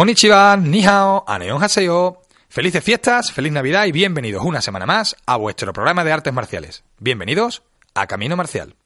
Konnichiwa, 0.00 0.56
ni 0.56 0.80
hao, 0.82 1.24
aneon 1.26 1.62
haseo. 1.62 2.22
Felices 2.48 2.82
fiestas, 2.82 3.32
feliz 3.32 3.52
Navidad 3.52 3.84
y 3.84 3.92
bienvenidos 3.92 4.42
una 4.46 4.62
semana 4.62 4.86
más 4.86 5.14
a 5.26 5.36
vuestro 5.36 5.74
programa 5.74 6.04
de 6.04 6.12
artes 6.12 6.32
marciales. 6.32 6.84
Bienvenidos 6.98 7.62
a 7.94 8.06
Camino 8.06 8.34
Marcial. 8.34 8.79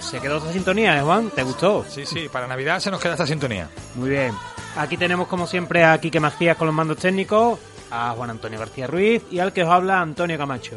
¿Se 0.00 0.20
quedó 0.20 0.38
esta 0.38 0.52
sintonía, 0.52 0.98
eh, 0.98 1.02
Juan? 1.02 1.30
¿Te 1.30 1.42
gustó? 1.42 1.84
Sí, 1.88 2.06
sí, 2.06 2.28
para 2.30 2.46
Navidad 2.46 2.78
se 2.80 2.90
nos 2.90 3.00
queda 3.00 3.12
esta 3.12 3.26
sintonía. 3.26 3.68
Muy 3.96 4.10
bien. 4.10 4.32
Aquí 4.76 4.96
tenemos 4.96 5.26
como 5.26 5.46
siempre 5.46 5.84
a 5.84 5.98
Quique 5.98 6.20
Macías 6.20 6.56
con 6.56 6.66
los 6.66 6.74
mandos 6.74 6.98
técnicos, 6.98 7.58
a 7.90 8.10
Juan 8.16 8.30
Antonio 8.30 8.58
García 8.58 8.86
Ruiz 8.86 9.22
y 9.30 9.38
al 9.40 9.52
que 9.52 9.64
os 9.64 9.70
habla 9.70 10.00
Antonio 10.00 10.38
Camacho. 10.38 10.76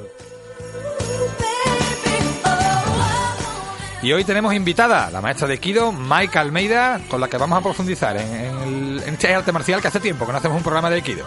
Y 4.02 4.12
hoy 4.14 4.24
tenemos 4.24 4.52
invitada 4.56 5.12
la 5.12 5.22
maestra 5.22 5.48
de 5.48 5.60
Kido, 5.60 5.92
Maika 5.92 6.40
Almeida, 6.42 7.00
con 7.08 7.22
la 7.22 7.28
que 7.28 7.38
vamos 7.38 7.60
a 7.60 7.62
profundizar 7.62 8.18
en, 8.18 8.34
en 8.34 8.62
el- 8.64 9.04
en 9.06 9.14
este 9.14 9.34
arte 9.36 9.52
marcial 9.52 9.80
que 9.80 9.90
hace 9.90 10.00
tiempo 10.00 10.26
que 10.26 10.32
no 10.32 10.40
hacemos 10.40 10.58
un 10.58 10.64
programa 10.64 10.90
de 10.90 11.04
Kido. 11.04 11.26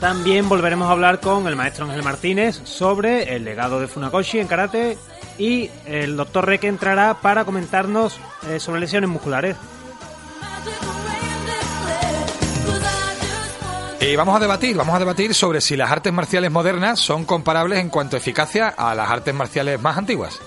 También 0.00 0.48
volveremos 0.48 0.88
a 0.88 0.92
hablar 0.92 1.20
con 1.20 1.48
el 1.48 1.56
maestro 1.56 1.86
Ángel 1.86 2.02
Martínez 2.02 2.60
sobre 2.64 3.34
el 3.34 3.44
legado 3.44 3.80
de 3.80 3.88
Funakoshi 3.88 4.38
en 4.38 4.46
karate 4.46 4.98
y 5.38 5.70
el 5.86 6.16
doctor 6.16 6.46
Reque 6.46 6.68
entrará 6.68 7.14
para 7.14 7.44
comentarnos 7.44 8.18
eh, 8.48 8.60
sobre 8.60 8.80
lesiones 8.80 9.08
musculares. 9.08 9.56
Y 14.00 14.14
vamos 14.14 14.36
a 14.36 14.38
debatir, 14.38 14.76
vamos 14.76 14.94
a 14.94 14.98
debatir 14.98 15.34
sobre 15.34 15.60
si 15.60 15.76
las 15.76 15.90
artes 15.90 16.12
marciales 16.12 16.50
modernas 16.50 17.00
son 17.00 17.24
comparables 17.24 17.80
en 17.80 17.88
cuanto 17.88 18.16
a 18.16 18.18
eficacia 18.18 18.68
a 18.68 18.94
las 18.94 19.10
artes 19.10 19.34
marciales 19.34 19.80
más 19.80 19.96
antiguas. 19.96 20.38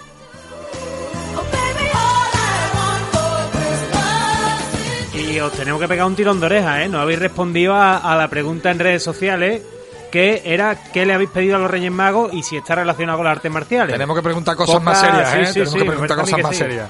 Y 5.32 5.40
os 5.40 5.52
tenemos 5.54 5.80
que 5.80 5.88
pegar 5.88 6.08
un 6.08 6.16
tirón 6.16 6.40
de 6.40 6.48
oreja, 6.48 6.84
¿eh? 6.84 6.90
No 6.90 7.00
habéis 7.00 7.20
respondido 7.20 7.76
a, 7.76 7.98
a 7.98 8.16
la 8.16 8.28
pregunta 8.30 8.72
en 8.72 8.80
redes 8.80 9.04
sociales 9.04 9.62
que 10.12 10.42
era 10.44 10.76
qué 10.92 11.06
le 11.06 11.14
habéis 11.14 11.30
pedido 11.30 11.56
a 11.56 11.60
los 11.60 11.70
Reyes 11.70 11.92
Magos 11.92 12.34
y 12.34 12.42
si 12.42 12.58
está 12.58 12.74
relacionado 12.74 13.20
con 13.20 13.26
las 13.26 13.36
artes 13.38 13.52
marciales. 13.52 13.94
Tenemos 13.94 14.16
que 14.18 14.24
preguntar 14.24 14.56
cosas 14.56 14.76
Poca- 14.76 14.86
más 14.86 15.00
serias, 15.00 15.34
¿eh? 15.36 15.46
sí, 15.46 15.54
Tenemos 15.54 15.74
sí, 15.74 15.80
que 15.80 15.86
preguntar 15.86 16.18
cosas 16.18 16.36
que 16.36 16.44
más 16.44 16.52
sí. 16.54 16.58
serias. 16.58 16.90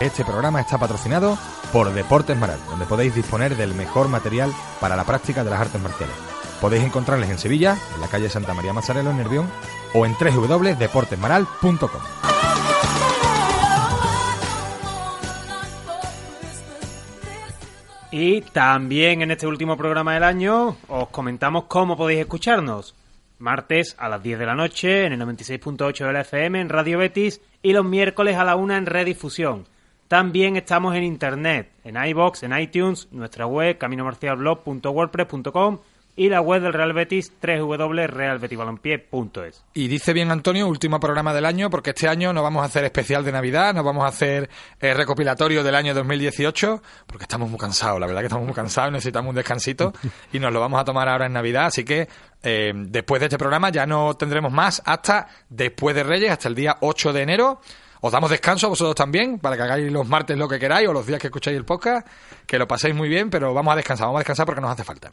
Este 0.00 0.24
programa 0.24 0.60
está 0.60 0.78
patrocinado 0.78 1.38
por 1.72 1.92
Deportes 1.92 2.36
Maral, 2.36 2.58
donde 2.68 2.86
podéis 2.86 3.14
disponer 3.14 3.56
del 3.56 3.74
mejor 3.74 4.08
material 4.08 4.52
para 4.80 4.96
la 4.96 5.04
práctica 5.04 5.44
de 5.44 5.50
las 5.50 5.60
artes 5.60 5.80
marciales. 5.80 6.14
Podéis 6.60 6.82
encontrarles 6.84 7.30
en 7.30 7.38
Sevilla, 7.38 7.76
en 7.94 8.00
la 8.00 8.08
calle 8.08 8.28
Santa 8.28 8.52
María 8.52 8.72
Mazzarello, 8.72 9.10
en 9.10 9.16
Nervión, 9.16 9.48
o 9.94 10.06
en 10.06 10.14
www.deportesmaral.com. 10.14 12.22
Y 18.14 18.42
también 18.42 19.22
en 19.22 19.30
este 19.30 19.46
último 19.46 19.78
programa 19.78 20.12
del 20.12 20.24
año 20.24 20.76
os 20.88 21.08
comentamos 21.08 21.64
cómo 21.64 21.96
podéis 21.96 22.20
escucharnos. 22.20 22.94
Martes 23.38 23.96
a 23.98 24.10
las 24.10 24.22
10 24.22 24.38
de 24.38 24.46
la 24.46 24.54
noche 24.54 25.06
en 25.06 25.14
el 25.14 25.20
96.8 25.22 26.06
de 26.06 26.12
la 26.12 26.20
FM 26.20 26.60
en 26.60 26.68
Radio 26.68 26.98
Betis 26.98 27.40
y 27.62 27.72
los 27.72 27.86
miércoles 27.86 28.36
a 28.36 28.44
la 28.44 28.56
1 28.56 28.76
en 28.76 28.84
Redifusión. 28.84 29.64
También 30.08 30.56
estamos 30.56 30.94
en 30.94 31.04
internet, 31.04 31.72
en 31.84 31.96
iBox, 31.96 32.42
en 32.42 32.58
iTunes, 32.58 33.08
nuestra 33.12 33.46
web 33.46 33.78
caminomarcialblog.wordpress.com 33.78 35.78
y 36.14 36.28
la 36.28 36.40
web 36.40 36.62
del 36.62 36.72
Real 36.72 36.92
Betis 36.92 37.32
www.realbetisbalompié.es. 37.40 39.64
Y 39.74 39.88
dice 39.88 40.12
bien 40.12 40.30
Antonio, 40.30 40.68
último 40.68 41.00
programa 41.00 41.32
del 41.32 41.46
año, 41.46 41.70
porque 41.70 41.90
este 41.90 42.08
año 42.08 42.32
no 42.32 42.42
vamos 42.42 42.62
a 42.62 42.66
hacer 42.66 42.84
especial 42.84 43.24
de 43.24 43.32
Navidad, 43.32 43.74
no 43.74 43.82
vamos 43.82 44.04
a 44.04 44.08
hacer 44.08 44.48
eh, 44.80 44.94
recopilatorio 44.94 45.64
del 45.64 45.74
año 45.74 45.94
2018, 45.94 46.82
porque 47.06 47.24
estamos 47.24 47.48
muy 47.48 47.58
cansados, 47.58 47.98
la 47.98 48.06
verdad 48.06 48.20
que 48.20 48.26
estamos 48.26 48.44
muy 48.44 48.54
cansados, 48.54 48.92
necesitamos 48.92 49.30
un 49.30 49.36
descansito 49.36 49.92
y 50.32 50.38
nos 50.38 50.52
lo 50.52 50.60
vamos 50.60 50.80
a 50.80 50.84
tomar 50.84 51.08
ahora 51.08 51.26
en 51.26 51.32
Navidad, 51.32 51.66
así 51.66 51.84
que 51.84 52.08
eh, 52.42 52.72
después 52.74 53.20
de 53.20 53.26
este 53.26 53.38
programa 53.38 53.70
ya 53.70 53.86
no 53.86 54.14
tendremos 54.14 54.52
más 54.52 54.82
hasta 54.84 55.28
después 55.48 55.94
de 55.94 56.02
Reyes, 56.02 56.30
hasta 56.30 56.48
el 56.48 56.54
día 56.54 56.76
8 56.80 57.12
de 57.12 57.22
enero. 57.22 57.60
Os 58.04 58.10
damos 58.10 58.30
descanso 58.30 58.66
a 58.66 58.70
vosotros 58.70 58.96
también, 58.96 59.38
para 59.38 59.56
que 59.56 59.62
hagáis 59.62 59.92
los 59.92 60.08
martes 60.08 60.36
lo 60.36 60.48
que 60.48 60.58
queráis 60.58 60.88
o 60.88 60.92
los 60.92 61.06
días 61.06 61.20
que 61.20 61.28
escucháis 61.28 61.56
el 61.56 61.64
podcast, 61.64 62.04
que 62.48 62.58
lo 62.58 62.66
paséis 62.66 62.96
muy 62.96 63.08
bien, 63.08 63.30
pero 63.30 63.54
vamos 63.54 63.72
a 63.72 63.76
descansar, 63.76 64.06
vamos 64.06 64.18
a 64.18 64.22
descansar 64.22 64.44
porque 64.44 64.60
nos 64.60 64.72
hace 64.72 64.82
falta. 64.82 65.12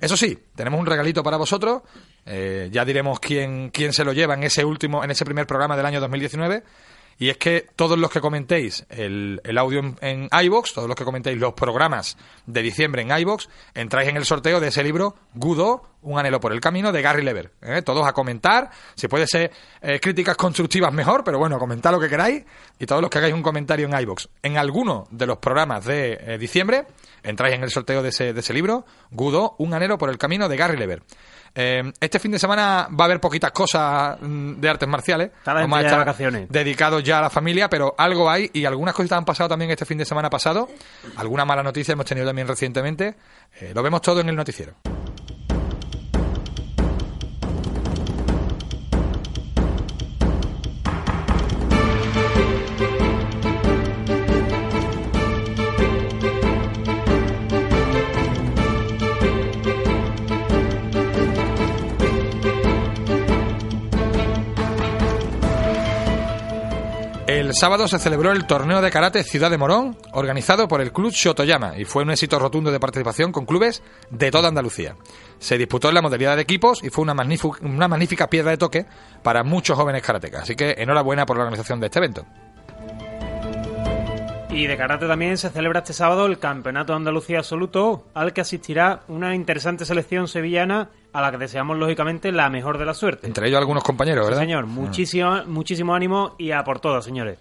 Eso 0.00 0.16
sí, 0.16 0.38
tenemos 0.54 0.80
un 0.80 0.86
regalito 0.86 1.22
para 1.22 1.36
vosotros. 1.36 1.82
eh, 2.26 2.68
ya 2.72 2.84
diremos 2.84 3.20
quién, 3.20 3.70
quién 3.70 3.92
se 3.92 4.04
lo 4.04 4.12
lleva 4.12 4.34
en 4.34 4.42
ese 4.44 4.64
último, 4.64 5.04
en 5.04 5.10
ese 5.10 5.24
primer 5.24 5.46
programa 5.46 5.76
del 5.76 5.86
año 5.86 6.00
2019. 6.00 6.62
Y 7.16 7.28
es 7.28 7.36
que 7.36 7.68
todos 7.76 7.96
los 7.96 8.10
que 8.10 8.20
comentéis 8.20 8.86
el, 8.90 9.40
el 9.44 9.56
audio 9.56 9.78
en, 9.78 9.96
en 10.00 10.28
iVoox, 10.46 10.72
todos 10.72 10.88
los 10.88 10.96
que 10.96 11.04
comentéis 11.04 11.38
los 11.38 11.54
programas 11.54 12.16
de 12.44 12.60
diciembre 12.60 13.02
en 13.02 13.16
iVoox, 13.16 13.46
entráis 13.72 14.08
en 14.08 14.16
el 14.16 14.24
sorteo 14.24 14.58
de 14.58 14.66
ese 14.68 14.82
libro, 14.82 15.14
Gudo, 15.32 15.82
Un 16.02 16.18
anhelo 16.18 16.40
por 16.40 16.52
el 16.52 16.60
camino, 16.60 16.90
de 16.90 17.02
Gary 17.02 17.22
Lever. 17.22 17.52
¿eh? 17.62 17.82
Todos 17.82 18.04
a 18.04 18.12
comentar, 18.12 18.68
si 18.96 19.06
puede 19.06 19.28
ser 19.28 19.52
eh, 19.80 20.00
críticas 20.00 20.36
constructivas 20.36 20.92
mejor, 20.92 21.22
pero 21.22 21.38
bueno, 21.38 21.56
comentad 21.60 21.92
lo 21.92 22.00
que 22.00 22.08
queráis. 22.08 22.44
Y 22.80 22.86
todos 22.86 23.00
los 23.00 23.08
que 23.08 23.18
hagáis 23.18 23.32
un 23.32 23.42
comentario 23.42 23.86
en 23.86 23.96
iVoox 24.00 24.26
en 24.42 24.58
alguno 24.58 25.06
de 25.12 25.26
los 25.26 25.38
programas 25.38 25.84
de 25.84 26.18
eh, 26.20 26.36
diciembre, 26.36 26.84
entráis 27.24 27.56
en 27.56 27.64
el 27.64 27.70
sorteo 27.70 28.02
de 28.02 28.10
ese, 28.10 28.32
de 28.32 28.40
ese 28.40 28.52
libro, 28.54 28.84
Gudo, 29.10 29.56
Un 29.58 29.74
anhelo 29.74 29.98
por 29.98 30.10
el 30.10 30.18
camino, 30.18 30.48
de 30.48 30.56
Gary 30.56 30.76
Lever. 30.76 31.02
Eh, 31.56 31.82
este 32.00 32.18
fin 32.18 32.32
de 32.32 32.38
semana 32.38 32.88
va 32.90 33.04
a 33.04 33.06
haber 33.06 33.20
poquitas 33.20 33.52
cosas 33.52 34.18
mm, 34.20 34.54
de 34.54 34.68
artes 34.68 34.88
marciales. 34.88 35.30
Vamos 35.44 35.78
a 35.78 35.82
estar 35.82 35.98
vacaciones. 35.98 36.48
dedicados 36.48 37.02
ya 37.04 37.18
a 37.18 37.22
la 37.22 37.30
familia, 37.30 37.68
pero 37.68 37.94
algo 37.96 38.28
hay 38.28 38.50
y 38.52 38.64
algunas 38.64 38.94
cositas 38.94 39.18
han 39.18 39.24
pasado 39.24 39.48
también 39.48 39.70
este 39.70 39.84
fin 39.84 39.98
de 39.98 40.04
semana 40.04 40.28
pasado. 40.28 40.68
Alguna 41.16 41.44
mala 41.44 41.62
noticia 41.62 41.92
hemos 41.92 42.06
tenido 42.06 42.26
también 42.26 42.48
recientemente. 42.48 43.14
Eh, 43.60 43.72
lo 43.74 43.82
vemos 43.82 44.02
todo 44.02 44.20
en 44.20 44.28
el 44.28 44.36
noticiero. 44.36 44.74
Sábado 67.64 67.88
se 67.88 67.98
celebró 67.98 68.30
el 68.30 68.46
torneo 68.46 68.82
de 68.82 68.90
karate 68.90 69.22
Ciudad 69.24 69.50
de 69.50 69.56
Morón, 69.56 69.96
organizado 70.12 70.68
por 70.68 70.82
el 70.82 70.92
Club 70.92 71.12
Shotoyama, 71.12 71.78
y 71.78 71.86
fue 71.86 72.02
un 72.02 72.10
éxito 72.10 72.38
rotundo 72.38 72.70
de 72.70 72.78
participación 72.78 73.32
con 73.32 73.46
clubes 73.46 73.82
de 74.10 74.30
toda 74.30 74.48
Andalucía. 74.50 74.96
Se 75.38 75.56
disputó 75.56 75.88
en 75.88 75.94
la 75.94 76.02
modalidad 76.02 76.36
de 76.36 76.42
equipos 76.42 76.84
y 76.84 76.90
fue 76.90 77.00
una, 77.04 77.14
magnífica- 77.14 77.60
una 77.62 77.88
magnífica 77.88 78.28
piedra 78.28 78.50
de 78.50 78.58
toque 78.58 78.84
para 79.22 79.44
muchos 79.44 79.78
jóvenes 79.78 80.02
karatecas. 80.02 80.42
Así 80.42 80.54
que 80.56 80.74
enhorabuena 80.76 81.24
por 81.24 81.38
la 81.38 81.44
organización 81.44 81.80
de 81.80 81.86
este 81.86 82.00
evento. 82.00 82.26
Y 84.50 84.66
de 84.66 84.76
karate 84.76 85.08
también 85.08 85.38
se 85.38 85.48
celebra 85.48 85.78
este 85.80 85.94
sábado 85.94 86.26
el 86.26 86.38
Campeonato 86.38 86.92
de 86.92 86.98
Andalucía 86.98 87.38
Absoluto, 87.38 88.04
al 88.12 88.34
que 88.34 88.42
asistirá 88.42 89.00
una 89.08 89.34
interesante 89.34 89.86
selección 89.86 90.28
sevillana 90.28 90.90
a 91.14 91.22
la 91.22 91.30
que 91.30 91.38
deseamos 91.38 91.78
lógicamente 91.78 92.30
la 92.30 92.50
mejor 92.50 92.76
de 92.76 92.84
la 92.84 92.92
suerte. 92.92 93.26
Entre 93.26 93.48
ellos 93.48 93.58
algunos 93.58 93.82
compañeros, 93.82 94.26
Sí, 94.26 94.30
¿verdad? 94.30 94.42
señor, 94.42 94.66
muchísimo, 94.66 95.42
muchísimo 95.46 95.94
ánimo 95.94 96.34
y 96.38 96.50
a 96.50 96.62
por 96.62 96.78
todas, 96.78 97.04
señores. 97.06 97.38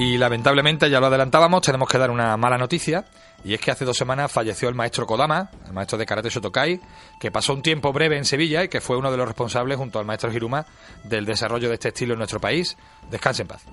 Y 0.00 0.16
lamentablemente, 0.16 0.88
ya 0.88 0.98
lo 0.98 1.08
adelantábamos, 1.08 1.60
tenemos 1.60 1.86
que 1.86 1.98
dar 1.98 2.10
una 2.10 2.34
mala 2.38 2.56
noticia. 2.56 3.04
Y 3.44 3.52
es 3.52 3.60
que 3.60 3.70
hace 3.70 3.84
dos 3.84 3.98
semanas 3.98 4.32
falleció 4.32 4.70
el 4.70 4.74
maestro 4.74 5.06
Kodama, 5.06 5.50
el 5.66 5.74
maestro 5.74 5.98
de 5.98 6.06
karate 6.06 6.30
Shotokai, 6.30 6.80
que 7.20 7.30
pasó 7.30 7.52
un 7.52 7.60
tiempo 7.60 7.92
breve 7.92 8.16
en 8.16 8.24
Sevilla 8.24 8.64
y 8.64 8.68
que 8.68 8.80
fue 8.80 8.96
uno 8.96 9.10
de 9.10 9.18
los 9.18 9.28
responsables, 9.28 9.76
junto 9.76 9.98
al 9.98 10.06
maestro 10.06 10.32
Hiruma, 10.32 10.64
del 11.04 11.26
desarrollo 11.26 11.68
de 11.68 11.74
este 11.74 11.88
estilo 11.88 12.14
en 12.14 12.18
nuestro 12.18 12.40
país. 12.40 12.78
Descanse 13.10 13.42
en 13.42 13.48
paz. 13.48 13.66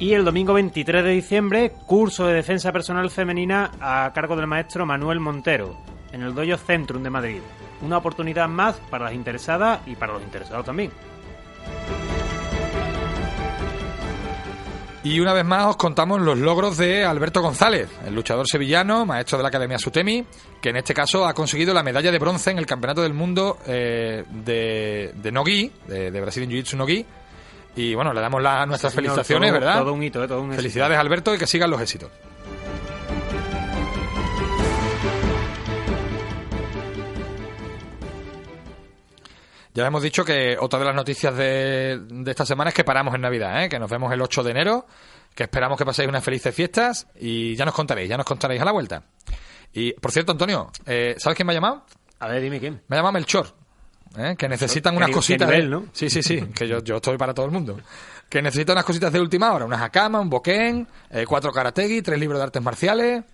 Y 0.00 0.12
el 0.12 0.24
domingo 0.24 0.54
23 0.54 1.04
de 1.04 1.10
diciembre, 1.10 1.72
curso 1.86 2.26
de 2.26 2.34
defensa 2.34 2.72
personal 2.72 3.10
femenina 3.10 3.70
a 3.80 4.10
cargo 4.12 4.34
del 4.34 4.48
maestro 4.48 4.84
Manuel 4.84 5.20
Montero, 5.20 5.76
en 6.10 6.22
el 6.22 6.34
Doyo 6.34 6.58
Centrum 6.58 7.04
de 7.04 7.10
Madrid. 7.10 7.42
Una 7.82 7.98
oportunidad 7.98 8.48
más 8.48 8.76
para 8.90 9.04
las 9.06 9.14
interesadas 9.14 9.80
y 9.86 9.94
para 9.96 10.14
los 10.14 10.22
interesados 10.22 10.64
también. 10.66 10.90
Y 15.04 15.20
una 15.20 15.32
vez 15.32 15.44
más 15.44 15.66
os 15.66 15.76
contamos 15.76 16.20
los 16.20 16.36
logros 16.36 16.76
de 16.78 17.04
Alberto 17.04 17.40
González, 17.40 17.88
el 18.04 18.12
luchador 18.14 18.44
sevillano, 18.48 19.06
maestro 19.06 19.38
de 19.38 19.42
la 19.42 19.48
Academia 19.50 19.78
Sutemi, 19.78 20.26
que 20.60 20.70
en 20.70 20.76
este 20.78 20.94
caso 20.94 21.24
ha 21.26 21.32
conseguido 21.32 21.72
la 21.72 21.84
medalla 21.84 22.10
de 22.10 22.18
bronce 22.18 22.50
en 22.50 22.58
el 22.58 22.66
Campeonato 22.66 23.02
del 23.02 23.14
Mundo 23.14 23.58
eh, 23.68 24.24
de, 24.28 25.12
de 25.14 25.30
Nogi, 25.32 25.70
de, 25.86 26.10
de 26.10 26.20
Brasil 26.20 26.42
en 26.42 26.50
Jiu-Jitsu 26.50 26.76
Nogi. 26.76 27.06
Y 27.76 27.94
bueno, 27.94 28.12
le 28.12 28.20
damos 28.20 28.42
la- 28.42 28.66
nuestras 28.66 28.92
felicitaciones, 28.94 29.50
todo- 29.50 29.60
¿verdad? 29.60 29.78
Todo 29.80 29.92
un 29.92 30.02
hito, 30.02 30.24
eh, 30.24 30.26
todo 30.26 30.38
un 30.40 30.46
éxito. 30.46 30.62
Felicidades, 30.62 30.98
Alberto, 30.98 31.34
y 31.34 31.38
que 31.38 31.46
sigan 31.46 31.70
los 31.70 31.80
éxitos. 31.80 32.10
Ya 39.76 39.86
hemos 39.86 40.02
dicho 40.02 40.24
que 40.24 40.56
otra 40.58 40.78
de 40.78 40.86
las 40.86 40.94
noticias 40.94 41.36
de, 41.36 42.00
de 42.08 42.30
esta 42.30 42.46
semana 42.46 42.70
es 42.70 42.74
que 42.74 42.82
paramos 42.82 43.14
en 43.14 43.20
Navidad, 43.20 43.62
¿eh? 43.62 43.68
que 43.68 43.78
nos 43.78 43.90
vemos 43.90 44.10
el 44.10 44.22
8 44.22 44.42
de 44.42 44.50
enero, 44.50 44.86
que 45.34 45.42
esperamos 45.42 45.76
que 45.76 45.84
paséis 45.84 46.08
unas 46.08 46.24
felices 46.24 46.54
fiestas 46.54 47.06
y 47.14 47.54
ya 47.56 47.66
nos 47.66 47.74
contaréis, 47.74 48.08
ya 48.08 48.16
nos 48.16 48.24
contaréis 48.24 48.62
a 48.62 48.64
la 48.64 48.72
vuelta. 48.72 49.02
Y, 49.74 49.92
por 49.92 50.12
cierto, 50.12 50.32
Antonio, 50.32 50.70
eh, 50.86 51.16
¿sabes 51.18 51.36
quién 51.36 51.46
me 51.46 51.52
ha 51.52 51.56
llamado? 51.56 51.84
A 52.20 52.28
ver, 52.28 52.40
dime 52.40 52.58
quién. 52.58 52.80
Me 52.88 52.96
ha 52.96 53.00
llamado 53.00 53.12
Melchor. 53.12 53.48
¿eh? 54.16 54.34
Que 54.38 54.48
necesitan 54.48 54.96
unas 54.96 55.10
cositas. 55.10 55.46
nivel, 55.46 55.68
¿no? 55.68 55.84
Sí, 55.92 56.08
sí, 56.08 56.22
sí. 56.22 56.40
Que 56.54 56.66
yo, 56.66 56.82
yo 56.82 56.96
estoy 56.96 57.18
para 57.18 57.34
todo 57.34 57.44
el 57.44 57.52
mundo. 57.52 57.78
Que 58.30 58.40
necesitan 58.40 58.76
unas 58.76 58.86
cositas 58.86 59.12
de 59.12 59.20
última 59.20 59.52
hora. 59.52 59.66
Unas 59.66 59.82
Hakama, 59.82 60.20
un 60.20 60.30
Boken, 60.30 60.88
eh, 61.10 61.26
cuatro 61.28 61.52
Karategi, 61.52 62.00
tres 62.00 62.18
libros 62.18 62.38
de 62.38 62.44
artes 62.44 62.62
marciales. 62.62 63.24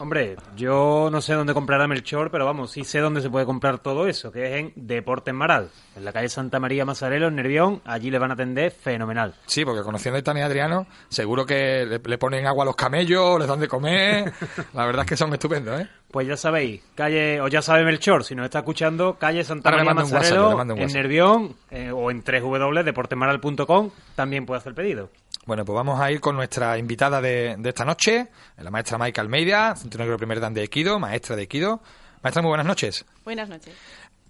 Hombre, 0.00 0.36
yo 0.56 1.10
no 1.12 1.20
sé 1.20 1.34
dónde 1.34 1.52
comprará 1.52 1.86
Melchor, 1.86 2.30
pero 2.30 2.46
vamos, 2.46 2.70
sí 2.70 2.84
sé 2.84 3.00
dónde 3.00 3.20
se 3.20 3.28
puede 3.28 3.44
comprar 3.44 3.80
todo 3.80 4.06
eso, 4.06 4.32
que 4.32 4.46
es 4.46 4.58
en 4.58 4.72
Deportes 4.74 5.34
Maral, 5.34 5.68
en 5.94 6.06
la 6.06 6.12
calle 6.14 6.30
Santa 6.30 6.58
María 6.58 6.86
Mazarelo, 6.86 7.28
en 7.28 7.34
Nervión. 7.34 7.82
Allí 7.84 8.10
le 8.10 8.18
van 8.18 8.30
a 8.30 8.34
atender 8.34 8.70
fenomenal. 8.70 9.34
Sí, 9.44 9.62
porque 9.62 9.82
conociendo 9.82 10.18
a 10.18 10.22
Tania 10.22 10.44
y 10.44 10.46
Adriano, 10.46 10.86
seguro 11.10 11.44
que 11.44 11.84
le, 11.84 11.98
le 12.02 12.16
ponen 12.16 12.46
agua 12.46 12.64
a 12.64 12.66
los 12.66 12.76
camellos, 12.76 13.38
les 13.38 13.46
dan 13.46 13.60
de 13.60 13.68
comer. 13.68 14.32
La 14.72 14.86
verdad 14.86 15.02
es 15.02 15.08
que 15.10 15.16
son 15.18 15.34
estupendos, 15.34 15.78
¿eh? 15.78 15.86
Pues 16.10 16.26
ya 16.26 16.38
sabéis, 16.38 16.82
calle, 16.94 17.38
o 17.42 17.48
ya 17.48 17.60
sabe 17.60 17.84
Melchor, 17.84 18.24
si 18.24 18.34
nos 18.34 18.46
está 18.46 18.60
escuchando, 18.60 19.18
calle 19.18 19.44
Santa 19.44 19.68
Ahora 19.68 19.84
María 19.84 20.02
WhatsApp, 20.02 20.22
Mazarelo, 20.22 20.76
en. 20.76 20.92
Nervión, 20.94 21.56
eh, 21.70 21.92
o 21.92 22.10
en 22.10 22.24
www.deportesmaral.com, 22.24 23.90
también 24.14 24.46
puede 24.46 24.60
hacer 24.60 24.74
pedido. 24.74 25.10
Bueno, 25.46 25.64
pues 25.64 25.74
vamos 25.74 26.00
a 26.00 26.10
ir 26.10 26.20
con 26.20 26.36
nuestra 26.36 26.76
invitada 26.78 27.20
de, 27.20 27.56
de 27.58 27.68
esta 27.70 27.84
noche, 27.84 28.28
la 28.58 28.70
maestra 28.70 28.98
Maika 28.98 29.20
Almeida, 29.20 29.74
negro 29.98 30.16
primer 30.16 30.38
dan 30.38 30.54
de 30.54 30.60
Aikido, 30.60 30.98
maestra 30.98 31.34
de 31.34 31.42
Aikido. 31.42 31.80
Maestra, 32.22 32.42
muy 32.42 32.50
buenas 32.50 32.66
noches. 32.66 33.04
Buenas 33.24 33.48
noches. 33.48 33.74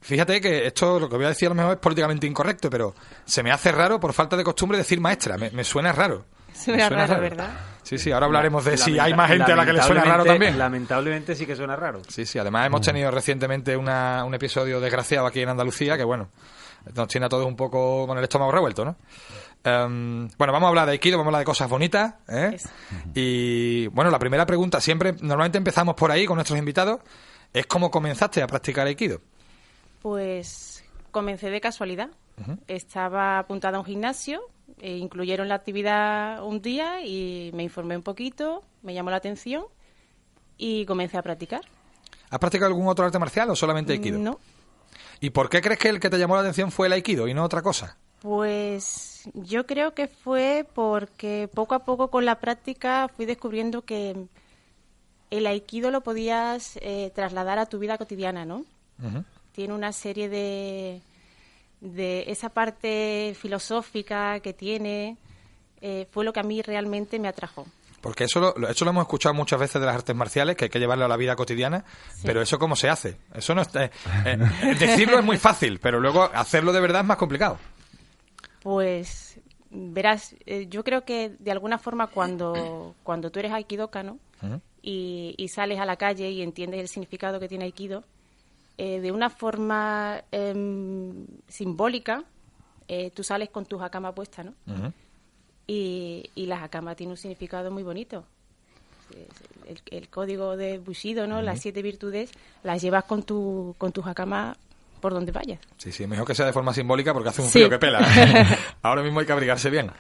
Fíjate 0.01 0.41
que 0.41 0.67
esto, 0.67 0.99
lo 0.99 1.09
que 1.11 1.17
voy 1.17 1.27
a 1.27 1.29
decir 1.31 1.47
a 1.47 1.51
lo 1.51 1.57
mejor 1.57 1.73
es 1.73 1.79
políticamente 1.79 2.27
incorrecto, 2.27 2.71
pero 2.71 2.95
se 3.25 3.43
me 3.43 3.51
hace 3.51 3.71
raro 3.73 3.99
por 4.01 4.13
falta 4.15 4.37
de 4.37 4.45
costumbre 4.45 4.79
decir 4.79 5.01
maestra. 5.01 5.37
Me, 5.37 5.51
me 5.51 5.65
suena 5.65 5.93
raro. 5.93 6.25
Suena 6.55 6.91
Me 6.91 6.97
raro, 7.07 7.21
¿verdad? 7.21 7.51
Sí, 7.83 7.97
sí, 7.99 8.13
ahora 8.13 8.27
hablaremos 8.27 8.65
de 8.65 8.77
si 8.77 8.99
hay 8.99 9.15
más 9.15 9.31
gente 9.31 9.53
a 9.53 9.57
la 9.57 9.65
que 9.67 9.73
le 9.73 9.83
suena 9.83 10.05
raro 10.05 10.25
también. 10.25 10.59
Lamentablemente 10.59 11.35
sí 11.35 11.47
que 11.47 11.57
suena 11.57 11.75
raro. 11.77 12.03
Sí, 12.09 12.27
sí, 12.27 12.39
además 12.39 12.67
hemos 12.67 12.81
tenido 12.83 13.11
recientemente 13.11 13.77
una- 13.77 14.25
un 14.25 14.35
episodio 14.35 14.81
desgraciado 14.81 15.27
aquí 15.27 15.41
en 15.41 15.49
Andalucía 15.49 15.97
que, 15.97 16.05
bueno, 16.05 16.29
nos 16.95 17.09
tiene 17.09 17.27
a 17.27 17.29
todos 17.29 17.47
un 17.47 17.57
poco 17.57 18.07
con 18.07 18.17
el 18.19 18.25
estómago 18.25 18.53
revuelto, 18.53 18.85
¿no? 18.85 18.97
Em, 19.63 20.29
bueno, 20.39 20.53
vamos 20.53 20.67
a 20.67 20.69
hablar 20.69 20.87
de 20.87 20.93
Aikido, 20.93 21.19
vamos 21.19 21.29
a 21.29 21.31
hablar 21.31 21.41
de 21.41 21.47
cosas 21.47 21.69
bonitas, 21.69 22.15
¿eh? 22.29 22.57
Y, 23.15 23.87
bueno, 23.89 24.11
la 24.11 24.19
primera 24.19 24.47
pregunta, 24.47 24.81
siempre, 24.81 25.13
normalmente 25.21 25.59
empezamos 25.59 25.95
por 25.95 26.11
ahí 26.11 26.25
con 26.25 26.37
nuestros 26.37 26.59
invitados, 26.59 27.01
es 27.53 27.67
cómo 27.67 27.91
comenzaste 27.91 28.43
a 28.43 28.47
practicar 28.47 28.87
Aikido. 28.87 29.21
Pues 30.01 30.83
comencé 31.11 31.51
de 31.51 31.61
casualidad. 31.61 32.11
Estaba 32.69 33.39
apuntada 33.39 33.77
a 33.77 33.81
un 33.81 33.87
gimnasio, 33.87 34.41
e 34.81 34.97
incluyeron 34.97 35.49
la 35.49 35.57
actividad 35.57 36.43
un 36.43 36.63
día 36.63 37.05
y 37.05 37.51
me 37.53 37.63
informé 37.63 37.97
un 37.97 38.03
poquito, 38.03 38.63
me 38.83 38.95
llamó 38.95 39.11
la 39.11 39.17
atención 39.17 39.65
y 40.57 40.87
comencé 40.87 41.19
a 41.19 41.23
practicar. 41.23 41.61
¿Has 42.31 42.39
practicado 42.39 42.69
algún 42.69 42.89
otro 42.89 43.05
arte 43.05 43.19
marcial 43.19 43.51
o 43.51 43.57
solamente 43.57 43.93
Aikido? 43.93 44.19
No, 44.19 44.41
¿Y 45.21 45.31
por 45.31 45.51
qué 45.51 45.61
crees 45.61 45.79
que 45.79 45.89
el 45.91 46.01
que 46.01 46.09
te 46.09 46.19
llamó 46.19 46.35
la 46.35 46.41
atención 46.41 46.71
fue 46.71 46.87
el 46.87 46.95
Aikido 46.95 47.29
y 47.29 47.35
no 47.35 47.45
otra 47.45 47.61
cosa? 47.61 47.99
pues 48.21 49.10
yo 49.35 49.67
creo 49.67 49.95
que 49.95 50.09
fue 50.09 50.67
porque 50.75 51.49
poco 51.53 51.75
a 51.75 51.85
poco 51.85 52.09
con 52.09 52.25
la 52.25 52.41
práctica 52.41 53.09
fui 53.15 53.27
descubriendo 53.27 53.83
que 53.83 54.27
el 55.31 55.47
aikido 55.47 55.91
lo 55.91 56.03
podías 56.03 56.79
eh, 56.83 57.13
trasladar 57.15 57.59
a 57.59 57.67
tu 57.67 57.79
vida 57.79 57.99
cotidiana, 57.99 58.45
¿no? 58.45 58.65
Tiene 59.53 59.73
una 59.73 59.93
serie 59.93 60.29
de, 60.29 61.01
de 61.81 62.25
esa 62.29 62.51
parte 62.51 63.35
filosófica 63.39 64.41
que 64.41 64.53
tiene, 64.53 65.17
eh, 65.81 66.07
fue 66.11 66.25
lo 66.25 66.33
que 66.33 66.41
a 66.41 66.45
mí 66.45 66.61
realmente 66.63 67.19
me 67.19 67.29
atrajo. 67.29 67.67
Porque 68.01 68.25
eso 68.25 68.41
lo, 68.41 68.69
eso 68.69 68.85
lo 68.85 68.93
hemos 68.93 69.03
escuchado 69.03 69.35
muchas 69.35 69.61
veces 69.61 69.81
de 69.81 69.87
las 69.87 69.95
artes 69.95 70.17
marciales, 70.17 70.57
que 70.57 70.65
hay 70.65 70.71
que 70.71 70.79
llevarlo 70.79 71.05
a 71.05 71.09
la 71.09 71.17
vida 71.17 71.37
cotidiana, 71.37 71.85
pero 72.25 72.41
eso 72.41 72.59
cómo 72.59 72.77
se 72.77 72.89
hace. 72.89 73.19
Eso 73.35 73.55
no 73.55 73.63
es, 73.63 73.75
eh, 73.75 73.91
eh, 74.25 74.37
decirlo 74.79 75.19
es 75.19 75.25
muy 75.25 75.37
fácil, 75.37 75.79
pero 75.81 76.01
luego 76.01 76.25
hacerlo 76.25 76.73
de 76.73 76.81
verdad 76.81 77.03
es 77.03 77.07
más 77.07 77.19
complicado. 77.19 77.59
Pues 78.63 79.41
verás, 79.71 80.35
eh, 80.47 80.67
yo 80.69 80.85
creo 80.85 81.05
que 81.05 81.31
de 81.39 81.51
alguna 81.51 81.79
forma 81.79 82.09
cuando, 82.09 82.95
cuando 83.03 83.31
tú 83.31 83.39
eres 83.39 83.53
aikidoka, 83.53 84.03
¿no? 84.03 84.19
Ujú. 84.43 84.61
y, 84.83 85.35
y 85.37 85.49
sales 85.49 85.79
a 85.79 85.85
la 85.85 85.97
calle 85.97 86.31
y 86.31 86.41
entiendes 86.41 86.81
el 86.81 86.89
significado 86.89 87.39
que 87.39 87.49
tiene 87.49 87.65
aikido, 87.65 88.05
eh, 88.79 89.01
de 89.01 89.13
una 89.13 89.29
forma 89.29 90.23
em, 90.33 91.27
simbólica, 91.49 92.25
eh, 92.89 93.11
tú 93.11 93.23
sales 93.23 93.51
con 93.51 93.67
tu 93.67 93.79
hakama 93.79 94.15
puesta, 94.15 94.43
¿no? 94.43 94.55
Y 95.67 96.25
la 96.35 96.65
hakama 96.65 96.95
tiene 96.95 97.13
un 97.13 97.17
significado 97.19 97.71
muy 97.71 97.83
bonito. 97.83 98.25
El, 99.69 99.83
el 99.91 100.09
código 100.09 100.57
de 100.57 100.79
Bushido, 100.79 101.27
¿no? 101.27 101.43
Las 101.43 101.61
siete 101.61 101.83
virtudes 101.83 102.33
las 102.63 102.81
llevas 102.81 103.05
con 103.05 103.23
tu 103.23 103.75
con 103.77 103.93
tu 103.93 104.03
hakama 104.03 104.57
por 105.01 105.13
donde 105.13 105.33
vayas. 105.33 105.59
Sí, 105.79 105.91
sí, 105.93 106.07
mejor 106.07 106.27
que 106.27 106.35
sea 106.35 106.47
de 106.47 106.53
forma 106.53 106.73
simbólica 106.75 107.13
porque 107.13 107.31
hace 107.31 107.43
un 107.43 107.49
Sí. 107.49 107.53
frío 107.61 107.71
que 107.71 107.79
pela. 107.79 107.99
Ahora 108.83 109.03
mismo 109.03 109.21
hay 109.21 109.27
que 109.27 109.33
abrigarse 109.33 109.71
bien. 109.71 109.91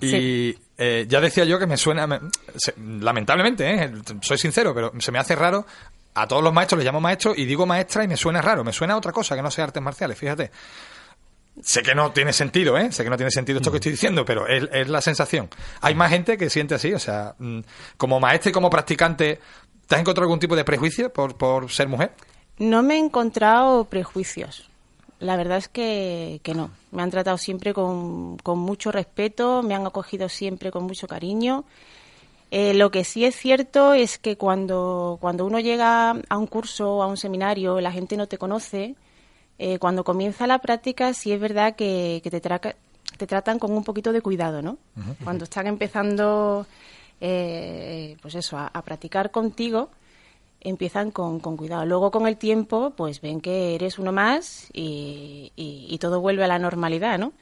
Y 0.00 0.10
Sí. 0.10 0.58
eh, 0.78 1.06
ya 1.08 1.20
decía 1.20 1.44
yo 1.44 1.58
que 1.58 1.66
me 1.66 1.76
suena, 1.76 2.06
me- 2.06 2.20
se- 2.56 2.74
lamentablemente, 2.78 3.70
¿eh? 3.84 3.92
soy 4.22 4.38
sincero, 4.38 4.74
pero 4.74 4.92
se 4.98 5.12
me 5.12 5.18
hace 5.18 5.36
raro. 5.36 5.66
A 6.14 6.26
todos 6.26 6.42
los 6.42 6.52
maestros 6.52 6.78
les 6.78 6.86
llamo 6.86 7.00
maestro 7.00 7.34
y 7.36 7.44
digo 7.44 7.66
maestra 7.66 8.02
y 8.02 8.08
me 8.08 8.16
suena 8.16 8.40
raro. 8.40 8.64
Me 8.64 8.72
suena 8.72 8.94
a 8.94 8.96
otra 8.96 9.12
cosa 9.12 9.36
que 9.36 9.42
no 9.42 9.50
sea 9.50 9.64
artes 9.64 9.82
marciales, 9.82 10.18
fíjate. 10.18 10.50
Sé 11.62 11.82
que 11.82 11.94
no 11.94 12.10
tiene 12.12 12.32
sentido, 12.34 12.76
¿eh? 12.76 12.92
Sé 12.92 13.02
que 13.02 13.08
no 13.10 13.16
tiene 13.16 13.30
sentido 13.30 13.58
esto 13.58 13.70
que 13.70 13.78
estoy 13.78 13.92
diciendo, 13.92 14.24
pero 14.26 14.46
es, 14.46 14.68
es 14.72 14.88
la 14.88 15.00
sensación. 15.00 15.48
Hay 15.80 15.94
más 15.94 16.10
gente 16.10 16.36
que 16.36 16.50
siente 16.50 16.74
así, 16.74 16.92
o 16.92 16.98
sea, 16.98 17.34
mm, 17.38 17.60
como 17.96 18.20
maestra 18.20 18.50
y 18.50 18.52
como 18.52 18.68
practicante, 18.68 19.40
¿te 19.86 19.94
has 19.94 20.00
encontrado 20.02 20.24
algún 20.24 20.38
tipo 20.38 20.54
de 20.54 20.64
prejuicio 20.64 21.10
por, 21.10 21.36
por 21.38 21.70
ser 21.70 21.88
mujer? 21.88 22.12
No 22.58 22.82
me 22.82 22.94
he 22.94 22.98
encontrado 22.98 23.84
prejuicios. 23.84 24.68
La 25.18 25.36
verdad 25.36 25.58
es 25.58 25.68
que, 25.68 26.40
que 26.42 26.54
no. 26.54 26.70
Me 26.90 27.02
han 27.02 27.10
tratado 27.10 27.38
siempre 27.38 27.72
con, 27.72 28.36
con 28.38 28.58
mucho 28.58 28.92
respeto, 28.92 29.62
me 29.62 29.74
han 29.74 29.86
acogido 29.86 30.28
siempre 30.28 30.70
con 30.70 30.84
mucho 30.84 31.06
cariño. 31.06 31.64
Eh, 32.50 32.74
lo 32.74 32.90
que 32.90 33.04
sí 33.04 33.24
es 33.24 33.34
cierto 33.34 33.92
es 33.92 34.18
que 34.18 34.36
cuando, 34.36 35.18
cuando 35.20 35.44
uno 35.44 35.58
llega 35.58 36.10
a 36.10 36.38
un 36.38 36.46
curso, 36.46 37.02
a 37.02 37.06
un 37.06 37.16
seminario, 37.16 37.80
la 37.80 37.92
gente 37.92 38.16
no 38.16 38.28
te 38.28 38.38
conoce, 38.38 38.94
eh, 39.58 39.78
cuando 39.78 40.04
comienza 40.04 40.46
la 40.46 40.58
práctica 40.58 41.12
sí 41.12 41.32
es 41.32 41.40
verdad 41.40 41.74
que, 41.74 42.20
que 42.22 42.30
te, 42.30 42.40
te 42.40 43.26
tratan 43.26 43.58
con 43.58 43.72
un 43.72 43.84
poquito 43.84 44.12
de 44.12 44.20
cuidado, 44.20 44.62
¿no? 44.62 44.78
Cuando 45.24 45.44
están 45.44 45.66
empezando, 45.66 46.66
eh, 47.20 48.16
pues 48.22 48.34
eso, 48.34 48.58
a, 48.58 48.68
a 48.68 48.82
practicar 48.82 49.30
contigo, 49.30 49.88
empiezan 50.68 51.10
con, 51.10 51.40
con 51.40 51.56
cuidado. 51.56 51.84
Luego 51.86 52.10
con 52.10 52.26
el 52.26 52.36
tiempo, 52.36 52.92
pues 52.96 53.20
ven 53.20 53.40
que 53.40 53.74
eres 53.74 53.98
uno 53.98 54.12
más 54.12 54.68
y, 54.72 55.52
y- 55.56 55.86
y 55.88 55.98
todo 55.98 56.20
vuelve 56.20 56.44
a 56.44 56.48
la 56.48 56.58
normalidad, 56.58 57.18
¿no? 57.18 57.32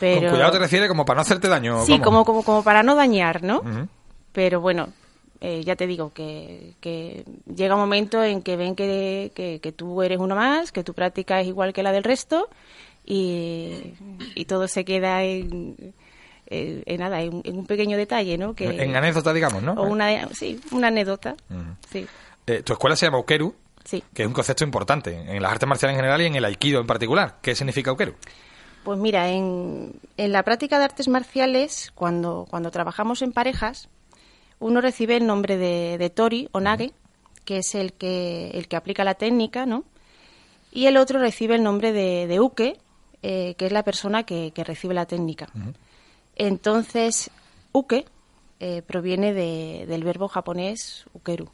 Con 0.00 0.30
cuidado 0.30 0.52
te 0.52 0.58
refieres 0.58 0.88
como 0.88 1.04
para 1.04 1.16
no 1.16 1.22
hacerte 1.22 1.48
daño. 1.48 1.80
¿o 1.82 1.84
Sí, 1.86 1.98
como, 2.04 2.24
como, 2.24 2.42
como 2.42 2.62
para 2.64 2.82
no 2.82 2.94
dañar, 2.94 3.42
¿no? 3.42 3.62
Pero 4.32 4.60
bueno, 4.60 4.88
eh, 5.40 5.62
ya 5.64 5.76
te 5.76 5.86
digo 5.86 6.12
que, 6.12 6.74
que 6.80 7.24
llega 7.54 7.74
un 7.74 7.80
momento 7.80 8.22
en 8.24 8.42
que 8.42 8.56
ven 8.56 8.74
que, 8.74 9.30
que, 9.34 9.60
que 9.60 9.72
tú 9.72 10.00
eres 10.02 10.18
uno 10.18 10.34
más, 10.34 10.72
que 10.72 10.82
tu 10.84 10.94
práctica 10.94 11.40
es 11.40 11.46
igual 11.48 11.72
que 11.72 11.82
la 11.82 11.92
del 11.92 12.04
resto 12.04 12.48
y, 13.04 13.94
y 14.34 14.44
todo 14.46 14.68
se 14.68 14.84
queda 14.84 15.22
en, 15.24 15.94
en- 16.46 16.82
en 16.86 17.00
nada, 17.00 17.20
en, 17.22 17.40
en 17.44 17.58
un 17.58 17.66
pequeño 17.66 17.96
detalle, 17.96 18.38
¿no? 18.38 18.54
Que, 18.54 18.82
En 18.82 18.94
anécdota, 18.96 19.32
digamos, 19.32 19.62
¿no? 19.62 19.72
o 19.74 19.84
una, 19.84 20.28
sí, 20.34 20.60
una 20.70 20.88
anécdota. 20.88 21.36
Sí, 21.90 22.06
Eh, 22.46 22.62
tu 22.62 22.72
escuela 22.72 22.96
se 22.96 23.06
llama 23.06 23.18
Ukeru, 23.18 23.54
sí. 23.84 24.02
que 24.14 24.22
es 24.22 24.28
un 24.28 24.34
concepto 24.34 24.64
importante 24.64 25.12
en 25.14 25.42
las 25.42 25.52
artes 25.52 25.68
marciales 25.68 25.94
en 25.94 25.98
general 26.00 26.20
y 26.22 26.26
en 26.26 26.34
el 26.36 26.44
Aikido 26.44 26.80
en 26.80 26.86
particular. 26.86 27.38
¿Qué 27.42 27.54
significa 27.54 27.92
Ukeru? 27.92 28.14
Pues 28.84 28.98
mira, 28.98 29.28
en, 29.30 29.94
en 30.16 30.32
la 30.32 30.42
práctica 30.42 30.78
de 30.78 30.84
artes 30.84 31.06
marciales, 31.06 31.92
cuando, 31.94 32.46
cuando 32.50 32.70
trabajamos 32.72 33.22
en 33.22 33.32
parejas, 33.32 33.88
uno 34.58 34.80
recibe 34.80 35.16
el 35.16 35.26
nombre 35.26 35.56
de, 35.56 35.98
de 35.98 36.10
Tori 36.10 36.48
o 36.52 36.60
Nage, 36.60 36.92
que 37.44 37.58
es 37.58 37.74
el 37.76 37.92
que, 37.92 38.50
el 38.54 38.66
que 38.66 38.76
aplica 38.76 39.04
la 39.04 39.14
técnica, 39.14 39.66
¿no? 39.66 39.84
Y 40.72 40.86
el 40.86 40.96
otro 40.96 41.20
recibe 41.20 41.54
el 41.54 41.62
nombre 41.62 41.92
de, 41.92 42.26
de 42.26 42.40
Uke, 42.40 42.78
eh, 43.22 43.54
que 43.56 43.66
es 43.66 43.72
la 43.72 43.84
persona 43.84 44.24
que, 44.24 44.50
que 44.52 44.64
recibe 44.64 44.94
la 44.94 45.06
técnica. 45.06 45.48
Entonces, 46.36 47.30
Uke 47.72 48.04
eh, 48.60 48.82
proviene 48.86 49.32
de- 49.32 49.84
del 49.86 50.04
verbo 50.04 50.28
japonés 50.28 51.04
ukeru. 51.12 51.48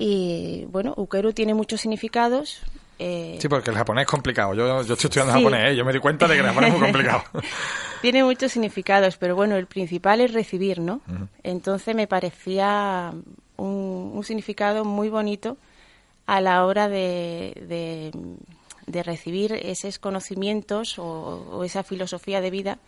Y 0.00 0.64
bueno, 0.66 0.94
ukeru 0.96 1.32
tiene 1.32 1.54
muchos 1.54 1.80
significados. 1.80 2.60
eh, 3.00 3.36
Sí, 3.40 3.48
porque 3.48 3.70
el 3.70 3.76
japonés 3.76 4.02
es 4.02 4.08
complicado. 4.10 4.54
Yo, 4.54 4.66
yo 4.84 4.94
estoy 4.94 5.08
estudiando 5.08 5.32
Sí. 5.32 5.38
japonés, 5.40 5.72
¿eh? 5.72 5.76
yo 5.76 5.84
me 5.84 5.92
di 5.92 5.98
cuenta 5.98 6.28
de 6.28 6.34
que 6.34 6.40
el 6.40 6.46
japonés 6.46 6.68
es 6.72 6.78
muy 6.78 6.86
complicado. 6.88 7.22
Tiene 8.02 8.22
muchos 8.22 8.52
significados, 8.52 9.16
pero 9.16 9.34
bueno, 9.34 9.56
el 9.56 9.66
principal 9.66 10.20
es 10.20 10.32
recibir, 10.32 10.78
¿no? 10.80 11.00
Entonces 11.42 11.96
me 11.96 12.06
parecía 12.06 13.12
un, 13.56 14.10
un 14.14 14.22
significado 14.24 14.84
muy 14.84 15.08
bonito 15.08 15.56
a 16.26 16.40
la 16.40 16.64
hora 16.64 16.88
de, 16.88 17.54
de- 17.66 18.12
de 18.86 19.02
recibir 19.02 19.52
esos 19.52 19.98
conocimientos 19.98 20.98
o, 20.98 21.04
o 21.04 21.64
esa 21.64 21.82
filosofía 21.82 22.40
de 22.40 22.50
vida 22.50 22.78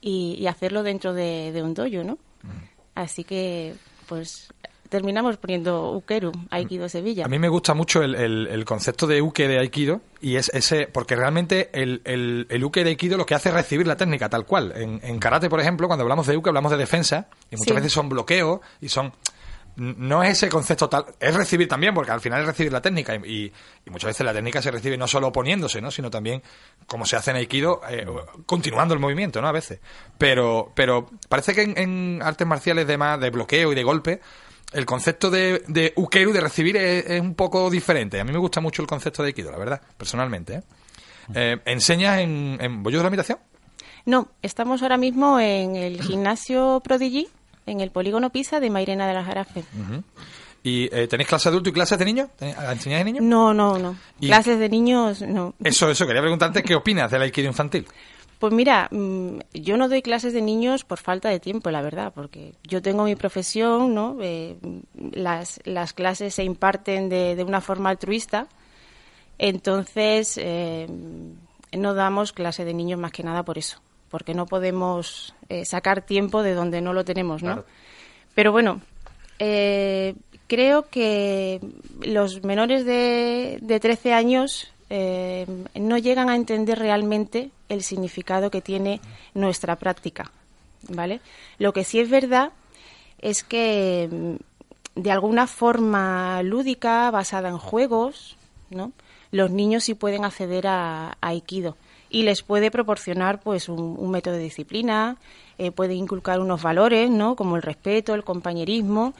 y, 0.00 0.36
y 0.38 0.46
hacerlo 0.46 0.82
dentro 0.82 1.12
de, 1.14 1.50
de 1.52 1.62
un 1.62 1.72
dojo, 1.74 2.04
¿no? 2.04 2.18
Así 2.94 3.24
que, 3.24 3.74
pues, 4.06 4.52
terminamos 4.94 5.36
poniendo 5.38 5.90
Ukeru, 5.90 6.30
Aikido 6.50 6.88
Sevilla. 6.88 7.24
A 7.24 7.28
mí 7.28 7.40
me 7.40 7.48
gusta 7.48 7.74
mucho 7.74 8.00
el, 8.04 8.14
el- 8.14 8.46
el 8.46 8.64
concepto 8.64 9.08
de 9.08 9.20
uke 9.20 9.48
de 9.48 9.58
aikido 9.58 10.02
y 10.20 10.36
es 10.36 10.50
ese 10.54 10.86
porque 10.86 11.16
realmente 11.16 11.68
el, 11.72 12.00
el, 12.04 12.46
el 12.48 12.64
uke 12.64 12.84
de 12.84 12.90
aikido 12.90 13.16
lo 13.16 13.26
que 13.26 13.34
hace 13.34 13.48
es 13.48 13.54
recibir 13.56 13.88
la 13.88 13.96
técnica 13.96 14.28
tal 14.28 14.46
cual. 14.46 14.72
En, 14.76 15.00
en 15.02 15.18
karate, 15.18 15.50
por 15.50 15.58
ejemplo, 15.60 15.88
cuando 15.88 16.02
hablamos 16.04 16.28
de 16.28 16.36
uke 16.36 16.48
hablamos 16.48 16.70
de 16.70 16.78
defensa 16.78 17.26
y 17.50 17.56
muchas 17.56 17.70
Sí. 17.70 17.74
veces 17.74 17.92
son 17.92 18.08
bloqueos 18.08 18.60
y 18.80 18.88
son 18.88 19.12
no 19.76 20.22
es 20.22 20.30
ese 20.38 20.48
concepto 20.48 20.88
tal, 20.88 21.04
es 21.18 21.34
recibir 21.34 21.66
también, 21.66 21.94
porque 21.94 22.12
al 22.12 22.20
final 22.20 22.40
es 22.42 22.46
recibir 22.46 22.70
la 22.72 22.80
técnica 22.80 23.16
y, 23.16 23.52
y 23.84 23.90
muchas 23.90 24.10
veces 24.10 24.24
la 24.24 24.32
técnica 24.32 24.62
se 24.62 24.70
recibe 24.70 24.96
no 24.96 25.08
solo 25.08 25.26
oponiéndose, 25.26 25.80
¿no? 25.80 25.90
sino 25.90 26.10
también, 26.10 26.44
como 26.86 27.04
se 27.06 27.16
hace 27.16 27.32
en 27.32 27.38
Aikido, 27.38 27.80
eh, 27.90 28.06
continuando 28.46 28.94
el 28.94 29.00
movimiento, 29.00 29.42
¿no? 29.42 29.48
A 29.48 29.52
veces. 29.52 29.80
Pero, 30.16 30.70
pero 30.76 31.10
parece 31.28 31.54
que 31.56 31.62
en, 31.62 31.76
en 31.76 32.20
artes 32.22 32.46
marciales 32.46 32.86
de 32.86 32.96
más, 32.96 33.18
de 33.18 33.30
bloqueo 33.30 33.72
y 33.72 33.74
de 33.74 33.82
golpe, 33.82 34.20
el 34.74 34.84
concepto 34.86 35.30
de, 35.30 35.62
de 35.68 35.92
ukeru, 35.96 36.32
de 36.32 36.40
recibir, 36.40 36.76
es, 36.76 37.06
es 37.06 37.20
un 37.20 37.34
poco 37.34 37.70
diferente. 37.70 38.20
A 38.20 38.24
mí 38.24 38.32
me 38.32 38.38
gusta 38.38 38.60
mucho 38.60 38.82
el 38.82 38.88
concepto 38.88 39.22
de 39.22 39.28
Aikido, 39.28 39.50
la 39.50 39.58
verdad, 39.58 39.80
personalmente. 39.96 40.54
¿eh? 40.56 40.62
Eh, 41.34 41.56
¿Enseñas 41.64 42.18
en, 42.20 42.58
en 42.60 42.82
Bollo 42.82 42.98
de 42.98 43.04
la 43.04 43.08
Imitación? 43.08 43.38
No, 44.06 44.28
estamos 44.42 44.82
ahora 44.82 44.96
mismo 44.98 45.40
en 45.40 45.76
el 45.76 46.02
gimnasio 46.02 46.80
Prodigy, 46.84 47.28
en 47.66 47.80
el 47.80 47.90
polígono 47.90 48.28
Pisa 48.30 48.60
de 48.60 48.68
Mairena 48.68 49.06
de 49.08 49.14
las 49.14 49.26
Jarafes. 49.26 49.64
¿Y 50.62 50.88
eh, 50.96 51.06
tenéis 51.08 51.28
clase 51.28 51.48
de 51.48 51.52
adulto 51.54 51.68
y 51.70 51.72
clases 51.72 51.98
de 51.98 52.04
niños? 52.06 52.28
¿Tenéis- 52.38 52.72
¿Enseñáis 52.72 53.04
de 53.04 53.12
niños? 53.12 53.24
No, 53.24 53.52
no, 53.54 53.78
no. 53.78 53.96
¿Y- 54.20 54.26
Clases 54.28 54.58
de 54.58 54.68
niños, 54.68 55.20
no. 55.22 55.54
Eso, 55.62 55.90
eso, 55.90 56.06
quería 56.06 56.22
preguntarte 56.22 56.62
qué 56.62 56.74
opinas 56.74 57.10
del 57.10 57.22
Aikido 57.22 57.48
infantil. 57.48 57.86
Pues 58.38 58.52
mira, 58.52 58.88
mm, 58.90 59.38
yo 59.54 59.76
no 59.76 59.88
doy 59.88 60.02
clases 60.02 60.32
de 60.32 60.42
niños 60.42 60.84
por 60.84 60.98
falta 60.98 61.28
de 61.28 61.40
tiempo, 61.40 61.70
la 61.70 61.82
verdad, 61.82 62.12
porque 62.14 62.54
yo 62.62 62.82
tengo 62.82 63.04
mi 63.04 63.16
profesión, 63.16 63.94
¿no? 63.94 64.16
Eh, 64.20 64.56
las, 65.12 65.60
las 65.64 65.92
clases 65.92 66.34
se 66.34 66.44
imparten 66.44 67.08
de, 67.08 67.36
de 67.36 67.44
una 67.44 67.60
forma 67.60 67.90
altruista, 67.90 68.48
entonces 69.38 70.38
eh, 70.40 70.86
no 71.72 71.94
damos 71.94 72.32
clase 72.32 72.64
de 72.64 72.74
niños 72.74 72.98
más 72.98 73.12
que 73.12 73.22
nada 73.22 73.44
por 73.44 73.58
eso, 73.58 73.80
porque 74.10 74.34
no 74.34 74.46
podemos 74.46 75.34
eh, 75.48 75.64
sacar 75.64 76.02
tiempo 76.02 76.42
de 76.42 76.54
donde 76.54 76.80
no 76.80 76.92
lo 76.92 77.04
tenemos, 77.04 77.42
¿no? 77.42 77.52
Claro. 77.54 77.66
Pero 78.34 78.52
bueno, 78.52 78.80
eh, 79.38 80.14
creo 80.46 80.88
que 80.88 81.60
los 82.02 82.44
menores 82.44 82.84
de, 82.84 83.58
de 83.60 83.80
13 83.80 84.12
años 84.12 84.73
eh, 84.90 85.46
no 85.74 85.98
llegan 85.98 86.28
a 86.28 86.36
entender 86.36 86.78
realmente 86.78 87.50
el 87.68 87.82
significado 87.82 88.50
que 88.50 88.60
tiene 88.60 89.00
nuestra 89.34 89.76
práctica, 89.76 90.30
¿vale? 90.88 91.20
Lo 91.58 91.72
que 91.72 91.84
sí 91.84 92.00
es 92.00 92.10
verdad 92.10 92.52
es 93.18 93.42
que 93.42 94.08
mm, 94.10 95.00
de 95.00 95.10
alguna 95.10 95.46
forma 95.46 96.42
lúdica, 96.42 97.10
basada 97.10 97.48
en 97.48 97.58
juegos, 97.58 98.36
¿no? 98.70 98.92
Los 99.30 99.50
niños 99.50 99.84
sí 99.84 99.94
pueden 99.94 100.24
acceder 100.24 100.66
a, 100.66 101.08
a 101.08 101.16
Aikido 101.20 101.76
y 102.14 102.22
les 102.22 102.42
puede 102.42 102.70
proporcionar 102.70 103.40
pues 103.40 103.68
un, 103.68 104.08
método 104.08 104.34
de 104.34 104.44
disciplina, 104.44 105.16
eh, 105.58 105.72
puede 105.72 105.94
inculcar 105.94 106.38
unos 106.38 106.62
valores, 106.62 107.10
¿no? 107.10 107.34
Como 107.34 107.56
el 107.56 107.62
respeto, 107.62 108.14
el 108.14 108.22
compañerismo, 108.22 109.14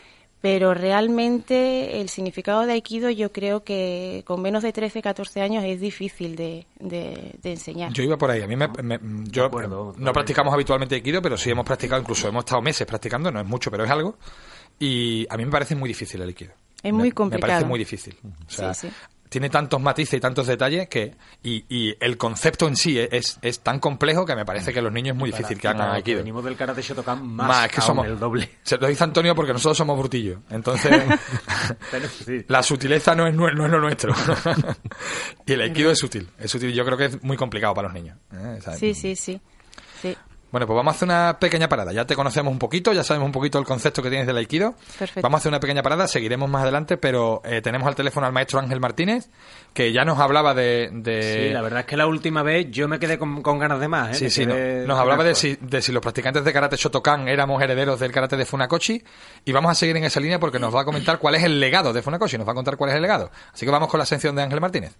pero 0.45 0.75
realmente 0.75 2.03
el 2.03 2.11
significado 2.11 2.67
de 2.67 2.75
Aikido 2.75 3.09
yo 3.09 3.33
creo 3.33 3.65
que 3.65 4.23
con 4.27 4.43
menos 4.43 4.63
de 4.63 4.75
13, 4.75 5.01
14 5.01 5.41
años 5.41 5.65
es 5.65 5.81
difícil 5.81 6.37
de, 6.37 6.67
de- 6.79 7.35
de 7.43 7.51
enseñar. 7.53 7.91
Yo 7.95 8.03
iba 8.03 8.19
por 8.19 8.31
ahí. 8.31 8.43
A 8.43 8.47
mí 8.47 8.55
me, 8.55 8.69
me- 8.83 9.01
yo 9.31 9.47
acuerdo, 9.47 9.95
no 9.97 10.13
practicamos 10.13 10.53
habitualmente 10.53 10.97
Aikido, 10.97 11.23
pero 11.23 11.39
sí 11.39 11.49
hemos 11.51 11.65
practicado, 11.65 12.03
incluso 12.03 12.29
hemos 12.29 12.45
estado 12.45 12.61
meses 12.61 12.87
practicando, 12.87 13.31
no 13.33 13.41
es 13.41 13.47
mucho, 13.47 13.71
pero 13.71 13.85
es 13.85 13.91
algo. 13.91 14.19
Y 14.79 15.27
a 15.31 15.39
mí 15.39 15.47
me 15.47 15.51
parece 15.51 15.75
muy 15.77 15.89
difícil 15.89 16.21
el 16.21 16.29
Aikido. 16.29 16.53
Es 16.83 16.93
Me- 16.93 16.99
muy 16.99 17.09
Me 17.09 17.15
complicado. 17.15 17.51
parece 17.53 17.67
muy 17.67 17.79
difícil. 17.79 18.15
O 18.47 18.51
sea, 18.51 18.75
Sí, 18.75 18.89
sí. 18.89 18.95
Tiene 19.35 19.51
tantos 19.51 19.81
matices 19.81 20.15
y 20.15 20.21
tantos 20.21 20.47
detalles 20.47 20.89
que 20.89 21.17
y, 21.43 21.65
y 21.69 21.97
el 21.99 22.17
concepto 22.17 22.69
en 22.69 22.77
sí 22.77 23.01
es, 23.01 23.37
es 23.43 23.59
tan 23.59 23.81
complejo 23.81 24.25
que 24.25 24.37
me 24.37 24.45
parece 24.45 24.73
que 24.73 24.79
a 24.79 24.83
los 24.83 24.93
niños 24.93 25.17
es 25.17 25.19
muy 25.19 25.33
difícil 25.33 25.59
que 25.61 25.67
hagan 25.67 25.91
Aikido. 25.91 26.19
Venimos 26.19 26.45
del 26.45 26.55
karate 26.55 26.81
Shotokan 26.83 27.27
más, 27.27 27.49
Más, 27.49 27.65
es 27.67 27.73
que 27.73 27.81
aún 27.81 27.87
somos 27.89 28.07
el 28.07 28.17
doble. 28.17 28.49
Se 28.63 28.79
lo 28.79 28.87
dice 28.87 29.03
Antonio 29.03 29.35
porque 29.35 29.53
nosotros 29.53 29.77
somos 29.77 29.99
brutillos. 29.99 30.39
Entonces, 30.51 31.03
Pero 31.91 32.09
sí. 32.09 32.45
la 32.47 32.63
sutileza 32.63 33.17
no 33.17 33.27
es, 33.27 33.35
no 33.35 33.49
es 33.49 33.55
lo 33.57 33.81
nuestro. 33.81 34.15
y 35.47 35.53
el 35.53 35.63
aikido 35.63 35.91
es 35.91 35.99
sutil. 35.99 36.31
Es 36.39 36.53
sutil. 36.53 36.73
Yo 36.73 36.85
creo 36.85 36.97
que 36.97 37.07
es 37.07 37.23
muy 37.25 37.37
complicado 37.37 37.75
para 37.75 37.89
los 37.89 37.95
niños. 37.95 38.17
¿eh? 38.35 38.55
O 38.59 38.63
sea, 38.63 38.75
Sí, 38.75 38.95
sí, 38.95 39.17
sí. 39.17 39.41
sí. 40.01 40.17
Bueno, 40.55 40.69
pues 40.69 40.77
vamos 40.77 40.93
a 40.93 40.97
hacer 40.97 41.09
una 41.09 41.37
pequeña 41.41 41.69
parada. 41.69 41.93
Ya 41.93 42.05
te 42.07 42.15
conocemos 42.15 42.53
un 42.53 42.61
poquito, 42.61 42.93
ya 42.93 43.03
sabemos 43.03 43.27
un 43.27 43.33
poquito 43.33 43.59
el 43.59 43.65
concepto 43.65 44.05
que 44.05 44.09
tienes 44.09 44.25
del 44.25 44.37
aikido. 44.37 44.77
Perfecto. 44.97 45.21
Vamos 45.21 45.39
a 45.39 45.41
hacer 45.41 45.51
una 45.51 45.59
pequeña 45.59 45.83
parada, 45.83 46.07
seguiremos 46.07 46.49
más 46.49 46.63
adelante, 46.63 46.97
pero 46.97 47.43
eh, 47.45 47.61
tenemos 47.61 47.89
al 47.89 47.97
teléfono 47.97 48.25
al 48.25 48.33
maestro 48.33 48.61
Ángel 48.61 48.79
Martínez, 48.79 49.29
que 49.73 49.93
ya 49.93 50.05
nos 50.05 50.21
hablaba 50.21 50.55
de... 50.55 50.91
de- 50.93 51.49
Sí, 51.49 51.53
la 51.53 51.61
verdad 51.61 51.81
es 51.81 51.87
que 51.87 51.97
la 51.97 52.07
última 52.07 52.45
vez 52.45 52.69
yo 52.71 52.87
me 52.87 53.01
quedé 53.01 53.19
con, 53.19 53.43
con 53.43 53.59
ganas 53.59 53.81
de 53.81 53.89
más. 53.89 54.11
¿eh? 54.13 54.15
Sí, 54.15 54.25
Me 54.27 54.31
sí, 54.31 54.47
no- 54.47 54.87
nos 54.87 54.97
hablaba 55.01 55.25
de 55.25 55.35
si, 55.35 55.59
de 55.61 55.83
si 55.83 55.91
los 55.91 56.01
practicantes 56.01 56.45
de 56.45 56.53
karate 56.53 56.77
Shotokan 56.77 57.27
éramos 57.27 57.61
herederos 57.61 57.99
del 57.99 58.13
karate 58.13 58.37
de 58.37 58.47
Funakoshi 58.47 59.03
y 59.45 59.51
vamos 59.51 59.73
a 59.73 59.75
seguir 59.75 59.97
en 59.97 60.05
esa 60.05 60.21
línea 60.21 60.39
porque 60.39 60.61
nos 60.61 60.73
va 60.73 60.83
a 60.83 60.85
comentar 60.85 61.19
cuál 61.19 61.35
es 61.35 61.43
el 61.43 61.59
legado 61.59 61.93
de 61.93 62.01
Funakoshi, 62.01 62.39
nos 62.39 62.47
va 62.47 62.53
a 62.53 62.55
contar 62.55 62.77
cuál 62.77 62.91
es 62.91 62.95
el 62.95 63.03
legado. 63.03 63.29
Así 63.53 63.67
que 63.67 63.73
vamos 63.73 63.89
con 63.89 63.99
la 63.99 64.07
sección 64.07 64.37
de 64.37 64.43
Ángel 64.43 64.61
Martínez. 64.61 64.95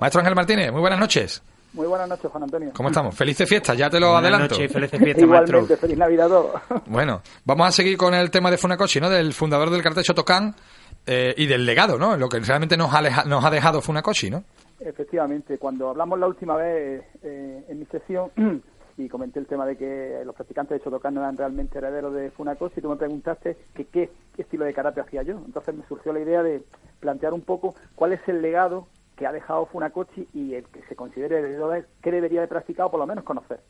Maestro 0.00 0.20
Ángel 0.20 0.34
Martínez, 0.34 0.72
muy 0.72 0.80
buenas 0.80 0.98
noches. 0.98 1.42
Muy 1.72 1.86
buenas 1.86 2.08
noches, 2.08 2.28
Juan 2.30 2.42
Antonio. 2.44 2.72
¿Cómo 2.74 2.88
estamos? 2.88 3.14
Felices 3.14 3.48
fiestas, 3.48 3.76
ya 3.76 3.88
te 3.88 4.00
lo 4.00 4.06
Buenas 4.10 4.22
adelanto. 4.24 4.54
noches 4.54 4.70
y 4.70 4.72
felices 4.74 4.98
fiestas, 5.00 5.28
maestro. 5.28 5.58
Igualmente, 5.58 5.76
feliz 5.76 5.98
Navidad 5.98 6.26
a 6.26 6.28
todos. 6.28 6.62
Bueno, 6.86 7.22
vamos 7.44 7.68
a 7.68 7.72
seguir 7.72 7.96
con 7.96 8.12
el 8.14 8.30
tema 8.30 8.50
de 8.50 8.58
Funakoshi, 8.58 9.00
¿no? 9.00 9.08
Del 9.08 9.32
fundador 9.32 9.70
del 9.70 9.82
karate 9.82 10.02
Shotokan 10.02 10.54
eh, 11.06 11.34
y 11.36 11.46
del 11.46 11.64
legado, 11.64 11.96
¿no? 11.98 12.16
Lo 12.16 12.28
que 12.28 12.40
realmente 12.40 12.76
nos 12.76 12.92
ha, 12.92 13.00
leja- 13.00 13.24
nos 13.24 13.44
ha 13.44 13.50
dejado 13.50 13.80
Funakoshi, 13.80 14.30
¿no? 14.30 14.42
Efectivamente, 14.80 15.58
cuando 15.58 15.90
hablamos 15.90 16.18
la 16.18 16.26
última 16.26 16.56
vez 16.56 17.04
eh, 17.22 17.64
en 17.68 17.78
mi 17.78 17.84
sesión 17.86 18.30
y 18.96 19.08
comenté 19.08 19.38
el 19.38 19.46
tema 19.46 19.64
de 19.64 19.76
que 19.76 20.22
los 20.24 20.34
practicantes 20.34 20.76
de 20.78 20.84
Shotokan 20.84 21.14
no 21.14 21.20
eran 21.20 21.36
realmente 21.36 21.78
herederos 21.78 22.12
de 22.14 22.32
Funakoshi, 22.32 22.80
tú 22.80 22.88
me 22.88 22.96
preguntaste 22.96 23.56
que 23.76 23.84
qué 23.84 24.10
estilo 24.38 24.64
de 24.64 24.74
karate 24.74 25.00
hacía 25.02 25.22
yo. 25.22 25.34
Entonces 25.46 25.72
me 25.72 25.86
surgió 25.86 26.12
la 26.12 26.18
idea 26.20 26.42
de 26.42 26.64
plantear 26.98 27.32
un 27.32 27.42
poco 27.42 27.76
cuál 27.94 28.12
es 28.14 28.20
el 28.26 28.42
legado 28.42 28.88
que 29.20 29.26
ha 29.26 29.32
dejado 29.32 29.66
Funakoshi 29.66 30.26
y 30.32 30.54
el 30.54 30.64
que 30.64 30.82
se 30.88 30.96
considere 30.96 31.40
heredero 31.40 31.70
qué 32.00 32.10
debería 32.10 32.40
de 32.40 32.48
practicar 32.48 32.86
o 32.86 32.90
por 32.90 32.98
lo 32.98 33.06
menos 33.06 33.22
conocer. 33.22 33.60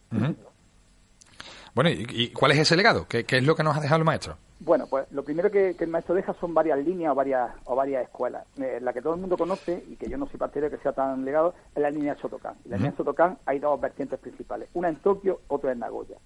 Bueno, 1.75 1.91
¿y, 1.91 2.07
y 2.09 2.29
cuál 2.31 2.53
es 2.53 2.59
ese 2.61 2.77
legado? 2.77 3.09
¿Qué, 3.09 3.25
qué 3.25 3.39
es 3.39 3.45
lo 3.45 3.57
que 3.57 3.65
nos 3.65 3.77
ha 3.77 3.81
dejado 3.81 3.99
el 3.99 4.05
maestro? 4.05 4.37
Bueno, 4.61 4.87
pues 4.89 5.11
lo 5.11 5.25
primero 5.25 5.51
que, 5.51 5.75
que 5.77 5.83
el 5.83 5.91
maestro 5.91 6.15
deja 6.15 6.35
son 6.35 6.55
varias 6.55 6.79
líneas 6.79 7.11
o 7.11 7.15
varias, 7.17 7.51
o 7.65 7.75
varias 7.75 8.05
escuelas. 8.05 8.47
Eh, 8.59 8.79
la 8.81 8.93
que 8.93 9.03
todo 9.03 9.15
el 9.15 9.21
mundo 9.21 9.37
conoce 9.37 9.83
y 9.89 9.97
que 9.97 10.09
yo 10.09 10.17
no 10.17 10.29
soy 10.29 10.39
partidario 10.39 10.71
que 10.71 10.81
sea 10.85 10.93
tan 10.93 11.25
legado 11.25 11.53
es 11.75 11.83
la 11.83 11.91
línea 11.91 12.15
Shotokan. 12.15 12.55
Y 12.65 12.69
la 12.69 12.77
línea 12.77 12.95
Shotokan 12.97 13.39
hay 13.45 13.59
dos 13.59 13.81
vertientes 13.81 14.21
principales, 14.21 14.69
una 14.75 14.89
en 14.89 14.97
Tokio, 14.97 15.41
otra 15.49 15.73
en 15.73 15.81
Nagoya. 15.81 16.17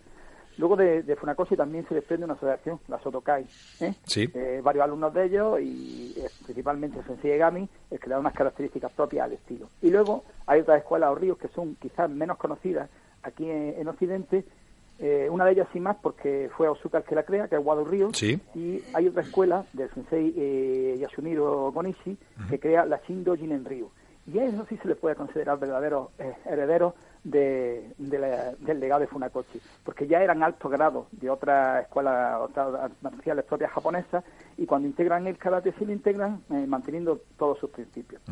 Luego 0.57 0.77
de, 0.77 1.03
de 1.03 1.17
Funakoshi 1.17 1.57
también 1.57 1.87
se 1.89 1.95
desprende 1.95 2.25
una 2.25 2.35
asociación, 2.35 2.79
la 2.89 2.99
Shotokai. 2.99 3.45
¿eh? 3.81 3.95
Sí. 4.05 4.31
Eh, 4.35 4.61
varios 4.63 4.85
alumnos 4.85 5.13
de 5.13 5.25
ellos 5.25 5.61
y 5.61 6.15
eh, 6.17 6.29
principalmente 6.45 7.03
Sensei 7.07 7.37
Gami, 7.37 7.69
es 7.91 7.99
que 7.99 8.07
le 8.07 8.15
da 8.15 8.21
unas 8.21 8.35
características 8.35 8.93
propias 8.93 9.25
al 9.25 9.33
estilo. 9.33 9.69
Y 9.83 9.91
luego 9.91 10.25
hay 10.47 10.61
otras 10.61 10.79
escuelas 10.79 11.11
o 11.11 11.15
ríos 11.17 11.39
que 11.39 11.49
son 11.49 11.75
quizás 11.77 12.09
menos 12.09 12.37
conocidas, 12.37 12.89
aquí 13.23 13.51
en, 13.51 13.75
en 13.79 13.89
Occidente. 13.89 14.45
Eh, 15.01 15.29
una 15.29 15.45
de 15.45 15.53
ellas 15.53 15.67
sin 15.73 15.83
más 15.83 15.97
porque 16.01 16.49
fue 16.57 16.69
Osuka 16.69 16.99
el 16.99 17.05
que 17.05 17.17
la 17.17 17.25
crea, 17.25 17.49
que 17.49 17.57
es 17.57 17.65
Wado 17.65 17.85
Río. 17.85 18.11
Sí. 18.15 18.39
Y 18.55 18.81
hay 18.93 19.09
otra 19.09 19.23
escuela 19.23 19.65
del 19.73 19.91
sensei 19.91 20.33
eh, 20.37 20.97
Yasuniro 21.01 21.73
Gonishi 21.73 22.17
que 22.49 22.61
crea 22.61 22.87
la 22.87 23.01
Shindo 23.05 23.35
Jinen 23.35 23.65
Ryu. 23.65 23.91
Y 24.27 24.39
a 24.39 24.45
eso 24.47 24.65
sí 24.69 24.77
se 24.79 24.89
le 24.89 24.95
puede 24.95 25.15
considerar 25.17 25.59
verdaderos 25.59 26.09
eh, 26.19 26.35
herederos 26.47 26.95
de, 27.25 27.93
de 27.99 28.19
la- 28.19 28.53
del 28.59 28.81
legado 28.81 29.01
de 29.03 29.07
Funakoshi, 29.07 29.61
porque 29.85 30.07
ya 30.07 30.23
eran 30.23 30.43
altos 30.43 30.71
grados 30.71 31.07
de 31.13 31.29
otras 31.31 31.83
escuelas 31.83 32.41
otras 32.41 32.75
artes 32.75 33.03
marciales 33.03 33.45
propias 33.45 33.71
japonesas 33.73 34.25
y 34.57 34.65
cuando 34.67 34.89
integran 34.89 35.27
el 35.27 35.37
karate 35.37 35.73
sí 35.79 35.85
lo 35.85 35.93
integran 35.93 36.43
eh, 36.51 36.67
manteniendo 36.67 37.21
todos 37.39 37.59
sus 37.59 37.71
principios. 37.71 38.23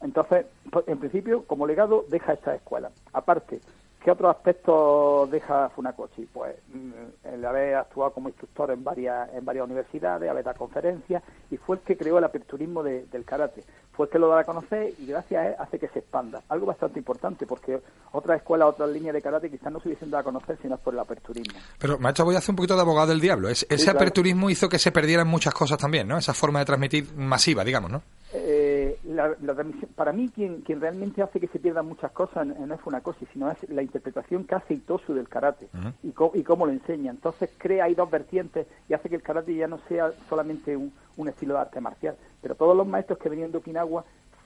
Entonces, 0.00 0.46
pues, 0.70 0.86
en 0.88 0.98
principio, 0.98 1.44
como 1.44 1.66
legado, 1.66 2.04
deja 2.08 2.32
esta 2.32 2.54
escuela. 2.54 2.90
Aparte, 3.12 3.60
¿qué 4.02 4.10
otros 4.10 4.30
aspectos 4.34 5.30
deja 5.30 5.68
Funakoshi? 5.70 6.26
Pues 6.32 6.56
mm, 6.72 7.28
el 7.34 7.44
haber 7.44 7.74
actuado 7.76 8.12
como 8.12 8.28
instructor 8.28 8.70
en 8.70 8.82
varias, 8.84 9.28
en 9.34 9.44
varias 9.44 9.64
universidades, 9.64 10.28
haber 10.30 10.44
dado 10.44 10.58
conferencias, 10.58 11.22
y 11.50 11.56
fue 11.56 11.76
el 11.76 11.82
que 11.82 11.96
creó 11.96 12.18
el 12.18 12.24
aperturismo 12.24 12.82
de- 12.82 13.06
del 13.06 13.24
karate. 13.24 13.62
Fue 13.92 14.06
el 14.06 14.12
que 14.12 14.18
lo 14.20 14.28
da 14.28 14.40
a 14.40 14.44
conocer 14.44 14.92
y 14.96 15.06
gracias 15.06 15.42
a 15.42 15.48
él 15.48 15.54
hace 15.58 15.76
que 15.78 15.88
se 15.88 15.98
expanda. 15.98 16.40
Algo 16.48 16.66
bastante 16.66 17.00
importante, 17.00 17.46
porque 17.46 17.80
otras 18.12 18.36
escuelas, 18.38 18.68
otras 18.68 18.88
líneas 18.90 19.12
de 19.12 19.20
karate 19.20 19.50
quizás 19.50 19.72
no 19.72 19.80
se 19.80 19.88
hubiesen 19.88 20.08
dado 20.10 20.20
a 20.20 20.24
conocer 20.24 20.56
si 20.62 20.68
no 20.68 20.76
es 20.76 20.80
por 20.80 20.94
el 20.94 21.00
aperturismo. 21.00 21.58
Pero, 21.80 21.98
maestro, 21.98 22.24
voy 22.24 22.36
a 22.36 22.38
hacer 22.38 22.52
un 22.52 22.56
poquito 22.56 22.76
de 22.76 22.82
abogado 22.82 23.08
del 23.08 23.20
diablo. 23.20 23.48
Es- 23.48 23.66
ese 23.68 23.84
claro. 23.84 23.98
aperturismo 23.98 24.50
hizo 24.50 24.68
que 24.68 24.78
se 24.78 24.92
perdieran 24.92 25.26
muchas 25.26 25.52
cosas 25.52 25.78
también, 25.78 26.06
¿no? 26.06 26.16
Esa 26.16 26.32
forma 26.32 26.60
de 26.60 26.64
transmitir 26.66 27.12
masiva, 27.16 27.64
digamos, 27.64 27.90
¿no? 27.90 28.02
Eh, 28.30 28.98
la, 29.04 29.28
la 29.40 29.54
transmisión- 29.54 29.90
para 29.94 30.12
mí 30.12 30.30
quien, 30.34 30.60
quien 30.60 30.80
realmente 30.82 31.22
hace 31.22 31.40
que 31.40 31.48
se 31.48 31.58
pierdan 31.58 31.86
muchas 31.86 32.12
cosas 32.12 32.46
no 32.46 32.74
es 32.74 32.80
Funakoshi, 32.82 33.26
sino 33.32 33.50
es 33.50 33.56
la 33.70 33.82
interpretación 33.82 34.44
que 34.44 34.54
hace 34.54 34.74
Itosu 34.74 35.14
del 35.14 35.28
karate 35.28 35.68
y, 36.02 36.12
co- 36.12 36.32
y 36.34 36.42
cómo 36.42 36.66
lo 36.66 36.72
enseña. 36.72 37.10
Entonces 37.10 37.50
crea 37.56 37.84
ahí 37.84 37.94
dos 37.94 38.10
vertientes 38.10 38.66
y 38.88 38.92
hace 38.94 39.08
que 39.08 39.16
el 39.16 39.22
karate 39.22 39.54
ya 39.54 39.66
no 39.66 39.78
sea 39.88 40.12
solamente 40.28 40.76
un, 40.76 40.92
un 41.16 41.28
estilo 41.28 41.54
de 41.54 41.60
arte 41.60 41.80
marcial. 41.80 42.16
Pero 42.42 42.54
todos 42.54 42.76
los 42.76 42.86
maestros 42.86 43.18
que 43.18 43.30
venían 43.30 43.50
de 43.50 43.58
Okinawa 43.58 44.04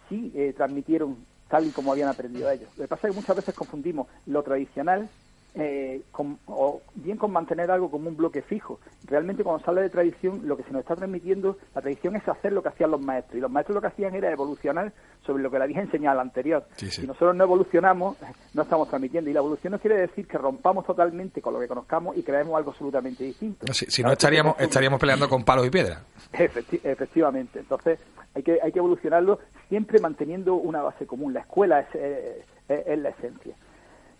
sí 0.08 0.30
eh, 0.34 0.52
transmitieron 0.56 1.26
tal 1.48 1.66
y 1.66 1.72
como 1.72 1.90
habían 1.92 2.08
aprendido 2.08 2.48
ellos. 2.50 2.70
Lo 2.76 2.84
que 2.84 2.88
pasa 2.88 3.08
es 3.08 3.12
que 3.12 3.20
muchas 3.20 3.36
veces 3.36 3.54
confundimos 3.54 4.06
lo 4.26 4.42
tradicional 4.44 5.10
eh, 5.54 6.00
con- 6.10 6.38
o 6.46 6.80
bien 6.94 7.18
con 7.18 7.30
mantener 7.30 7.70
algo 7.70 7.90
como 7.90 8.08
un 8.08 8.16
bloque 8.16 8.40
fijo. 8.42 8.80
Realmente 9.06 9.44
cuando 9.44 9.62
se 9.62 9.70
habla 9.70 9.82
de 9.82 9.90
tradición, 9.90 10.40
lo 10.48 10.56
que 10.56 10.62
se 10.62 10.70
nos 10.70 10.80
está 10.80 10.96
transmitiendo, 10.96 11.58
la 11.74 11.82
tradición 11.82 12.16
es 12.16 12.26
hacer 12.26 12.52
lo 12.52 12.62
que 12.62 12.70
hacían 12.70 12.90
los 12.90 13.00
maestros. 13.00 13.36
Y 13.36 13.40
los 13.40 13.50
maestros 13.50 13.74
lo 13.74 13.80
que 13.82 13.88
hacían 13.88 14.14
era 14.14 14.30
evolucionar 14.30 14.92
sobre 15.26 15.42
lo 15.42 15.50
que 15.50 15.58
le 15.58 15.64
había 15.64 15.80
enseñado 15.80 16.18
al 16.20 16.26
anterior. 16.26 16.64
Sí, 16.76 16.86
sí. 16.90 17.02
Si 17.02 17.06
nosotros 17.06 17.36
no 17.36 17.44
evolucionamos, 17.44 18.16
no 18.54 18.62
estamos 18.62 18.88
transmitiendo. 18.88 19.28
Y 19.28 19.32
la 19.34 19.40
evolución 19.40 19.72
no 19.72 19.78
quiere 19.78 20.00
decir 20.00 20.26
que 20.26 20.38
rompamos 20.38 20.86
totalmente 20.86 21.42
con 21.42 21.52
lo 21.54 21.60
que 21.60 21.68
conozcamos 21.68 22.16
y 22.16 22.22
creemos 22.22 22.56
algo 22.56 22.70
absolutamente 22.70 23.24
distinto. 23.24 23.70
Si, 23.72 23.86
si 23.86 24.02
no, 24.02 24.12
estaríamos, 24.12 24.54
estaríamos 24.58 24.98
peleando 24.98 25.28
con 25.28 25.44
palos 25.44 25.66
y 25.66 25.70
piedras. 25.70 26.02
Efecti- 26.32 26.80
efectivamente. 26.82 27.58
Entonces, 27.60 27.98
hay 28.34 28.42
que, 28.42 28.58
hay 28.62 28.72
que 28.72 28.78
evolucionarlo 28.78 29.38
siempre 29.68 29.98
manteniendo 30.00 30.54
una 30.54 30.80
base 30.82 31.06
común. 31.06 31.34
La 31.34 31.40
escuela 31.40 31.80
es, 31.80 31.88
eh, 31.94 32.44
es- 32.68 32.86
es 32.86 32.98
la 32.98 33.10
esencia. 33.10 33.54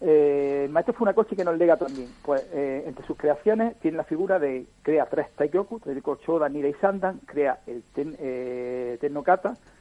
Eh, 0.05 0.65
el 0.65 0.71
maestro 0.73 0.95
Funakoshi 0.95 1.37
que 1.37 1.45
nos 1.45 1.57
lega 1.57 1.77
también, 1.77 2.09
pues 2.25 2.45
eh, 2.53 2.83
entre 2.87 3.07
sus 3.07 3.17
creaciones 3.17 3.79
tiene 3.79 3.97
la 3.97 4.05
figura 4.05 4.41
de 4.41 4.67
crea 4.83 5.07
tres 5.07 5.31
Taikyoku, 5.37 5.79
Taikyoku 5.79 6.17
Shoda, 6.27 6.49
Nira 6.49 6.69
y 6.69 6.75
Sandan, 6.75 7.21
crea 7.25 7.61
el 7.69 7.85
ten, 7.95 8.17
eh, 8.19 8.99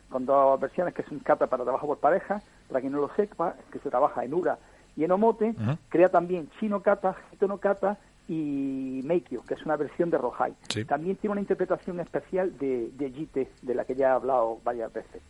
con 0.10 0.25
dos 0.25 0.60
versiones 0.60 0.94
que 0.94 1.01
es 1.01 1.12
un 1.12 1.20
kata 1.20 1.48
para 1.48 1.63
trabajo 1.63 1.88
por 1.88 1.98
pareja, 1.98 2.40
para 2.68 2.82
quien 2.82 2.94
no 2.94 3.00
lo 3.00 3.10
sepa, 3.16 3.56
que 3.72 3.80
se 3.80 3.90
trabaja 3.90 4.24
en 4.24 4.34
Ura 4.36 4.60
y 4.96 5.06
en 5.06 5.12
Omote, 5.12 5.56
crea 5.90 6.10
también 6.10 6.50
Chino 6.60 6.82
Kata, 6.82 7.16
Hito 7.32 7.48
no 7.48 7.58
Kata 7.58 7.98
y 8.28 9.01
Meikyo, 9.04 9.42
que 9.44 9.56
es 9.56 9.66
una 9.66 9.75
versión 9.75 10.10
de 10.10 10.18
Rohai. 10.18 10.54
Sí. 10.70 10.86
También 10.86 11.16
tiene 11.18 11.32
una 11.34 11.42
interpretación 11.42 12.00
especial 12.00 12.57
de, 12.57 12.90
de 12.94 13.10
Jite, 13.12 13.50
de 13.62 13.75
la 13.75 13.84
que 13.86 13.96
ya 13.96 14.07
he 14.07 14.12
hablado 14.12 14.60
varias 14.64 14.92
veces. 14.94 15.22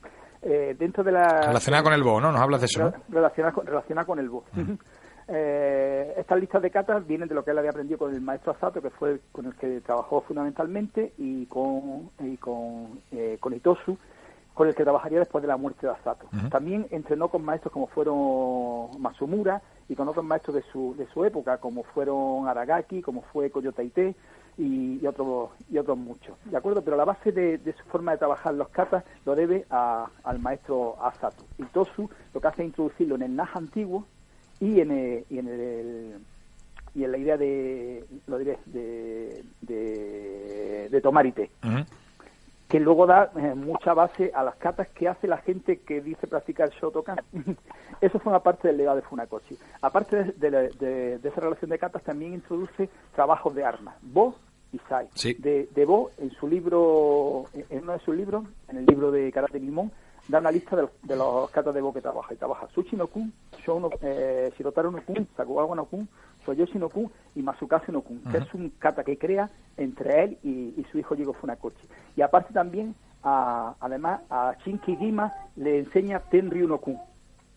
Eh, 0.44 0.76
dentro 0.78 1.04
de 1.04 1.12
la 1.12 1.42
Relacionada 1.48 1.84
con 1.84 1.94
el 1.94 2.04
bo, 2.04 2.20
¿no? 2.20 2.32
Nos 2.32 2.42
hablas 2.42 2.62
de 2.62 2.66
eso, 2.66 2.80
¿no? 2.84 2.90
Re- 2.92 2.98
relacionada 3.10 3.54
con, 3.54 3.66
relacionada 3.66 4.06
con 4.06 4.20
el 4.20 4.30
voz. 4.30 4.46
Eh, 5.28 6.14
estas 6.18 6.40
listas 6.40 6.62
de 6.62 6.72
catas 6.72 7.06
vienen 7.08 7.28
de 7.30 7.36
lo 7.36 7.44
que 7.44 7.52
él 7.52 7.58
había 7.58 7.70
aprendido 7.70 7.98
con 8.00 8.14
el 8.14 8.22
maestro 8.22 8.52
Asato, 8.52 8.82
que 8.82 8.90
fue 8.90 9.20
con 9.32 9.46
el 9.46 9.56
que 9.56 9.80
trabajó 9.82 10.22
fundamentalmente, 10.22 11.14
y 11.18 11.46
con, 11.46 12.10
y 12.20 12.38
con, 12.38 13.00
eh, 13.12 13.38
con 13.40 13.54
Itosu, 13.54 13.98
con 14.54 14.68
el 14.68 14.76
que 14.76 14.84
trabajaría 14.84 15.20
después 15.20 15.42
de 15.42 15.48
la 15.48 15.58
muerte 15.58 15.88
de 15.88 15.94
Asato. 15.94 16.28
También 16.50 16.86
entrenó 16.92 17.30
con 17.30 17.44
maestros 17.44 17.72
como 17.72 17.88
fueron 17.88 19.02
Masumura 19.02 19.62
y 19.88 19.96
con 19.96 20.08
otros 20.08 20.26
maestros 20.26 20.56
de 20.56 20.64
su, 20.72 20.94
de 20.98 21.08
su 21.08 21.24
época, 21.26 21.58
como 21.58 21.84
fueron 21.84 22.48
Aragaki, 22.48 23.02
como 23.02 23.22
fue 23.34 23.50
Koyotaite 23.50 24.14
y, 24.58 25.00
y 25.02 25.08
otros 25.08 25.52
y 25.70 25.78
otros 25.78 25.98
muchos. 25.98 26.36
¿De 26.46 26.58
acuerdo? 26.58 26.82
Pero 26.84 26.98
la 26.98 27.06
base 27.06 27.32
de, 27.32 27.58
de 27.60 27.74
su 27.74 27.84
forma 27.86 28.12
de 28.12 28.18
trabajar 28.18 28.54
los 28.54 28.68
katas 28.70 29.04
lo 29.26 29.36
debe 29.36 29.66
a- 29.70 30.08
al 30.24 30.40
maestro 30.40 30.98
Asato. 31.02 31.44
Itosu 31.58 32.10
lo 32.34 32.42
que 32.42 32.48
hace 32.48 32.62
es 32.64 32.68
introducirlo 32.68 33.16
en 33.16 33.22
el 33.24 33.36
Naja 33.36 33.58
antiguo 33.58 34.06
y 34.60 34.82
en 34.82 34.92
el, 34.92 35.26
y 35.30 35.40
en 35.40 35.48
el 35.48 36.16
y 36.94 37.06
en 37.06 37.12
la 37.14 37.18
idea 37.18 37.38
de 37.38 38.06
lo 38.28 38.38
diré 38.38 38.60
de 38.66 39.44
de, 39.62 40.90
de 40.92 41.02
tomar 41.02 41.26
y 41.26 41.32
té 41.32 41.50
Ujú. 41.64 41.86
Que 42.72 42.80
luego 42.80 43.06
da 43.06 43.32
eh, 43.36 43.54
mucha 43.54 43.94
base 43.94 44.32
a 44.34 44.44
las 44.44 44.56
catas 44.56 44.88
que 44.90 45.10
hace 45.10 45.28
la 45.28 45.38
gente 45.40 45.82
que 45.82 46.00
dice 46.00 46.26
practicar 46.26 46.70
Shotokan. 46.70 47.18
Eso 48.02 48.18
forma 48.20 48.42
parte 48.42 48.70
del 48.70 48.78
legado 48.78 48.96
de 48.96 49.02
Funakoshi. 49.02 49.58
Aparte 49.82 50.24
de, 50.24 50.32
de 50.32 50.52
la- 50.52 50.62
de- 50.62 51.18
de 51.20 51.30
esa 51.30 51.42
relación 51.42 51.70
de 51.70 51.78
catas, 51.78 52.02
también 52.04 52.34
introduce 52.34 52.90
trabajos 53.14 53.54
de 53.54 53.66
armas, 53.66 53.96
Bo 54.02 54.36
y 54.72 54.80
Sai. 54.88 55.08
Sí. 55.16 55.34
De, 55.34 55.68
de 55.76 55.86
Bo, 55.86 56.12
en 56.18 56.32
su 56.32 56.48
libro, 56.48 57.44
en 57.54 57.84
uno 57.84 57.92
de 57.94 58.00
sus 58.00 58.16
libros, 58.16 58.46
en 58.70 58.78
el 58.78 58.86
libro 58.86 59.12
de 59.12 59.30
Karate 59.34 59.60
Limón, 59.60 59.92
da 60.28 60.40
una 60.40 60.52
lista 60.52 60.76
de 60.76 60.84
los, 60.84 60.92
de 61.04 61.16
los 61.16 61.50
katas 61.50 61.74
de 61.74 61.82
Bo 61.82 61.94
que 61.94 62.02
trabaja. 62.02 62.34
Y 62.34 62.38
trabaja 62.38 62.68
Sushi 62.74 62.96
no 62.96 63.08
Kun, 63.08 63.34
no, 63.68 63.90
eh, 64.02 64.52
Shirotaro 64.58 64.92
no 64.92 65.02
Kun, 65.04 65.28
Sakugawa 65.36 65.76
no 65.76 65.86
Kun, 65.86 66.08
Soyoshi 66.46 66.78
no 66.80 66.90
Kun 66.90 67.12
y 67.36 67.42
Masukase 67.42 67.92
no 67.92 68.02
Kun, 68.02 68.22
que 68.32 68.38
es 68.40 68.54
un 68.54 68.70
kata 68.80 69.04
que 69.04 69.18
crea 69.18 69.50
entre 69.78 70.24
él 70.24 70.38
y, 70.44 70.74
y 70.80 70.86
su 70.92 70.98
hijo 71.00 71.16
Diego 71.16 71.34
Funakoshi. 71.34 71.88
Y 72.16 72.22
aparte 72.22 72.54
también, 72.54 72.96
a- 73.24 73.76
además, 73.80 74.22
a 74.30 74.56
Shinki 74.64 74.96
Gima 74.98 75.32
le 75.56 75.80
enseña 75.80 76.20
Tenryu 76.20 76.68
no 76.68 76.80
Kun, 76.80 76.98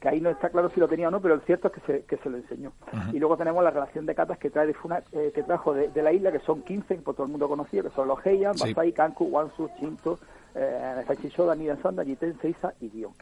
que 0.01 0.09
ahí 0.11 0.21
no 0.21 0.29
está 0.29 0.51
claro 0.51 0.69
si 0.71 0.81
lo 0.81 0.87
tenía 0.89 1.09
o 1.09 1.11
no, 1.11 1.21
pero 1.23 1.35
el 1.35 1.41
cierto 1.43 1.69
es 1.69 1.75
que 1.75 1.81
se, 1.81 2.05
que 2.05 2.17
se 2.19 2.29
lo 2.29 2.37
enseñó. 2.37 2.73
Y 3.13 3.19
luego 3.19 3.37
tenemos 3.39 3.65
la 3.65 3.71
relación 3.71 4.05
de 4.05 4.15
katas 4.15 4.37
que 4.39 4.51
trae 4.51 4.67
de 4.67 4.75
Funa, 4.75 5.03
eh, 5.13 5.33
que 5.35 5.43
trajo 5.43 5.73
de, 5.73 5.89
de 5.89 6.03
la 6.03 6.13
isla, 6.13 6.31
que 6.31 6.41
son 6.41 6.61
15, 6.63 6.97
que 6.97 7.03
por 7.03 7.15
todo 7.15 7.25
el 7.25 7.31
mundo 7.33 7.49
conocido, 7.49 7.85
que 7.85 7.91
son 7.91 8.09
los 8.09 8.25
Heian, 8.27 8.55
Sí. 8.59 8.75
Basai, 8.75 8.93
Kanku, 8.93 9.25
Wansu, 9.25 9.71
Shinto, 9.81 10.19
eh, 10.55 11.05
Nidan 11.57 11.81
Sanda, 11.83 12.05
Jiten, 12.05 12.39
Seisa 12.41 12.73
y 12.81 12.89
¿no? 12.89 13.15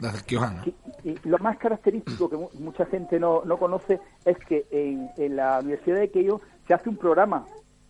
Y, 1.03 1.09
y 1.09 1.19
lo 1.23 1.37
más 1.39 1.57
característico 1.57 2.29
que 2.29 2.37
mu- 2.37 2.49
mucha 2.59 2.85
gente 2.85 3.19
no, 3.19 3.41
no 3.45 3.57
conoce 3.57 3.99
es 4.25 4.37
que 4.39 4.65
en, 4.71 5.09
en 5.17 5.35
la 5.35 5.59
Universidad 5.59 5.97
de 5.97 6.09
Keio 6.11 6.41
se 6.67 6.73
hace 6.73 6.89
un 6.89 6.97
programa, 6.97 7.45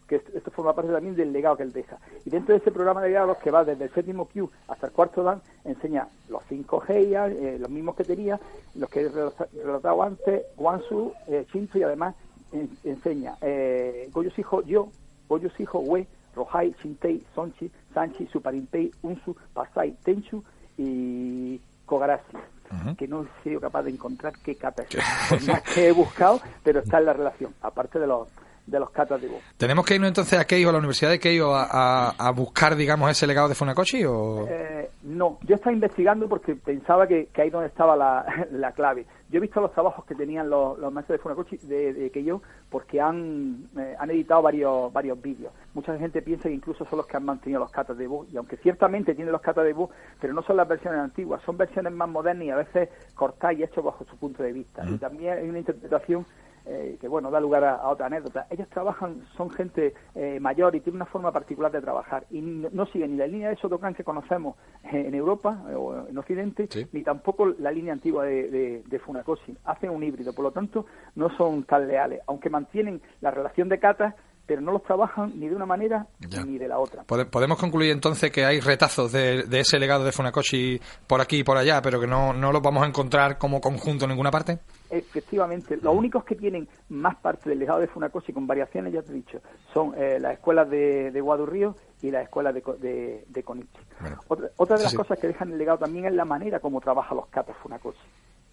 que 0.08 0.16
esto, 0.18 0.32
esto 0.38 0.52
forma 0.52 0.74
parte 0.74 0.92
también 0.92 1.16
del 1.16 1.32
legado 1.34 1.58
que 1.58 1.64
él 1.64 1.72
deja. 1.74 1.98
Y 2.26 2.30
dentro 2.30 2.54
de 2.54 2.60
ese 2.60 2.72
programa 2.72 3.02
de 3.02 3.10
legados, 3.10 3.38
que 3.38 3.52
va 3.52 3.64
desde 3.64 3.86
el 3.86 3.94
séptimo 3.94 4.26
Q 4.28 4.50
hasta 4.68 4.88
el 4.88 4.94
cuarto 4.94 5.24
Dan, 5.24 5.42
enseña 5.64 6.08
los 6.30 6.44
cinco 6.50 6.84
Heian, 6.88 7.32
eh, 7.32 7.58
los 7.60 7.70
mismos 7.70 7.96
que 7.96 8.04
tenía, 8.04 8.40
los 8.76 8.90
que 8.90 9.02
he 9.02 9.10
relata- 9.10 9.48
relatado 9.54 10.04
antes, 10.04 10.44
Wansu, 10.58 11.14
eh, 11.28 11.46
Shinto, 11.54 11.78
y 11.78 11.84
además 11.84 12.16
en- 12.52 12.70
enseña 12.84 13.36
eh, 13.42 14.10
Goyo 14.12 14.30
Yo, 14.66 14.90
Goyo 15.30 15.50
Shijo 15.58 15.80
We, 15.80 16.06
Rohai, 16.36 16.74
Shintei, 16.82 17.22
Sonchi, 17.36 17.70
Sanchi, 17.94 18.28
Suparinpei, 18.28 18.92
Unsu, 19.04 19.36
Pasai, 19.54 19.96
Tenchu 20.04 20.44
y 20.78 21.60
Kogarashi. 21.86 22.38
Ujú. 22.72 22.96
Que 22.96 23.08
no 23.08 23.24
he 23.24 23.44
sido 23.44 23.60
capaz 23.62 23.84
de 23.84 23.92
encontrar 23.92 24.34
qué 24.44 24.56
kata 24.56 24.84
es. 24.84 25.48
Más 25.48 25.62
que 25.62 25.90
he 25.90 25.92
buscado, 25.92 26.42
pero 26.64 26.80
está 26.80 26.98
en 26.98 27.06
la 27.06 27.14
relación, 27.14 27.54
aparte 27.62 28.00
de 28.00 28.08
los 28.08 28.28
de 28.66 28.80
los 28.80 28.90
katas 28.92 29.22
de 29.22 29.28
voz. 29.28 29.42
¿Tenemos 29.58 29.86
que 29.86 29.96
irnos 29.96 30.08
entonces 30.08 30.40
a 30.40 30.46
Keio, 30.46 30.70
a 30.70 30.72
la 30.72 30.78
Universidad 30.78 31.12
de 31.12 31.20
Keio, 31.20 31.54
a, 31.54 31.68
a- 31.70 32.10
a 32.18 32.32
buscar, 32.32 32.76
digamos, 32.76 33.10
ese 33.12 33.28
legado 33.28 33.50
de 33.50 33.56
Funakoshi? 33.56 34.06
O... 34.06 34.48
Eh, 34.50 34.90
no, 35.04 35.38
yo 35.46 35.56
estaba 35.56 35.74
investigando 35.74 36.30
porque 36.30 36.56
pensaba 36.56 37.06
que, 37.08 37.28
que 37.28 37.42
ahí 37.42 37.50
donde 37.50 37.68
estaba 37.68 37.96
la, 37.98 38.26
la 38.52 38.72
clave. 38.72 39.06
Yo 39.30 39.38
he 39.38 39.42
visto 39.42 39.60
los 39.60 39.74
trabajos 39.74 40.06
que 40.06 40.14
tenían 40.16 40.50
los, 40.50 40.78
los 40.80 40.94
maestros 40.94 41.18
de 41.18 41.24
Funakoshi 41.24 41.58
de, 41.58 42.12
yo, 42.24 42.42
porque 42.70 43.02
han, 43.02 43.68
eh, 43.78 43.96
han 44.00 44.12
editado 44.12 44.42
varios 44.44 44.94
varios 44.94 45.20
vídeos. 45.22 45.52
Mucha 45.74 45.98
gente 45.98 46.22
piensa 46.22 46.48
que 46.48 46.56
incluso 46.56 46.86
son 46.86 46.98
los 46.98 47.08
que 47.08 47.18
han 47.18 47.26
mantenido 47.26 47.60
los 47.60 47.72
katas 47.72 47.98
de 47.98 48.08
voz, 48.08 48.28
y 48.32 48.38
aunque 48.38 48.58
ciertamente 48.58 49.16
tienen 49.16 49.32
los 49.32 49.42
katas 49.42 49.66
de 49.66 49.74
voz, 49.74 49.90
pero 50.22 50.34
no 50.34 50.44
son 50.44 50.56
las 50.58 50.68
versiones 50.68 51.00
antiguas, 51.02 51.42
son 51.46 51.58
versiones 51.58 51.92
más 51.92 52.08
modernas 52.08 52.46
y 52.46 52.50
a 52.52 52.56
veces 52.58 52.90
cortadas 53.16 53.58
y 53.58 53.64
hechas 53.64 53.84
bajo 53.84 54.06
su 54.06 54.16
punto 54.18 54.44
de 54.44 54.54
vista. 54.54 54.84
Y 54.88 54.98
también 55.00 55.38
hay 55.40 55.50
una 55.50 55.60
interpretación 55.60 56.26
eh, 56.66 56.98
que 57.00 57.08
bueno, 57.08 57.30
da 57.32 57.40
lugar 57.40 57.64
a, 57.64 57.76
a 57.76 57.90
otra 57.90 58.06
anécdota. 58.08 58.48
Ellos 58.50 58.68
trabajan, 58.70 59.22
son 59.38 59.50
gente 59.52 59.94
eh, 60.16 60.40
mayor 60.40 60.76
y 60.76 60.80
tienen 60.80 61.02
una 61.02 61.06
forma 61.12 61.32
particular 61.32 61.72
de 61.72 61.82
trabajar 61.82 62.26
y 62.32 62.42
no, 62.42 62.70
no 62.72 62.86
siguen 62.88 63.12
ni 63.12 63.18
la 63.18 63.28
línea 63.28 63.50
de 63.50 63.56
Shotokan 63.56 63.94
que 63.94 64.04
conocemos 64.04 64.56
en 64.92 65.14
Europa 65.14 65.64
eh, 65.70 65.76
o 65.76 66.08
en 66.08 66.18
Occidente, 66.18 66.68
Sí. 66.70 66.86
ni 66.92 67.04
tampoco 67.04 67.48
la 67.60 67.72
línea 67.72 67.94
antigua 67.94 68.26
de, 68.26 68.50
de, 68.50 68.84
de 68.86 69.00
Funakoshi. 69.00 69.56
Hacen 69.66 69.90
un 69.90 70.04
híbrido, 70.04 70.34
por 70.34 70.44
lo 70.46 70.52
tanto, 70.52 70.86
no 71.16 71.30
son 71.38 71.64
tan 71.64 71.88
leales, 71.88 72.22
aunque 72.28 72.50
mantienen 72.50 73.02
la 73.22 73.32
relación 73.32 73.70
de 73.70 73.80
katas, 73.80 74.16
pero 74.46 74.60
no 74.60 74.74
los 74.74 74.84
trabajan 74.84 75.32
ni 75.40 75.48
de 75.48 75.56
una 75.56 75.66
manera 75.66 76.06
Ya. 76.20 76.44
ni 76.44 76.58
de 76.58 76.68
la 76.68 76.78
otra. 76.78 77.04
Pode- 77.06 77.26
Podemos 77.26 77.58
concluir 77.58 77.92
entonces 77.92 78.30
que 78.30 78.44
hay 78.44 78.60
retazos 78.60 79.10
de, 79.14 79.44
de 79.44 79.60
ese 79.62 79.80
legado 79.80 80.04
de 80.04 80.12
Funakoshi 80.12 80.82
por 81.08 81.22
aquí 81.22 81.38
y 81.40 81.44
por 81.46 81.56
allá, 81.58 81.82
pero 81.82 81.98
que 82.00 82.08
no, 82.08 82.34
no 82.34 82.52
los 82.52 82.62
vamos 82.62 82.84
a 82.84 82.88
encontrar 82.88 83.38
como 83.38 83.62
conjunto 83.62 84.04
en 84.04 84.10
ninguna 84.10 84.32
parte. 84.32 84.60
Efectivamente, 84.98 85.78
los 85.78 85.96
únicos 85.96 86.24
que 86.24 86.36
tienen 86.36 86.68
más 86.90 87.16
parte 87.16 87.50
del 87.50 87.58
legado 87.60 87.80
de 87.80 87.88
Funakoshi 87.88 88.32
con 88.32 88.46
variaciones, 88.46 88.94
ya 88.94 89.02
te 89.02 89.12
he 89.12 89.16
dicho, 89.16 89.42
son 89.74 89.94
eh, 89.98 90.20
las 90.20 90.34
escuelas 90.34 90.70
de, 90.70 91.10
de 91.12 91.22
Wado 91.22 91.48
Río 91.48 91.76
y 92.04 92.12
las 92.12 92.24
escuelas 92.24 92.54
de, 92.54 92.62
Co- 92.62 92.76
de, 92.76 93.24
de 93.28 93.44
Konichi. 93.44 93.80
Bueno. 94.00 94.22
Otra, 94.28 94.50
otra 94.58 94.78
de 94.78 94.84
las 94.84 94.92
sí. 94.92 94.98
cosas 94.98 95.18
que 95.18 95.28
dejan 95.28 95.52
el 95.52 95.58
legado 95.58 95.80
también 95.80 96.06
es 96.06 96.14
la 96.14 96.26
manera 96.26 96.60
como 96.60 96.80
trabaja 96.80 97.16
los 97.16 97.26
katas 97.28 97.58
Funakoshi. 97.64 97.98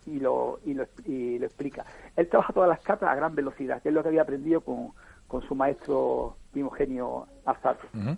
Y 0.06 0.18
lo, 0.18 0.60
y, 0.64 0.72
lo, 0.72 0.86
y 1.04 1.38
lo 1.38 1.44
explica. 1.44 1.84
Él 2.16 2.26
trabaja 2.28 2.54
todas 2.54 2.70
las 2.70 2.80
katas 2.80 3.10
a 3.10 3.14
gran 3.14 3.34
velocidad, 3.34 3.82
que 3.82 3.90
es 3.90 3.94
lo 3.94 4.02
que 4.02 4.08
había 4.08 4.22
aprendido 4.22 4.62
con, 4.62 4.92
con 5.28 5.42
su 5.42 5.54
maestro 5.54 6.36
primogenio 6.52 7.26
Asato. 7.44 7.86
Ujú. 7.94 8.16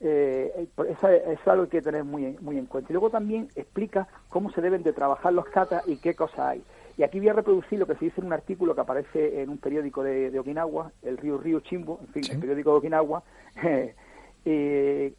Eh, 0.00 0.52
eh, 0.56 0.66
por 0.74 0.86
eso, 0.88 1.08
es- 1.08 1.38
algo 1.46 1.68
que 1.68 1.78
hay 1.78 1.82
que 1.82 1.90
tener 1.90 2.04
muy 2.04 2.26
en, 2.26 2.36
muy 2.40 2.58
en 2.58 2.66
cuenta. 2.66 2.92
Y 2.92 2.94
luego 2.94 3.08
también 3.10 3.48
explica 3.54 4.06
cómo 4.28 4.50
se 4.50 4.60
deben 4.60 4.82
de 4.82 4.92
trabajar 4.92 5.32
los 5.32 5.46
katas 5.46 5.82
y 5.86 5.96
qué 5.98 6.14
cosas 6.14 6.40
hay. 6.40 6.64
Y 6.96 7.02
aquí 7.02 7.18
voy 7.18 7.28
a 7.28 7.32
reproducir 7.32 7.78
lo 7.78 7.86
que 7.86 7.94
se 7.96 8.04
dice 8.06 8.20
en 8.20 8.26
un 8.28 8.32
artículo 8.32 8.74
que 8.74 8.80
aparece 8.80 9.42
en 9.42 9.50
un 9.50 9.58
periódico 9.58 10.02
de, 10.02 10.30
de 10.30 10.38
Okinawa, 10.38 10.92
el 11.02 11.16
Río 11.18 11.38
Río 11.38 11.60
Chimbo, 11.60 11.98
en 12.02 12.08
fin, 12.08 12.22
Sí. 12.24 12.32
el 12.32 12.38
periódico 12.38 12.70
de 12.72 12.76
Okinawa, 12.78 13.22
eh, 13.64 13.94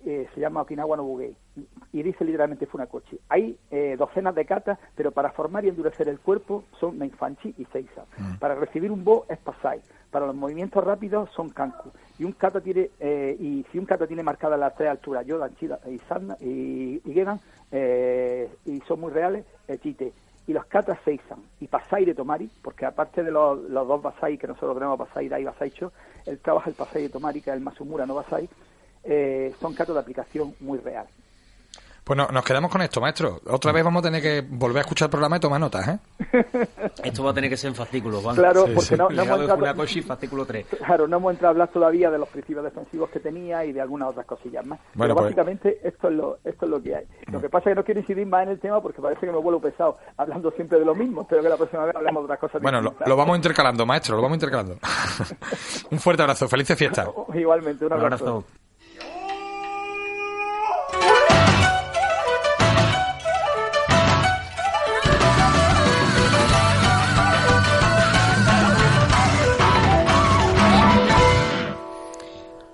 eh, 0.06 0.28
se 0.34 0.40
llama 0.40 0.62
Okinawa 0.62 0.96
Nobugei, 0.98 1.36
y 1.92 2.04
dice 2.04 2.24
literalmente 2.24 2.66
Funakoshi. 2.66 3.20
Hay 3.30 3.58
eh, 3.72 3.96
docenas 3.98 4.36
de 4.36 4.46
katas, 4.46 4.78
pero 4.96 5.12
para 5.12 5.32
formar 5.32 5.66
y 5.66 5.70
endurecer 5.70 6.08
el 6.08 6.20
cuerpo 6.20 6.64
son 6.80 6.98
Naifanchi 7.00 7.56
y 7.58 7.66
Seiza. 7.66 8.04
Para 8.40 8.56
recibir 8.56 8.92
un 8.92 9.04
bo 9.04 9.26
es 9.30 9.38
Pasai. 9.40 9.82
Para 10.12 10.28
los 10.28 10.36
movimientos 10.36 10.82
rápidos 10.84 11.30
son 11.32 11.50
Kanku. 11.50 11.92
Y 12.20 12.24
un 12.24 12.34
kata 12.34 12.62
tiene, 12.62 12.90
eh, 13.00 13.36
y 13.40 13.66
si 13.72 13.80
un 13.80 13.86
kata 13.86 14.08
tiene 14.08 14.24
marcadas 14.24 14.60
las 14.60 14.76
tres 14.76 14.90
alturas, 14.90 15.26
Yodan, 15.26 15.56
Chida 15.56 15.80
y 15.90 15.98
Sanna 16.08 16.38
y, 16.40 17.02
y 17.04 17.14
Gedan, 17.14 17.40
eh, 17.72 18.50
y 18.66 18.80
son 18.82 19.02
muy 19.02 19.12
reales, 19.12 19.46
Chite. 19.82 20.14
Y 20.48 20.54
los 20.54 20.66
katas 20.66 21.00
Seisan 21.04 21.40
y 21.60 21.68
Pasai 21.68 22.06
de 22.06 22.14
Tomari, 22.14 22.50
porque 22.62 22.86
aparte 22.86 23.24
de 23.24 23.32
los, 23.32 23.68
dos 23.70 24.02
Basai 24.02 24.38
que 24.38 24.48
nosotros 24.48 24.76
tenemos, 24.76 24.98
Basai 24.98 25.28
Dai 25.28 25.42
y 25.42 25.46
Basaicho, 25.46 25.92
él 26.26 26.40
trabaja 26.40 26.70
el 26.70 26.76
Pasai 26.76 27.04
de 27.04 27.10
Tomari, 27.10 27.42
que 27.42 27.50
es 27.50 27.56
el 27.56 27.62
Masumura 27.62 28.06
no 28.06 28.16
Basai, 28.16 28.48
eh, 29.04 29.54
son 29.60 29.74
katas 29.74 29.96
de 29.96 30.02
aplicación 30.02 30.56
muy 30.60 30.80
real. 30.80 31.08
Pues 32.06 32.16
no- 32.18 32.28
nos 32.28 32.44
quedamos 32.46 32.72
con 32.72 32.84
esto, 32.84 33.02
maestro. 33.02 33.42
Otra 33.48 33.72
vez 33.72 33.84
vamos 33.84 34.02
a 34.02 34.04
tener 34.04 34.22
que 34.22 34.46
volver 34.48 34.78
a 34.78 34.82
escuchar 34.82 35.08
el 35.08 35.10
programa 35.10 35.38
y 35.38 35.40
tomar 35.40 35.60
notas, 35.60 35.88
¿eh? 35.88 36.00
Esto 37.04 37.24
va 37.24 37.32
a 37.32 37.34
tener 37.34 37.50
que 37.50 37.58
ser 37.58 37.70
en 37.70 37.76
fascículo, 37.76 38.22
Juan. 38.22 38.36
Claro, 38.36 38.66
Sí, 38.68 38.72
porque 38.76 38.90
sí. 38.90 38.96
no, 38.96 39.10
no 39.10 39.24
hemos 39.24 39.40
entrado, 39.40 39.58
Funakoshi, 39.60 40.02
fascículo 40.04 40.46
3. 40.46 40.68
claro, 40.86 41.08
no 41.08 41.18
hemos 41.18 41.32
entrado 41.34 41.48
a 41.50 41.52
hablar 41.54 41.68
todavía 41.70 42.12
de 42.12 42.20
los 42.20 42.30
principios 42.30 42.64
defensivos 42.64 43.10
que 43.10 43.20
tenía 43.20 43.66
y 43.66 43.72
de 43.74 43.82
algunas 43.82 44.10
otras 44.10 44.28
cosillas 44.28 44.64
más. 44.68 44.80
Bueno, 44.94 45.16
Pero 45.16 45.16
pues- 45.16 45.24
básicamente 45.36 45.80
esto 45.84 46.10
es 46.10 46.14
lo 46.14 46.38
esto 46.44 46.66
es 46.66 46.70
lo 46.72 46.82
que 46.84 46.96
hay. 46.96 47.06
Lo 47.32 47.42
que 47.42 47.50
pasa 47.50 47.72
es 47.72 47.74
que 47.74 47.80
no 47.80 47.84
quiero 47.84 48.00
incidir 48.02 48.28
más 48.28 48.44
en 48.44 48.50
el 48.50 48.60
tema 48.60 48.80
porque 48.84 49.02
parece 49.02 49.26
que 49.26 49.32
me 49.32 49.40
vuelvo 49.40 49.60
pesado 49.60 49.98
hablando 50.16 50.52
siempre 50.52 50.78
de 50.78 50.86
lo 50.86 50.94
mismo. 50.94 51.24
Espero 51.24 51.42
que 51.42 51.50
la 51.50 51.58
próxima 51.58 51.86
vez 51.86 51.96
hablemos 51.96 52.22
de 52.22 52.26
otras 52.26 52.40
cosas 52.40 52.62
Bueno, 52.62 52.82
lo, 52.82 52.96
lo 53.04 53.16
vamos 53.18 53.36
intercalando, 53.36 53.84
maestro, 53.84 54.16
lo 54.16 54.22
vamos 54.22 54.36
intercalando. 54.36 54.78
Un 55.90 56.00
fuerte 56.00 56.22
abrazo, 56.22 56.48
felices 56.48 56.78
fiestas. 56.78 57.10
Igualmente, 57.34 57.84
un 57.84 57.94
Un 57.94 58.00
abrazo. 58.00 58.44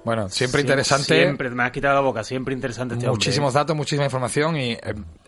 Bueno, 0.04 0.30
siempre 0.30 0.62
Sie- 0.62 0.68
interesante. 0.68 1.16
Siempre, 1.24 1.50
me 1.52 1.64
has 1.64 1.72
quitado 1.72 1.96
la 1.96 2.02
boca, 2.02 2.24
siempre 2.24 2.54
interesante 2.54 2.96
este 2.96 3.06
hombre. 3.08 3.18
Muchísimos 3.18 3.54
datos, 3.54 3.76
muchísima 3.76 4.06
información 4.06 4.58
y 4.58 4.72
eh, 4.72 4.80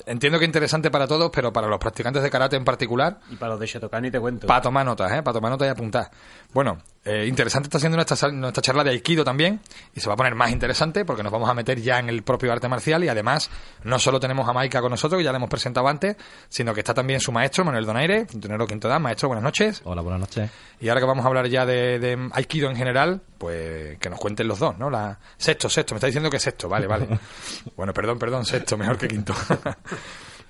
entiendo 0.06 0.40
que 0.40 0.46
interesante 0.46 0.90
para 0.92 1.08
todos, 1.08 1.32
pero 1.34 1.52
para 1.54 1.68
los 1.68 1.80
practicantes 1.80 2.24
de 2.24 2.30
karate 2.30 2.56
en 2.56 2.66
particular, 2.66 3.20
Y 3.30 3.36
para 3.36 3.52
los 3.52 3.60
de 3.60 3.68
Shotokan 3.68 4.02
ni 4.04 4.12
te 4.12 4.20
cuento. 4.20 4.48
para 4.48 4.62
tomar 4.62 4.86
notas, 4.86 5.12
¿eh? 5.12 5.22
Para 5.24 5.34
tomar 5.34 5.52
notas 5.52 5.68
y 5.68 5.72
apuntar. 5.72 6.10
Bueno, 6.54 6.78
eh, 7.06 7.26
interesante 7.28 7.68
está 7.68 7.80
siendo 7.80 7.98
nuestra, 7.98 8.32
nuestra 8.32 8.62
charla 8.62 8.84
de 8.84 8.92
Aikido 8.92 9.24
también 9.24 9.60
y 9.94 10.00
se 10.00 10.08
va 10.08 10.14
a 10.14 10.18
poner 10.18 10.36
más 10.36 10.52
interesante 10.52 11.04
porque 11.04 11.24
nos 11.24 11.32
vamos 11.32 11.50
a 11.50 11.54
meter 11.54 11.82
ya 11.82 12.00
en 12.00 12.08
el 12.10 12.24
propio 12.24 12.52
arte 12.52 12.70
marcial 12.70 13.04
y 13.04 13.10
además 13.10 13.50
no 13.84 14.00
solo 14.00 14.20
tenemos 14.20 14.48
a 14.48 14.54
Maika 14.54 14.80
con 14.82 14.92
nosotros, 14.92 15.20
que 15.20 15.24
ya 15.26 15.32
le 15.32 15.38
hemos 15.38 15.50
presentado 15.50 15.88
antes, 15.88 16.16
sino 16.48 16.74
que 16.74 16.80
está 16.82 16.94
también 16.94 17.20
su 17.20 17.32
maestro, 17.32 17.66
Manuel 17.66 17.86
Donaire, 17.86 18.26
Fontanero 18.26 18.68
Quinto 18.68 18.88
Dan. 18.88 19.02
Maestro, 19.02 19.28
buenas 19.30 19.44
noches. 19.44 19.82
Hola, 19.84 20.02
buenas 20.02 20.22
noches. 20.22 20.50
Y 20.80 20.90
ahora 20.90 21.02
que 21.02 21.08
vamos 21.08 21.26
a 21.26 21.28
hablar 21.28 21.48
ya 21.48 21.66
de, 21.66 22.00
de 22.00 22.30
Aikido 22.34 22.70
en 22.70 22.76
general, 22.76 23.22
pues 23.38 23.98
que 24.00 24.10
nos 24.10 24.20
cuenten 24.20 24.48
los 24.48 24.60
dos, 24.60 24.78
¿no? 24.78 24.90
La... 24.90 25.18
Sexto, 25.38 25.70
sexto, 25.70 25.96
me 25.96 25.98
está 25.98 26.08
diciendo 26.08 26.30
que 26.30 26.40
sexto, 26.40 26.70
vale, 26.70 26.88
vale. 26.88 27.08
Bueno, 27.76 27.94
perdón, 27.94 28.20
perdón, 28.20 28.46
sexto, 28.46 28.78
mejor 28.78 28.98
que 28.98 29.08
quinto. 29.08 29.34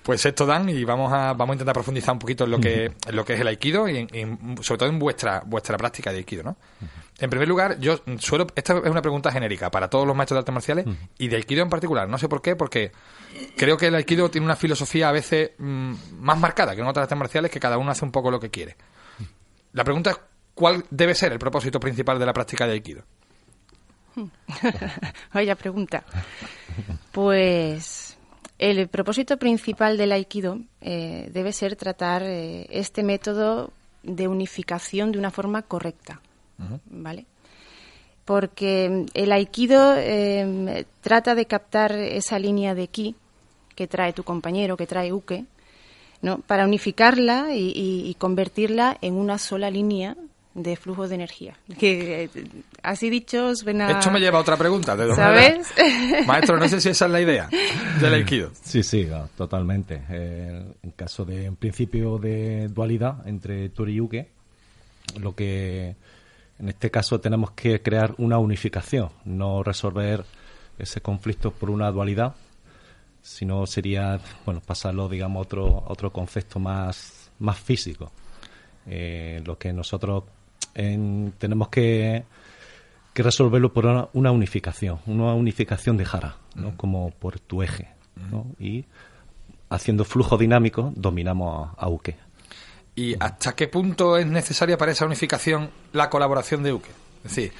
Pues 0.02 0.20
sexto 0.20 0.44
dan 0.44 0.68
y 0.68 0.84
vamos 0.84 1.10
a, 1.12 1.32
vamos 1.32 1.50
a 1.50 1.54
intentar 1.54 1.72
profundizar 1.72 2.12
un 2.12 2.18
poquito 2.18 2.44
en 2.44 2.50
lo 2.50 2.60
que, 2.60 2.84
en 3.06 3.16
lo 3.16 3.24
que 3.24 3.32
es 3.32 3.40
el 3.40 3.46
Aikido 3.48 3.88
y 3.88 3.96
en- 3.96 4.08
en- 4.12 4.62
sobre 4.62 4.78
todo 4.80 4.88
en 4.90 4.98
vuestra, 4.98 5.42
vuestra 5.46 5.78
práctica 5.78 6.10
de 6.12 6.18
Aikido, 6.18 6.42
¿no? 6.42 6.56
En 7.18 7.30
primer 7.30 7.48
lugar, 7.48 7.78
yo 7.78 8.00
suelo, 8.18 8.46
esta 8.54 8.74
es 8.78 8.90
una 8.90 9.00
pregunta 9.00 9.30
genérica 9.32 9.70
para 9.70 9.88
todos 9.88 10.06
los 10.06 10.14
maestros 10.14 10.36
de 10.36 10.38
artes 10.40 10.52
marciales 10.52 10.84
y 11.16 11.28
de 11.28 11.36
Aikido 11.36 11.62
en 11.62 11.70
particular. 11.70 12.06
No 12.06 12.18
sé 12.18 12.28
por 12.28 12.42
qué, 12.42 12.54
porque 12.54 12.92
creo 13.56 13.78
que 13.78 13.86
el 13.86 13.94
Aikido 13.94 14.30
tiene 14.30 14.44
una 14.44 14.56
filosofía 14.56 15.08
a 15.08 15.12
veces 15.12 15.52
mm, 15.56 15.94
más 16.18 16.38
marcada 16.38 16.74
que 16.74 16.82
en 16.82 16.86
otras 16.86 17.04
artes 17.04 17.16
marciales 17.16 17.50
que 17.50 17.60
cada 17.60 17.78
uno 17.78 17.90
hace 17.90 18.04
un 18.04 18.10
poco 18.12 18.30
lo 18.30 18.38
que 18.40 18.50
quiere. 18.50 18.76
La 19.72 19.84
pregunta 19.84 20.10
es, 20.10 20.18
¿cuál 20.54 20.84
debe 20.90 21.14
ser 21.14 21.32
el 21.32 21.38
propósito 21.38 21.80
principal 21.80 22.18
de 22.18 22.26
la 22.26 22.32
práctica 22.34 22.66
de 22.66 22.72
Aikido? 22.74 23.04
Vaya 25.32 25.54
pregunta. 25.54 26.04
Pues 27.12 28.16
el 28.58 28.88
propósito 28.88 29.36
principal 29.36 29.96
del 29.96 30.12
Aikido 30.12 30.58
eh, 30.80 31.28
debe 31.32 31.52
ser 31.52 31.76
tratar 31.76 32.22
eh, 32.22 32.66
este 32.70 33.02
método 33.02 33.72
de 34.02 34.28
unificación 34.28 35.12
de 35.12 35.18
una 35.18 35.30
forma 35.30 35.62
correcta, 35.62 36.20
¿vale? 36.86 37.26
Porque 38.24 39.06
el 39.14 39.32
Aikido 39.32 39.94
eh, 39.96 40.86
trata 41.02 41.34
de 41.34 41.46
captar 41.46 41.92
esa 41.92 42.38
línea 42.38 42.74
de 42.74 42.86
ki 42.88 43.14
que 43.74 43.86
trae 43.86 44.12
tu 44.12 44.22
compañero, 44.22 44.76
que 44.76 44.86
trae 44.86 45.12
Uke, 45.12 45.44
¿no? 46.22 46.38
para 46.38 46.64
unificarla 46.64 47.54
y, 47.54 47.72
y- 47.74 48.08
y 48.08 48.14
convertirla 48.14 48.96
en 49.02 49.14
una 49.14 49.36
sola 49.38 49.68
línea 49.70 50.16
de 50.54 50.76
flujo 50.76 51.08
de 51.08 51.16
energía. 51.16 51.56
Que 51.78 52.24
eh, 52.24 52.30
así 52.82 53.10
dicho 53.10 53.54
suena... 53.56 53.90
Esto 53.90 54.10
me 54.10 54.20
lleva 54.20 54.38
a 54.38 54.40
otra 54.40 54.56
pregunta. 54.56 54.96
¿de 54.96 55.06
dónde 55.06 55.16
¿Sabes? 55.16 55.74
Maestro, 56.26 56.58
no 56.58 56.68
sé 56.68 56.80
si 56.80 56.90
esa 56.90 57.06
es 57.06 57.10
la 57.10 57.20
idea 57.20 57.48
del 58.00 58.14
Aikido. 58.14 58.50
Sí, 58.62 58.82
sí, 58.82 59.08
totalmente. 59.36 60.02
Eh, 60.08 60.64
en 60.82 60.90
caso 60.92 61.24
de 61.24 61.48
un 61.48 61.56
principio 61.56 62.18
de 62.18 62.68
dualidad 62.68 63.26
entre 63.26 63.68
Tori 63.70 63.94
y 63.94 64.00
Uke, 64.00 64.28
lo 65.20 65.34
que 65.34 65.96
en 66.58 66.68
este 66.68 66.90
caso 66.90 67.20
tenemos 67.20 67.50
que 67.50 67.82
crear 67.82 68.14
una 68.18 68.38
unificación, 68.38 69.10
no 69.24 69.62
resolver 69.62 70.24
ese 70.78 71.00
conflicto 71.00 71.50
por 71.50 71.70
una 71.70 71.90
dualidad, 71.90 72.34
sino 73.22 73.66
sería 73.66 74.20
bueno 74.44 74.60
pasarlo 74.60 75.08
digamos 75.08 75.38
a 75.38 75.40
otro 75.42 75.84
a 75.86 75.92
otro 75.92 76.12
concepto 76.12 76.60
más 76.60 77.30
más 77.40 77.58
físico. 77.58 78.12
Eh, 78.86 79.42
lo 79.44 79.58
que 79.58 79.72
nosotros 79.72 80.24
en- 80.74 81.32
tenemos 81.38 81.68
que 81.68 82.24
que 83.12 83.22
resolverlo 83.22 83.72
por 83.72 83.86
una, 83.86 84.08
una 84.12 84.32
unificación, 84.32 84.98
una 85.06 85.34
unificación 85.34 85.96
de 85.96 86.04
jara, 86.04 86.34
¿no? 86.56 86.76
como 86.76 87.12
por 87.12 87.38
tu 87.38 87.62
eje. 87.62 87.86
¿no? 88.30 88.44
Y 88.58 88.86
haciendo 89.70 90.04
flujo 90.04 90.36
dinámico 90.36 90.92
dominamos 90.96 91.68
a, 91.78 91.84
a 91.84 91.88
Uke. 91.88 92.16
¿Y 92.96 93.14
hasta 93.20 93.54
qué 93.54 93.68
punto 93.68 94.16
es 94.16 94.26
necesaria 94.26 94.76
para 94.76 94.90
esa 94.90 95.04
unificación 95.06 95.70
la 95.92 96.10
colaboración 96.10 96.64
de 96.64 96.72
Uke? 96.72 96.90
Es 97.24 97.36
decir, 97.36 97.52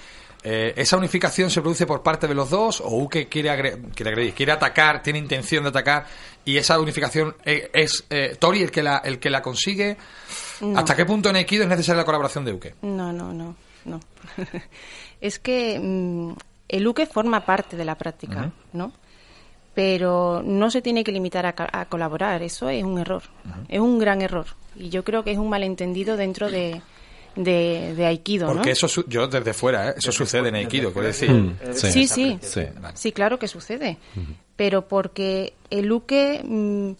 eh, 0.44 0.74
¿esa 0.76 0.96
unificación 0.98 1.50
se 1.50 1.60
produce 1.62 1.86
por 1.86 2.02
parte 2.02 2.28
de 2.28 2.34
los 2.34 2.50
dos 2.50 2.80
o 2.80 2.88
Uke 2.96 3.26
quiere, 3.28 3.50
agre- 3.50 3.78
quiere 3.94 4.10
agredir, 4.10 4.34
quiere 4.34 4.52
atacar, 4.52 5.02
tiene 5.02 5.18
intención 5.18 5.62
de 5.64 5.70
atacar 5.70 6.06
y 6.44 6.56
esa 6.58 6.78
unificación 6.78 7.34
eh, 7.44 7.70
es 7.72 8.04
eh, 8.10 8.36
Tori 8.38 8.62
el 8.62 8.70
que 8.70 8.82
la, 8.82 8.98
el 8.98 9.18
que 9.18 9.30
la 9.30 9.40
consigue? 9.42 9.96
No. 10.60 10.78
¿Hasta 10.78 10.94
qué 10.94 11.04
punto 11.06 11.30
en 11.30 11.36
Aikido 11.36 11.62
es 11.64 11.68
necesaria 11.68 12.02
la 12.02 12.04
colaboración 12.06 12.44
de 12.44 12.52
Uke? 12.52 12.74
No, 12.82 13.12
no, 13.12 13.32
no, 13.32 13.56
no. 13.86 14.00
es 15.20 15.38
que 15.38 15.80
mm, 15.80 16.32
el 16.68 16.86
uke 16.86 17.06
forma 17.06 17.44
parte 17.44 17.76
de 17.76 17.84
la 17.84 17.94
práctica, 17.96 18.52
¿no? 18.72 18.92
Pero 19.74 20.40
no 20.44 20.70
se 20.70 20.82
tiene 20.82 21.02
que 21.02 21.10
limitar 21.10 21.46
a 21.46 21.84
colaborar, 21.86 22.42
eso 22.42 22.68
es 22.68 22.84
un 22.84 22.98
error, 23.00 23.24
es 23.68 23.80
un 23.80 23.98
gran 23.98 24.22
error. 24.22 24.46
Y 24.76 24.88
yo 24.88 25.02
creo 25.02 25.24
que 25.24 25.32
es 25.32 25.38
un 25.38 25.48
malentendido 25.48 26.16
dentro 26.16 26.48
de, 26.48 26.80
de, 27.36 27.94
de 27.96 28.06
Aikido, 28.06 28.48
¿no? 28.48 28.54
Porque 28.54 28.70
eso, 28.72 28.88
su- 28.88 29.04
yo 29.08 29.26
desde 29.26 29.52
fuera, 29.54 29.90
¿eh? 29.90 29.94
eso 29.98 30.12
sucede 30.12 30.48
en 30.48 30.54
Aikido, 30.56 30.92
quiero 30.92 31.06
decir. 31.08 31.30
Mm, 31.30 31.56
Sí, 31.72 32.06
sí. 32.06 32.38
Sí. 32.42 32.60
Sí, 32.94 33.12
claro 33.12 33.38
que 33.38 33.48
sucede. 33.48 33.98
Pero 34.56 34.86
porque 34.88 35.52
el 35.70 35.90
uke 35.90 36.42
mm, 36.44 36.90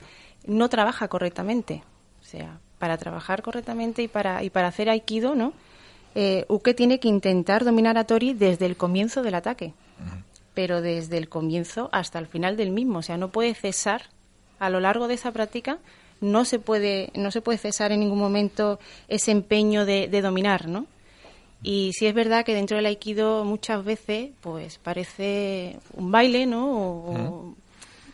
no 0.47 0.69
trabaja 0.69 1.09
correctamente. 1.09 1.83
O 2.21 2.25
sea, 2.25 2.59
para 2.79 2.97
trabajar 2.99 3.43
correctamente 3.43 4.03
y 4.03 4.09
para, 4.09 4.43
y 4.43 4.51
para 4.51 4.69
hacer 4.69 4.89
aikido, 4.91 5.35
¿no? 5.35 5.53
Eh, 6.17 6.45
uke 6.49 6.75
tiene 6.75 7.01
que 7.01 7.09
intentar 7.09 7.65
dominar 7.65 7.99
a 7.99 8.05
Tori 8.05 8.35
desde 8.35 8.67
el 8.67 8.77
comienzo 8.77 9.23
del 9.23 9.35
ataque. 9.35 9.73
Pero 10.55 10.81
desde 10.81 11.19
el 11.19 11.29
comienzo 11.29 11.89
hasta 11.93 12.19
el 12.21 12.27
final 12.29 12.57
del 12.57 12.71
mismo. 12.71 12.99
O 12.99 13.03
sea, 13.03 13.17
no 13.17 13.29
puede 13.29 13.55
cesar 13.55 14.03
a 14.61 14.71
lo 14.71 14.79
largo 14.81 15.09
de 15.09 15.15
esa 15.15 15.33
práctica. 15.33 15.79
No 16.21 16.45
se 16.45 16.59
puede, 16.59 17.11
no 17.15 17.31
se 17.31 17.41
puede 17.41 17.59
cesar 17.59 17.93
en 17.93 18.01
ningún 18.01 18.19
momento 18.19 18.79
ese 19.09 19.31
empeño 19.31 19.85
de, 19.85 20.09
de 20.09 20.23
dominar, 20.23 20.69
¿no? 20.69 20.87
Y 21.65 21.93
sí 21.95 22.07
es 22.07 22.15
verdad 22.15 22.45
que 22.45 22.55
dentro 22.55 22.77
del 22.77 22.85
aikido 22.85 23.43
muchas 23.45 23.83
veces 23.83 24.31
pues 24.43 24.79
parece 24.79 25.79
un 25.95 26.13
baile, 26.13 26.45
¿no? 26.45 26.69
O, 26.69 27.55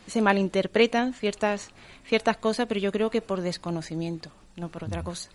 se 0.06 0.22
malinterpretan 0.22 1.14
ciertas 1.14 1.70
ciertas 2.06 2.36
cosas, 2.36 2.66
pero 2.66 2.80
yo 2.80 2.90
creo 2.92 3.10
que 3.10 3.20
por 3.20 3.40
desconocimiento, 3.40 4.30
no 4.56 4.68
por 4.68 4.84
otra 4.84 5.02
cosa. 5.02 5.30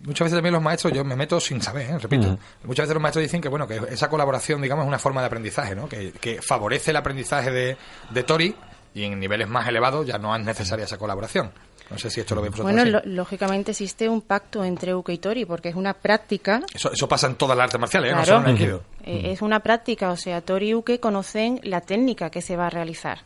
Muchas 0.00 0.26
veces 0.26 0.36
también 0.36 0.52
los 0.52 0.62
maestros, 0.62 0.92
yo 0.92 1.04
me 1.04 1.16
meto 1.16 1.40
sin 1.40 1.60
saber, 1.60 1.90
¿eh? 1.90 1.98
repito, 1.98 2.38
muchas 2.64 2.84
veces 2.84 2.94
los 2.94 3.02
maestros 3.02 3.22
dicen 3.22 3.40
que 3.40 3.48
bueno 3.48 3.66
que 3.66 3.80
esa 3.90 4.08
colaboración, 4.08 4.60
digamos, 4.60 4.84
es 4.84 4.88
una 4.88 4.98
forma 4.98 5.20
de 5.20 5.26
aprendizaje, 5.26 5.74
¿no? 5.74 5.88
Que, 5.88 6.12
que 6.12 6.42
favorece 6.42 6.90
el 6.90 6.96
aprendizaje 6.96 7.50
de, 7.50 7.76
de 8.10 8.22
Tori 8.22 8.54
y 8.94 9.04
en 9.04 9.18
niveles 9.18 9.48
más 9.48 9.66
elevados 9.68 10.06
ya 10.06 10.18
no 10.18 10.34
es 10.34 10.44
necesaria 10.44 10.84
esa 10.84 10.98
colaboración. 10.98 11.52
No 11.90 11.96
sé 11.98 12.10
si 12.10 12.20
esto 12.20 12.34
lo 12.34 12.42
vosotros 12.42 12.62
Bueno, 12.64 12.84
lo- 12.84 13.00
lógicamente 13.04 13.70
existe 13.70 14.08
un 14.08 14.20
pacto 14.20 14.62
entre 14.64 14.94
uke 14.94 15.12
y 15.12 15.18
tori 15.18 15.44
porque 15.46 15.70
es 15.70 15.74
una 15.74 15.94
práctica 15.94 16.60
Eso, 16.74 16.92
eso 16.92 17.08
pasa 17.08 17.26
en 17.28 17.36
todas 17.36 17.56
las 17.56 17.64
artes 17.64 17.80
marciales, 17.80 18.12
¿eh? 18.12 18.14
no 18.14 18.24
solo 18.26 18.40
en 18.40 18.46
Aikido. 18.46 18.82
Eh, 19.04 19.32
Es 19.32 19.40
una 19.42 19.60
práctica, 19.60 20.10
o 20.10 20.16
sea, 20.16 20.40
Tori 20.42 20.68
y 20.68 20.74
Uke 20.74 21.00
conocen 21.00 21.60
la 21.62 21.80
técnica 21.80 22.28
que 22.30 22.42
se 22.42 22.56
va 22.56 22.66
a 22.66 22.70
realizar. 22.70 23.20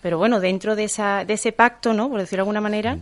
Pero 0.00 0.16
bueno, 0.16 0.40
dentro 0.40 0.74
de, 0.76 0.84
esa, 0.84 1.24
de 1.26 1.34
ese 1.34 1.52
pacto, 1.52 1.92
¿no? 1.92 2.08
Por 2.08 2.20
decirlo 2.20 2.38
de 2.38 2.42
alguna 2.48 2.60
manera, 2.62 2.98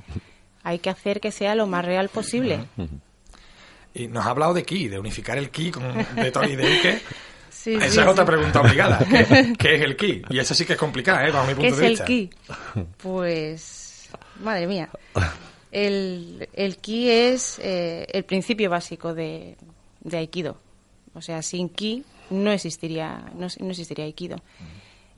hay 0.65 0.79
que 0.81 0.91
hacer 0.91 1.21
que 1.21 1.31
sea 1.31 1.55
lo 1.55 1.67
más 1.69 1.85
real 1.85 2.09
posible. 2.09 2.65
Y 3.95 4.09
nos 4.09 4.27
ha 4.27 4.31
hablado 4.31 4.55
de 4.55 4.65
ki, 4.65 4.89
de 4.89 4.99
unificar 4.99 5.39
el 5.39 5.51
ki 5.51 5.71
con, 5.71 5.85
de 6.17 6.31
Tori 6.33 6.53
y 6.53 6.57
de 6.57 6.65
Uke. 6.65 7.01
Sí, 7.49 7.75
Esa 7.75 7.89
sí, 7.91 7.99
es 8.01 8.07
otra 8.07 8.25
pregunta 8.25 8.61
obligada. 8.61 8.99
¿Qué, 8.99 9.53
qué 9.59 9.75
es 9.75 9.83
el 9.83 9.97
ki? 9.97 10.23
Y 10.31 10.39
esa 10.39 10.55
sí 10.55 10.65
que 10.65 10.75
es 10.75 10.79
complicada, 10.79 11.27
¿eh? 11.27 11.33
bajo 11.33 11.49
mi 11.49 11.55
¿Qué 11.55 11.69
es 11.69 11.77
de 11.79 11.87
el 11.89 12.05
ki? 12.05 12.31
Pues, 12.99 13.86
madre 14.41 14.67
mía. 14.67 14.89
El, 15.73 16.49
el 16.55 16.79
ki 16.79 17.11
es 17.11 17.59
eh, 17.59 18.07
el 18.13 18.25
principio 18.25 18.71
básico 18.71 19.13
de, 19.13 19.59
de 20.01 20.17
Aikido. 20.17 20.57
O 21.13 21.21
sea, 21.21 21.43
sin 21.43 21.69
ki 21.69 22.03
no 22.31 22.51
existiría, 22.51 23.31
no, 23.35 23.49
no 23.61 23.71
existiría 23.71 24.07
Aikido. 24.07 24.39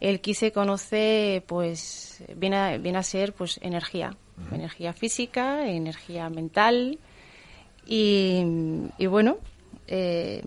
El 0.01 0.21
ki 0.21 0.35
se 0.35 0.51
conoce, 0.51 1.45
pues, 1.47 2.25
viene 2.35 2.57
a, 2.57 2.79
viene 2.79 2.99
a 2.99 3.03
ser, 3.05 3.35
pues, 3.35 3.61
energía. 3.63 4.17
Energía 4.51 4.93
física, 4.93 5.69
energía 5.69 6.29
mental. 6.29 6.99
Y, 7.87 8.43
y 8.99 9.07
bueno, 9.07 9.39
eh, 9.87 10.43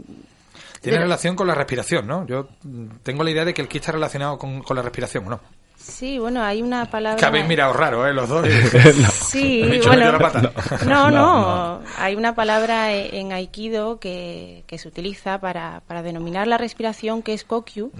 Tiene 0.81 0.99
relación 0.99 1.35
con 1.35 1.47
la 1.47 1.55
respiración, 1.55 2.07
¿no? 2.07 2.25
Yo 2.25 2.49
mm, 2.63 2.87
tengo 3.03 3.23
la 3.23 3.31
idea 3.31 3.45
de 3.45 3.53
que 3.53 3.61
el 3.61 3.67
ki 3.67 3.77
está 3.77 3.91
relacionado 3.93 4.37
con, 4.37 4.61
con 4.61 4.75
la 4.75 4.81
respiración, 4.81 5.27
¿o 5.27 5.29
no? 5.31 5.41
Sí, 5.81 6.19
bueno, 6.19 6.43
hay 6.43 6.61
una 6.61 6.85
palabra... 6.85 7.17
Que 7.19 7.25
habéis 7.25 7.47
mirado 7.47 7.73
raro, 7.73 8.07
¿eh? 8.07 8.13
Los 8.13 8.29
dos. 8.29 8.45
Sí, 9.11 9.59
bueno, 9.59 9.73
metió 9.75 9.93
la 9.95 10.19
pata. 10.19 10.51
No, 10.85 11.09
no, 11.09 11.11
No, 11.11 11.81
hay 11.97 12.15
una 12.15 12.35
palabra 12.35 12.91
e- 12.93 13.19
en 13.19 13.31
Aikido 13.31 13.99
que, 13.99 14.63
que 14.67 14.77
se 14.77 14.87
utiliza 14.87 15.39
para, 15.39 15.81
para 15.87 16.01
denominar 16.03 16.47
la 16.47 16.57
respiración 16.57 17.21
que 17.21 17.33
es 17.33 17.43
kokyu. 17.43 17.91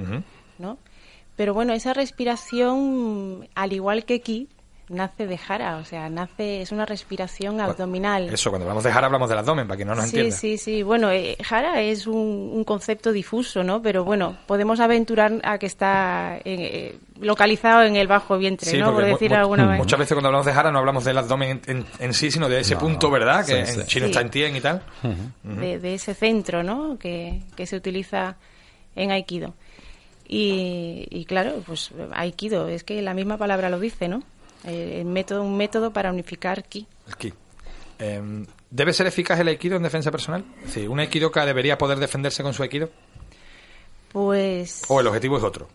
¿no? 0.60 0.78
Pero 1.36 1.54
bueno, 1.54 1.74
esa 1.74 1.94
respiración, 1.94 3.48
al 3.56 3.74
igual 3.74 4.06
que 4.06 4.22
ki, 4.22 4.48
nace 4.92 5.26
de 5.26 5.38
jara, 5.38 5.78
o 5.78 5.86
sea, 5.86 6.10
nace 6.10 6.62
es 6.62 6.72
una 6.72 6.86
respiración 6.86 7.60
abdominal. 7.62 8.30
Eso, 8.34 8.50
cuando 8.50 8.66
hablamos 8.66 8.84
de 8.84 8.92
Jara 8.92 9.08
hablamos 9.08 9.30
del 9.30 9.38
abdomen, 9.40 9.68
para 9.68 9.76
quien 9.78 9.88
no 9.88 9.96
nos 9.96 10.06
sí, 10.06 10.18
entienda. 10.18 10.36
sí, 10.38 10.58
sí. 10.58 10.84
Bueno, 10.84 11.10
eh, 11.12 11.38
jara 11.44 11.82
es 11.82 12.08
un, 12.08 12.16
un 12.54 12.64
concepto 12.64 13.12
difuso, 13.12 13.64
¿no? 13.64 13.82
Pero 13.82 14.04
bueno, 14.04 14.38
podemos 14.48 14.80
aventurar 14.80 15.34
a 15.44 15.58
que 15.58 15.66
está 15.66 16.38
en- 16.44 16.60
eh, 16.62 16.96
localizado 17.20 17.84
en 17.84 17.96
el 17.96 18.08
bajo 18.08 18.38
vientre, 18.38 18.70
Sí, 18.70 18.78
¿no? 18.78 18.86
Por 18.88 18.96
porque 18.96 19.10
mu- 19.10 19.16
decirlo 19.16 19.36
de 19.36 19.40
mu- 19.40 19.44
alguna 19.46 19.64
manera. 19.66 19.84
muchas 19.84 20.00
veces 20.00 20.14
cuando 20.14 20.28
hablamos 20.28 20.46
de 20.46 20.54
Jara 20.54 20.72
no 20.72 20.80
hablamos 20.80 21.04
del 21.06 21.18
abdomen 21.18 21.62
en, 21.68 21.78
en- 21.78 21.86
en 22.00 22.14
sí, 22.14 22.30
sino 22.32 22.50
de 22.50 22.60
ese 22.60 22.74
No, 22.76 22.80
punto, 22.82 23.10
¿verdad? 23.10 23.46
Que 23.46 23.66
sí, 23.66 23.74
en 23.74 23.82
sí. 23.82 23.88
chino 23.88 24.06
Sí. 24.06 24.12
está 24.12 24.22
en 24.22 24.30
tien 24.30 24.56
y 24.56 24.62
tal. 24.62 24.82
de, 25.44 25.80
de 25.80 25.94
ese 25.94 26.14
centro 26.14 26.64
¿no? 26.64 26.98
que, 27.00 27.42
que 27.56 27.66
se 27.66 27.76
utiliza 27.76 28.36
en 28.96 29.12
Aikido. 29.12 29.54
Y, 30.28 31.08
y 31.10 31.26
claro, 31.26 31.56
pues 31.66 31.92
Aikido, 32.14 32.68
es 32.70 32.84
que 32.84 33.02
la 33.02 33.14
misma 33.14 33.38
palabra 33.38 33.70
lo 33.70 33.80
dice, 33.80 34.08
¿no? 34.08 34.24
Eh, 34.66 34.98
El 35.02 35.06
método, 35.06 35.44
un 35.44 35.58
método 35.58 35.92
para 35.92 36.12
unificar 36.12 36.64
ki. 36.64 36.88
El 37.08 37.16
ki. 37.16 37.34
Eh, 38.00 38.46
¿Debe 38.70 38.94
ser 38.94 39.06
eficaz 39.08 39.40
el 39.40 39.48
aikido 39.50 39.76
en 39.78 39.84
defensa 39.84 40.12
personal? 40.12 40.44
Sí, 40.68 40.88
¿un 40.88 41.00
aikidoka 41.00 41.46
debería 41.46 41.78
poder 41.78 42.00
defenderse 42.00 42.42
con 42.44 42.54
su 42.54 42.64
aikido? 42.64 42.90
Pues 44.12 44.84
¿O 44.90 45.00
el 45.00 45.08
objetivo 45.08 45.38
es 45.38 45.44
otro? 45.44 45.68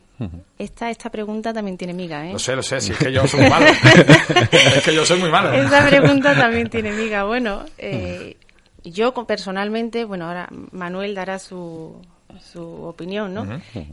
esta, 0.59 0.91
esta 0.91 1.11
pregunta 1.11 1.53
también 1.53 1.77
tiene 1.77 1.93
miga, 1.93 2.27
¿eh? 2.27 2.33
Lo 2.33 2.39
sé, 2.39 2.57
lo 2.57 2.63
sé, 2.63 2.81
si 2.81 2.93
es 2.93 2.99
que 2.99 3.13
yo 3.13 3.27
soy 3.27 3.41
muy 3.41 3.51
malo. 3.51 3.67
es 4.77 4.83
que 4.83 4.95
yo 4.95 5.05
soy 5.05 5.21
muy 5.21 5.31
malo. 5.31 5.53
Esta 5.53 5.87
pregunta 5.87 6.35
también 6.35 6.71
tiene 6.71 6.93
miga. 6.93 7.25
Bueno, 7.25 7.65
eh, 7.77 8.37
yo 8.83 9.13
personalmente, 9.27 10.05
bueno, 10.07 10.27
ahora 10.27 10.49
Manuel 10.73 11.15
dará 11.15 11.39
su, 11.39 12.01
su 12.43 12.63
opinión, 12.85 13.35
¿no? 13.35 13.47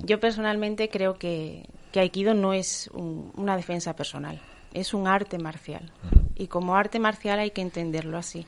Yo 0.04 0.20
personalmente 0.22 0.88
creo 0.90 1.16
que, 1.18 1.66
que 1.92 2.00
Aikido 2.00 2.34
no 2.34 2.54
es 2.54 2.90
un- 2.94 3.32
una 3.36 3.58
defensa 3.58 3.94
personal, 3.96 4.40
es 4.74 4.94
un 4.94 5.08
arte 5.08 5.38
marcial. 5.38 5.92
Y 6.36 6.48
como 6.48 6.76
arte 6.76 7.00
marcial 7.00 7.40
hay 7.40 7.52
que 7.52 7.62
entenderlo 7.62 8.18
así. 8.18 8.46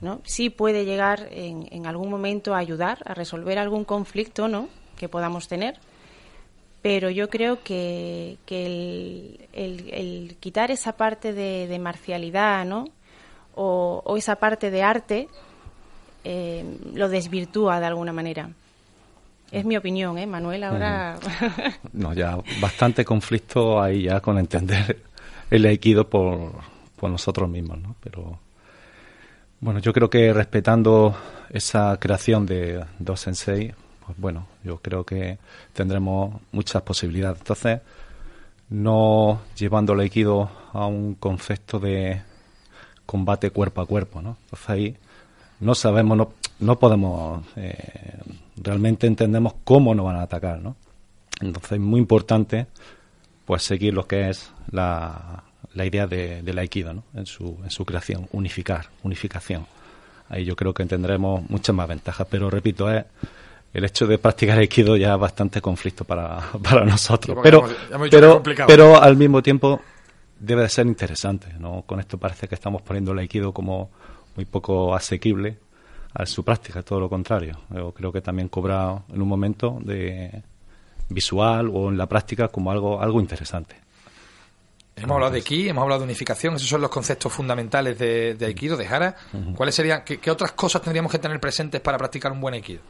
¿no? 0.00 0.20
Sí 0.24 0.50
puede 0.50 0.84
llegar 0.84 1.28
en, 1.30 1.68
en 1.70 1.86
algún 1.86 2.10
momento 2.10 2.54
a 2.54 2.58
ayudar 2.58 2.98
a 3.06 3.14
resolver 3.14 3.58
algún 3.58 3.84
conflicto 3.84 4.48
¿no? 4.48 4.68
que 4.98 5.08
podamos 5.08 5.48
tener, 5.48 5.78
pero 6.82 7.08
yo 7.08 7.30
creo 7.30 7.62
que, 7.62 8.36
que 8.44 8.66
el, 8.66 9.48
el- 9.52 9.90
el 9.94 10.36
quitar 10.40 10.70
esa 10.70 10.92
parte 10.96 11.32
de, 11.32 11.66
de 11.66 11.78
marcialidad, 11.78 12.64
¿no? 12.66 12.84
O, 13.54 14.02
o 14.04 14.16
esa 14.18 14.36
parte 14.36 14.70
de 14.70 14.82
arte, 14.82 15.28
eh, 16.24 16.64
lo 16.92 17.08
desvirtúa 17.08 17.80
de 17.80 17.86
alguna 17.86 18.12
manera. 18.12 18.50
Es 19.50 19.64
mi 19.64 19.76
opinión, 19.76 20.18
¿eh, 20.18 20.26
Manuel? 20.26 20.64
Ahora. 20.64 21.18
No, 21.92 22.12
ya 22.12 22.36
bastante 22.60 23.04
conflicto 23.04 23.80
hay 23.80 24.02
ya 24.02 24.20
con 24.20 24.38
entender 24.38 25.00
el 25.50 25.66
aikido 25.66 26.08
por, 26.08 26.52
nosotros 27.02 27.50
mismos, 27.50 27.78
¿no? 27.78 27.96
Pero 28.00 28.38
bueno, 29.60 29.78
yo 29.80 29.92
creo 29.92 30.08
que 30.08 30.32
respetando 30.32 31.14
esa 31.50 31.98
creación 31.98 32.46
de 32.46 32.82
dos 32.98 33.20
sensei, 33.20 33.74
pues 34.06 34.18
bueno, 34.18 34.46
yo 34.62 34.78
creo 34.78 35.04
que 35.04 35.38
tendremos 35.74 36.40
muchas 36.50 36.80
posibilidades. 36.80 37.40
Entonces, 37.40 37.80
no 38.70 39.42
llevando 39.54 39.92
el 39.92 40.00
aikido 40.00 40.50
a 40.72 40.86
un 40.86 41.14
concepto 41.14 41.78
de 41.78 42.22
combate 43.06 43.50
cuerpo 43.50 43.82
a 43.82 43.86
cuerpo, 43.86 44.22
¿no? 44.22 44.38
Entonces 44.44 44.70
ahí 44.70 44.96
no 45.60 45.74
sabemos, 45.74 46.16
no, 46.16 46.32
no 46.60 46.78
podemos, 46.78 47.44
eh, 47.56 48.18
realmente 48.56 49.06
entendemos 49.06 49.54
cómo 49.64 49.94
nos 49.94 50.06
van 50.06 50.16
a 50.16 50.22
atacar, 50.22 50.60
¿no? 50.60 50.76
Entonces 51.40 51.72
es 51.72 51.80
muy 51.80 52.00
importante 52.00 52.66
pues 53.44 53.62
seguir 53.62 53.94
lo 53.94 54.06
que 54.06 54.30
es 54.30 54.50
la, 54.70 55.42
la 55.74 55.84
idea 55.86 56.06
de, 56.06 56.42
del 56.42 56.58
aikido, 56.58 56.92
¿no? 56.94 57.02
En 57.14 57.26
su, 57.26 57.58
en 57.62 57.70
su 57.70 57.84
creación, 57.84 58.28
unificar, 58.32 58.86
unificación. 59.02 59.66
Ahí 60.28 60.44
yo 60.44 60.56
creo 60.56 60.72
que 60.72 60.84
tendremos 60.86 61.48
muchas 61.50 61.74
más 61.76 61.86
ventajas, 61.88 62.26
pero 62.30 62.48
repito, 62.50 62.90
es 62.90 63.04
el 63.74 63.84
hecho 63.84 64.06
de 64.06 64.18
practicar 64.18 64.58
aikido 64.58 64.96
ya 64.96 65.14
es 65.14 65.20
bastante 65.20 65.60
conflicto 65.60 66.04
para, 66.04 66.40
para 66.62 66.84
nosotros. 66.84 67.36
Sí, 67.36 67.40
pero, 67.42 67.58
hemos- 67.58 67.76
hemos 67.92 68.08
pero, 68.10 68.42
pero 68.66 69.02
al 69.02 69.16
mismo 69.16 69.42
tiempo 69.42 69.80
debe 70.40 70.62
de 70.62 70.68
ser 70.68 70.86
interesante, 70.86 71.48
¿no? 71.58 71.82
Con 71.82 72.00
esto 72.00 72.18
parece 72.18 72.48
que 72.48 72.54
estamos 72.54 72.82
poniendo 72.82 73.12
el 73.12 73.18
aikido 73.18 73.52
como 73.52 73.90
muy 74.36 74.44
poco 74.46 74.94
asequible 74.94 75.58
a 76.14 76.24
su 76.26 76.44
práctica, 76.44 76.82
todo 76.82 77.00
lo 77.00 77.08
contrario. 77.08 77.58
Yo 77.74 77.92
creo 77.92 78.12
que 78.12 78.20
también 78.20 78.48
cobra 78.48 79.02
en 79.12 79.20
un 79.20 79.28
momento 79.28 79.78
de 79.82 80.42
visual 81.08 81.70
o 81.72 81.88
en 81.90 81.96
la 81.98 82.06
práctica 82.06 82.48
como 82.48 82.70
algo 82.70 83.00
algo 83.00 83.20
interesante. 83.20 83.76
Hemos 84.96 85.14
hablado 85.16 85.32
de 85.32 85.42
ki, 85.42 85.68
hemos 85.68 85.82
hablado 85.82 86.00
de 86.02 86.04
unificación, 86.04 86.54
esos 86.54 86.68
son 86.68 86.80
los 86.80 86.88
conceptos 86.90 87.32
fundamentales 87.32 87.98
de, 87.98 88.34
de 88.34 88.46
Aikido, 88.46 88.76
de 88.76 88.86
Hara. 88.86 89.16
¿Cuáles 89.56 89.74
serían, 89.74 90.04
qué, 90.04 90.18
qué 90.18 90.30
otras 90.30 90.52
cosas 90.52 90.82
tendríamos 90.82 91.10
que 91.10 91.18
tener 91.18 91.40
presentes 91.40 91.80
para 91.80 91.98
practicar 91.98 92.30
un 92.30 92.40
buen 92.40 92.54
Aikido? 92.54 92.80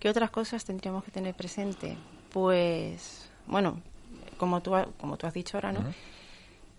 ¿Qué 0.00 0.08
otras 0.08 0.30
cosas 0.30 0.64
tendríamos 0.64 1.04
que 1.04 1.10
tener 1.10 1.34
presente? 1.34 1.94
Pues, 2.32 3.28
bueno, 3.46 3.80
como 4.38 4.62
tú, 4.62 4.74
ha- 4.76 4.88
como 4.98 5.18
tú 5.18 5.26
has 5.26 5.34
dicho 5.34 5.58
ahora, 5.58 5.72
¿no? 5.72 5.80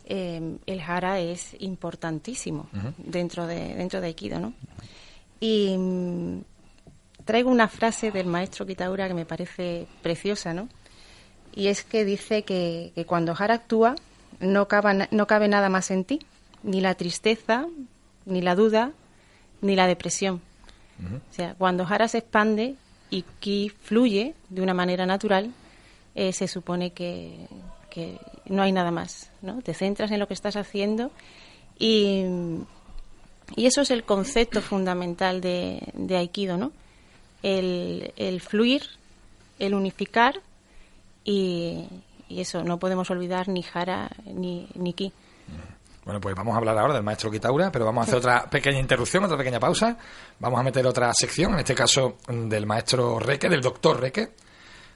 Eh, 0.05 0.57
el 0.65 0.79
hara 0.81 1.19
es 1.19 1.55
importantísimo 1.59 2.67
dentro, 2.97 3.45
de, 3.45 3.75
dentro 3.75 4.01
de 4.01 4.07
Aikido, 4.07 4.39
¿no? 4.39 4.53
Y 5.39 5.75
traigo 7.29 7.51
una 7.51 7.67
frase 7.67 8.09
del 8.09 8.25
maestro 8.25 8.65
Kitaura 8.65 9.07
que 9.07 9.13
me 9.13 9.23
parece 9.23 9.85
preciosa, 10.01 10.51
¿no? 10.51 10.67
Y 11.53 11.67
es 11.67 11.83
que 11.83 12.03
dice 12.03 12.41
que, 12.41 12.91
que 12.95 13.05
cuando 13.05 13.35
Jara 13.35 13.53
actúa 13.53 13.93
no, 14.39 14.67
caba 14.67 14.95
no 15.11 15.27
cabe 15.27 15.47
nada 15.47 15.69
más 15.69 15.91
en 15.91 16.05
ti, 16.05 16.25
ni 16.63 16.81
la 16.81 16.95
tristeza, 16.95 17.67
ni 18.25 18.41
la 18.41 18.55
duda, 18.55 18.93
ni 19.61 19.75
la 19.75 19.85
depresión. 19.85 20.41
O 20.97 21.33
sea, 21.33 21.53
cuando 21.53 21.85
Jara 21.85 22.07
se 22.07 22.17
expande 22.17 22.73
y 23.11 23.23
Ki 23.39 23.71
fluye 23.79 24.33
de 24.49 24.63
una 24.63 24.73
manera 24.73 25.05
natural, 25.05 25.51
eh, 26.15 26.33
se 26.33 26.47
supone 26.47 26.93
que, 26.93 27.45
que 27.91 28.17
no 28.45 28.63
hay 28.63 28.71
nada 28.71 28.89
más, 28.89 29.29
¿no? 29.43 29.61
Te 29.61 29.75
centras 29.75 30.09
en 30.09 30.19
lo 30.19 30.27
que 30.27 30.33
estás 30.33 30.55
haciendo 30.55 31.11
y, 31.77 32.23
y 33.55 33.67
eso 33.67 33.81
es 33.81 33.91
el 33.91 34.03
concepto 34.03 34.63
fundamental 34.63 35.41
de, 35.41 35.79
de 35.93 36.17
Aikido, 36.17 36.57
¿no? 36.57 36.71
El, 37.43 38.13
el 38.17 38.41
fluir, 38.41 38.83
el 39.59 39.73
unificar 39.73 40.41
y, 41.23 41.87
y 42.27 42.41
eso, 42.41 42.63
no 42.63 42.79
podemos 42.79 43.09
olvidar 43.09 43.47
ni 43.47 43.63
Jara 43.63 44.09
ni, 44.25 44.67
ni 44.75 44.93
Ki. 44.93 45.11
Bueno, 46.05 46.21
pues 46.21 46.33
vamos 46.35 46.55
a 46.55 46.57
hablar 46.57 46.77
ahora 46.77 46.95
del 46.95 47.03
maestro 47.03 47.29
Kitaura, 47.29 47.71
pero 47.71 47.85
vamos 47.85 48.01
a 48.01 48.03
hacer 48.05 48.15
otra 48.17 48.49
pequeña 48.49 48.79
interrupción, 48.79 49.23
otra 49.25 49.37
pequeña 49.37 49.59
pausa. 49.59 49.95
Vamos 50.39 50.59
a 50.59 50.63
meter 50.63 50.85
otra 50.87 51.13
sección, 51.13 51.53
en 51.53 51.59
este 51.59 51.75
caso 51.75 52.17
mm, 52.27 52.47
del 52.47 52.65
maestro 52.65 53.19
Reque, 53.19 53.47
del 53.47 53.61
doctor 53.61 53.99
Reque, 53.99 54.29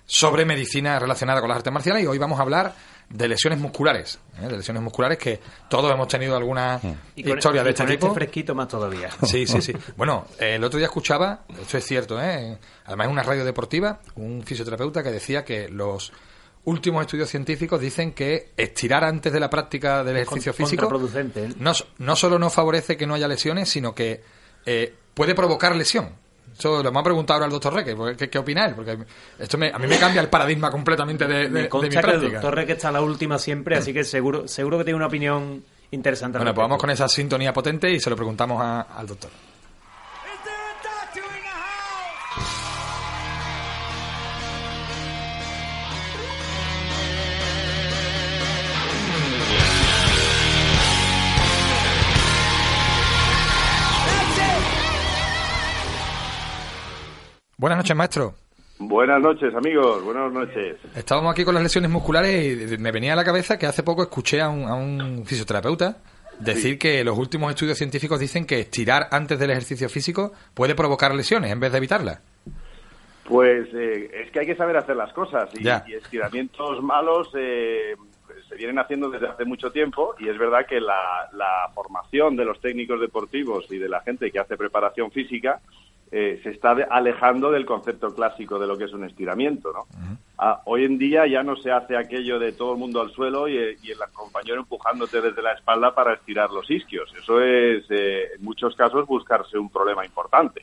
sobre 0.05 0.43
medicina 0.45 0.97
relacionada 0.97 1.39
con 1.39 1.49
las 1.49 1.57
artes 1.57 1.71
marciales 1.71 2.03
y 2.03 2.07
hoy 2.07 2.17
vamos 2.17 2.39
a 2.39 2.41
hablar 2.41 2.73
de 3.09 3.27
lesiones 3.27 3.59
musculares, 3.59 4.19
¿eh? 4.41 4.47
de 4.47 4.57
lesiones 4.57 4.81
musculares 4.83 5.17
que 5.17 5.39
todos 5.69 5.91
hemos 5.93 6.07
tenido 6.07 6.35
alguna 6.35 6.79
Y 7.15 7.23
con, 7.23 7.37
historia 7.37 7.61
y 7.61 7.65
de 7.65 7.69
este 7.71 7.83
con 7.83 7.91
tipo. 7.91 8.13
fresquito 8.13 8.55
más 8.55 8.67
todavía. 8.67 9.09
Sí, 9.23 9.45
sí, 9.47 9.61
sí. 9.61 9.73
Bueno, 9.95 10.25
el 10.39 10.63
otro 10.63 10.77
día 10.77 10.87
escuchaba, 10.87 11.43
esto 11.61 11.77
es 11.77 11.85
cierto, 11.85 12.21
¿eh? 12.21 12.57
además 12.85 13.05
en 13.05 13.11
una 13.11 13.23
radio 13.23 13.45
deportiva, 13.45 13.99
un 14.15 14.43
fisioterapeuta 14.43 15.03
que 15.03 15.11
decía 15.11 15.43
que 15.45 15.69
los 15.69 16.11
últimos 16.65 17.01
estudios 17.01 17.29
científicos 17.29 17.81
dicen 17.81 18.13
que 18.13 18.51
estirar 18.55 19.03
antes 19.03 19.33
de 19.33 19.39
la 19.39 19.49
práctica 19.49 20.03
del 20.03 20.17
ejercicio 20.17 20.53
Con- 20.53 20.65
físico 20.65 20.81
contraproducente, 20.87 21.43
¿eh? 21.45 21.53
no, 21.59 21.73
no 21.97 22.15
solo 22.15 22.39
no 22.39 22.49
favorece 22.49 22.95
que 22.97 23.05
no 23.05 23.15
haya 23.15 23.27
lesiones, 23.27 23.69
sino 23.69 23.93
que 23.93 24.23
eh, 24.65 24.95
puede 25.13 25.35
provocar 25.35 25.75
lesión. 25.75 26.11
Eso 26.57 26.83
lo 26.83 26.91
me 26.91 26.99
ha 26.99 27.03
preguntado 27.03 27.35
ahora 27.37 27.45
el 27.47 27.51
doctor 27.51 27.73
Reque, 27.73 27.95
¿qué, 28.17 28.29
qué 28.29 28.37
opina 28.37 28.65
él? 28.65 28.75
Porque 28.75 28.97
esto 29.39 29.57
me- 29.57 29.71
a 29.73 29.77
mí 29.79 29.87
me 29.87 29.97
cambia 29.97 30.21
el 30.21 30.29
paradigma 30.29 30.69
completamente 30.69 31.25
de, 31.27 31.49
de- 31.49 31.49
de 31.49 31.49
Me 31.49 31.61
mi 31.63 31.69
que 31.69 31.85
el 31.85 31.91
práctica. 32.01 32.31
doctor 32.33 32.55
Reque 32.55 32.71
está 32.73 32.91
la 32.91 33.01
última 33.01 33.37
siempre, 33.39 33.75
así 33.75 33.91
que 33.93 34.03
seguro 34.03 34.47
seguro 34.47 34.77
que 34.77 34.83
tiene 34.83 34.97
una 34.97 35.07
opinión 35.07 35.63
interesante. 35.91 36.37
Bueno, 36.37 36.53
pues 36.53 36.63
vamos 36.63 36.77
con 36.79 36.89
esa 36.89 37.07
sintonía 37.07 37.53
potente 37.53 37.89
y 37.91 37.99
se 37.99 38.09
lo 38.09 38.15
preguntamos 38.15 38.61
a- 38.61 38.81
al 38.81 39.07
doctor. 39.07 39.29
Buenas 57.57 57.77
noches, 57.77 57.95
maestro. 57.95 58.33
Buenas 58.79 59.21
noches, 59.21 59.53
amigos. 59.55 60.03
Buenas 60.03 60.31
noches. 60.33 60.77
Estábamos 60.95 61.31
aquí 61.31 61.45
con 61.45 61.53
las 61.53 61.63
lesiones 61.63 61.89
musculares 61.89 62.73
y 62.73 62.77
me 62.77 62.91
venía 62.91 63.13
a 63.13 63.15
la 63.15 63.23
cabeza 63.23 63.57
que 63.57 63.65
hace 63.65 63.83
poco 63.83 64.03
escuché 64.03 64.41
a 64.41 64.49
un, 64.49 64.63
a 64.65 64.73
un 64.73 65.25
fisioterapeuta 65.25 65.97
decir 66.39 66.79
que 66.79 67.03
los 67.03 67.17
últimos 67.17 67.51
estudios 67.51 67.77
científicos 67.77 68.19
dicen 68.19 68.45
que 68.45 68.59
estirar 68.59 69.07
antes 69.11 69.39
del 69.39 69.51
ejercicio 69.51 69.89
físico 69.89 70.33
puede 70.53 70.75
provocar 70.75 71.13
lesiones 71.13 71.51
en 71.51 71.59
vez 71.59 71.71
de 71.71 71.77
evitarlas. 71.77 72.21
Pues 73.25 73.69
eh, 73.73 74.09
es 74.13 74.31
que 74.31 74.39
hay 74.39 74.45
que 74.45 74.55
saber 74.55 74.75
hacer 74.75 74.95
las 74.95 75.13
cosas 75.13 75.49
y, 75.53 75.65
y 75.65 75.93
estiramientos 75.93 76.83
malos 76.83 77.29
eh, 77.37 77.95
pues, 78.25 78.45
se 78.49 78.55
vienen 78.55 78.79
haciendo 78.79 79.09
desde 79.09 79.27
hace 79.29 79.45
mucho 79.45 79.71
tiempo 79.71 80.15
y 80.19 80.27
es 80.27 80.37
verdad 80.37 80.65
que 80.67 80.81
la, 80.81 81.29
la 81.31 81.69
formación 81.73 82.35
de 82.35 82.43
los 82.43 82.59
técnicos 82.59 82.99
deportivos 82.99 83.65
y 83.71 83.77
de 83.77 83.87
la 83.87 84.01
gente 84.01 84.29
que 84.29 84.39
hace 84.39 84.57
preparación 84.57 85.09
física 85.11 85.61
eh, 86.15 86.39
se 86.43 86.51
está 86.51 86.71
alejando 86.91 87.49
del 87.49 87.65
concepto 87.65 88.13
clásico 88.13 88.59
de 88.59 88.67
lo 88.67 88.77
que 88.77 88.83
es 88.85 88.93
un 88.93 89.03
estiramiento, 89.03 89.73
¿no? 89.73 89.87
Ah, 90.37 90.61
hoy 90.65 90.85
en 90.85 90.97
día 90.99 91.25
ya 91.25 91.41
no 91.41 91.55
se 91.55 91.71
hace 91.71 91.97
aquello 91.97 92.37
de 92.37 92.51
todo 92.51 92.73
el 92.73 92.79
mundo 92.79 93.01
al 93.01 93.09
suelo 93.11 93.47
y, 93.47 93.53
y 93.81 93.91
el 93.91 93.97
compañero 94.13 94.59
empujándote 94.59 95.21
desde 95.21 95.41
la 95.41 95.53
espalda 95.53 95.93
para 95.95 96.13
estirar 96.13 96.51
los 96.51 96.69
isquios. 96.69 97.11
Eso 97.17 97.41
es, 97.41 97.83
eh, 97.89 98.33
en 98.37 98.43
muchos 98.43 98.75
casos, 98.75 99.07
buscarse 99.07 99.57
un 99.57 99.69
problema 99.69 100.05
importante. 100.05 100.61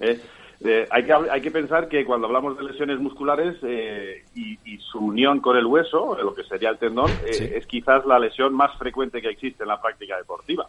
¿eh? 0.00 0.18
Eh, 0.60 0.88
hay, 0.90 1.04
que, 1.04 1.12
hay 1.12 1.40
que 1.40 1.50
pensar 1.52 1.88
que 1.88 2.04
cuando 2.04 2.26
hablamos 2.26 2.56
de 2.58 2.64
lesiones 2.64 2.98
musculares 2.98 3.56
eh, 3.62 4.24
y, 4.34 4.58
y 4.64 4.78
su 4.78 4.98
unión 4.98 5.38
con 5.40 5.56
el 5.56 5.66
hueso, 5.66 6.18
eh, 6.18 6.24
lo 6.24 6.34
que 6.34 6.42
sería 6.44 6.70
el 6.70 6.78
tendón, 6.78 7.10
eh, 7.26 7.32
Sí. 7.32 7.44
es 7.54 7.64
quizás 7.66 8.04
la 8.06 8.18
lesión 8.18 8.54
más 8.54 8.76
frecuente 8.76 9.20
que 9.22 9.28
existe 9.28 9.62
en 9.62 9.68
la 9.68 9.80
práctica 9.80 10.16
deportiva. 10.16 10.66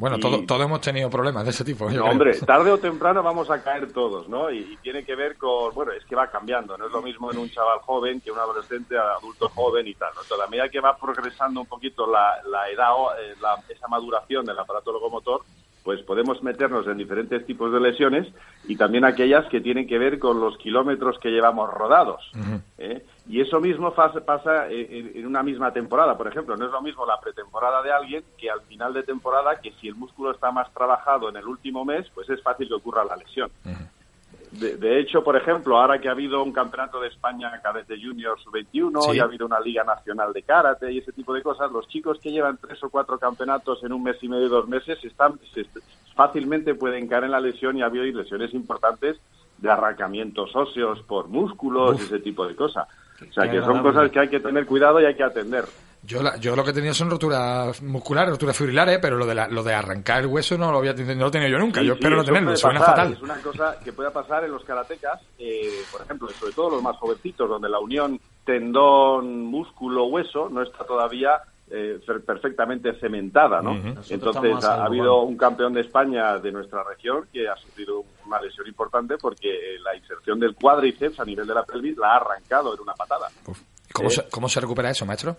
Bueno, 0.00 0.16
Y- 0.16 0.20
todo- 0.20 0.42
todos 0.46 0.62
hemos 0.62 0.80
tenido 0.80 1.10
problemas 1.10 1.44
de 1.44 1.50
ese 1.50 1.62
tipo. 1.62 1.88
No, 1.90 2.06
hombre, 2.06 2.32
tarde 2.46 2.70
o 2.72 2.78
temprano 2.78 3.22
vamos 3.22 3.50
a 3.50 3.62
caer 3.62 3.92
todos, 3.92 4.28
¿no? 4.28 4.50
Y, 4.50 4.58
y 4.60 4.76
tiene 4.78 5.04
que 5.04 5.14
ver 5.14 5.36
con, 5.36 5.74
bueno, 5.74 5.92
es 5.92 6.04
que 6.06 6.16
va 6.16 6.26
cambiando, 6.30 6.76
no 6.78 6.86
es 6.86 6.92
lo 6.92 7.02
mismo 7.02 7.30
en 7.30 7.36
un 7.38 7.50
chaval 7.50 7.78
joven 7.80 8.20
que 8.22 8.30
un 8.32 8.38
adolescente, 8.38 8.96
adulto 8.98 9.48
joven 9.50 9.86
y 9.86 9.94
tal, 9.94 10.08
¿no? 10.14 10.22
Entonces, 10.22 10.46
a 10.46 10.50
medida 10.50 10.68
que 10.70 10.80
va 10.80 10.96
progresando 10.96 11.60
un 11.60 11.66
poquito 11.66 12.10
la, 12.10 12.40
la 12.50 12.68
edad, 12.70 12.94
o, 12.96 13.12
eh, 13.12 13.34
la- 13.40 13.62
esa 13.68 13.86
maduración 13.88 14.44
del 14.46 14.58
aparato 14.58 14.90
locomotor, 14.90 15.42
pues 15.82 16.02
podemos 16.02 16.42
meternos 16.42 16.86
en 16.86 16.98
diferentes 16.98 17.44
tipos 17.46 17.72
de 17.72 17.80
lesiones 17.80 18.28
y 18.64 18.76
también 18.76 19.04
aquellas 19.04 19.46
que 19.46 19.60
tienen 19.60 19.86
que 19.86 19.98
ver 19.98 20.18
con 20.18 20.40
los 20.40 20.56
kilómetros 20.58 21.18
que 21.18 21.30
llevamos 21.30 21.70
rodados. 21.70 22.30
¿eh? 22.78 23.04
Y 23.28 23.40
eso 23.40 23.60
mismo 23.60 23.94
pasa 23.94 24.68
en, 24.68 25.12
en 25.14 25.26
una 25.26 25.42
misma 25.42 25.72
temporada. 25.72 26.16
Por 26.16 26.28
ejemplo, 26.28 26.56
no 26.56 26.66
es 26.66 26.72
lo 26.72 26.82
mismo 26.82 27.06
la 27.06 27.20
pretemporada 27.20 27.82
de 27.82 27.92
alguien 27.92 28.24
que 28.36 28.50
al 28.50 28.60
final 28.62 28.92
de 28.92 29.02
temporada, 29.02 29.60
que 29.60 29.72
si 29.80 29.88
el 29.88 29.94
músculo 29.94 30.32
está 30.32 30.50
más 30.50 30.72
trabajado 30.74 31.28
en 31.28 31.36
el 31.36 31.46
último 31.46 31.84
mes, 31.84 32.06
pues 32.14 32.28
es 32.28 32.42
fácil 32.42 32.68
que 32.68 32.74
ocurra 32.74 33.04
la 33.04 33.16
lesión. 33.16 33.50
De, 34.52 34.76
de 34.76 34.98
hecho, 34.98 35.22
por 35.22 35.36
ejemplo, 35.36 35.78
ahora 35.78 36.00
que 36.00 36.08
ha 36.08 36.12
habido 36.12 36.42
un 36.42 36.52
campeonato 36.52 37.00
de 37.00 37.06
España 37.08 37.52
cadete 37.62 37.94
junior 38.02 38.38
sub-21 38.40 39.00
Sí. 39.02 39.16
y 39.16 39.20
ha 39.20 39.24
habido 39.24 39.46
una 39.46 39.60
liga 39.60 39.84
nacional 39.84 40.32
de 40.32 40.42
karate 40.42 40.90
y 40.92 40.98
ese 40.98 41.12
tipo 41.12 41.32
de 41.32 41.42
cosas, 41.42 41.70
los 41.70 41.86
chicos 41.86 42.18
que 42.20 42.32
llevan 42.32 42.58
tres 42.60 42.82
o 42.82 42.90
cuatro 42.90 43.16
campeonatos 43.18 43.82
en 43.84 43.92
un 43.92 44.02
mes 44.02 44.16
y 44.22 44.28
medio, 44.28 44.48
dos 44.48 44.66
meses, 44.68 44.98
están 45.04 45.38
se- 45.54 45.66
fácilmente 46.16 46.74
pueden 46.74 47.06
caer 47.06 47.24
en 47.24 47.30
la 47.30 47.40
lesión 47.40 47.76
y 47.76 47.82
ha 47.82 47.86
habido 47.86 48.04
lesiones 48.04 48.52
importantes 48.52 49.18
de 49.58 49.70
arrancamientos 49.70 50.50
óseos 50.56 51.00
por 51.02 51.28
músculos 51.28 52.00
y 52.00 52.04
ese 52.04 52.18
tipo 52.18 52.46
de 52.46 52.56
cosas. 52.56 52.88
O 53.28 53.32
sea, 53.32 53.50
que 53.50 53.60
son 53.60 53.82
cosas 53.82 54.10
que 54.10 54.18
hay 54.18 54.28
que 54.28 54.40
tener 54.40 54.66
cuidado 54.66 55.00
y 55.00 55.04
hay 55.04 55.14
que 55.14 55.22
atender. 55.22 55.64
Yo, 56.02 56.22
la- 56.22 56.36
yo 56.38 56.56
lo 56.56 56.64
que 56.64 56.70
he 56.70 56.72
tenido 56.72 56.94
son 56.94 57.10
roturas 57.10 57.82
musculares, 57.82 58.30
roturas 58.30 58.56
fibrilares, 58.56 58.98
pero 59.00 59.16
lo 59.16 59.26
de, 59.26 59.34
la- 59.34 59.48
lo 59.48 59.62
de 59.62 59.74
arrancar 59.74 60.20
el 60.22 60.26
hueso 60.28 60.56
no 60.56 60.72
lo, 60.72 60.78
había, 60.78 60.94
no 60.94 61.14
lo 61.14 61.26
he 61.28 61.30
tenido 61.30 61.50
yo 61.50 61.58
nunca. 61.58 61.80
Sí, 61.80 61.86
yo 61.86 61.92
sí, 61.94 61.98
espero 61.98 62.16
no 62.16 62.22
eso 62.22 62.32
tenerlo, 62.32 62.56
suena 62.56 62.80
pasar, 62.80 62.96
fatal. 62.96 63.12
Es 63.12 63.22
una 63.22 63.36
cosa 63.42 63.78
que 63.84 63.92
puede 63.92 64.10
pasar 64.10 64.44
en 64.44 64.52
los 64.52 64.64
karatecas, 64.64 65.20
eh, 65.38 65.82
por 65.92 66.00
ejemplo, 66.02 66.28
sobre 66.30 66.52
todo 66.52 66.70
los 66.70 66.82
más 66.82 66.96
jovencitos, 66.96 67.48
donde 67.48 67.68
la 67.68 67.78
unión 67.78 68.18
tendón, 68.44 69.44
músculo, 69.44 70.04
hueso 70.06 70.48
no 70.48 70.62
está 70.62 70.84
todavía 70.84 71.32
eh, 71.72 72.00
per- 72.04 72.24
perfectamente 72.24 72.94
cementada, 72.98 73.62
¿no? 73.62 73.76
Entonces 74.08 74.64
ha, 74.64 74.84
habido 74.84 75.22
un 75.22 75.36
campeón 75.36 75.72
de 75.72 75.82
España 75.82 76.38
de 76.38 76.50
nuestra 76.50 76.82
región 76.82 77.28
que 77.32 77.48
ha 77.48 77.54
sufrido 77.56 78.02
una 78.26 78.40
lesión 78.40 78.66
importante 78.66 79.16
porque 79.18 79.48
eh, 79.48 79.78
la 79.84 79.94
inserción 79.94 80.40
del 80.40 80.54
cuádriceps 80.56 81.20
a 81.20 81.24
nivel 81.24 81.46
de 81.46 81.54
la 81.54 81.62
pelvis 81.62 81.96
la 81.96 82.14
ha 82.14 82.16
arrancado 82.16 82.74
en 82.74 82.80
una 82.80 82.94
patada. 82.94 83.28
Uf. 83.46 83.60
¿Y 83.88 83.92
¿Cómo, 83.92 84.08
Eh. 84.08 84.12
se, 84.12 84.28
¿Cómo 84.30 84.48
se 84.48 84.60
recupera 84.60 84.90
eso, 84.90 85.06
maestro? 85.06 85.36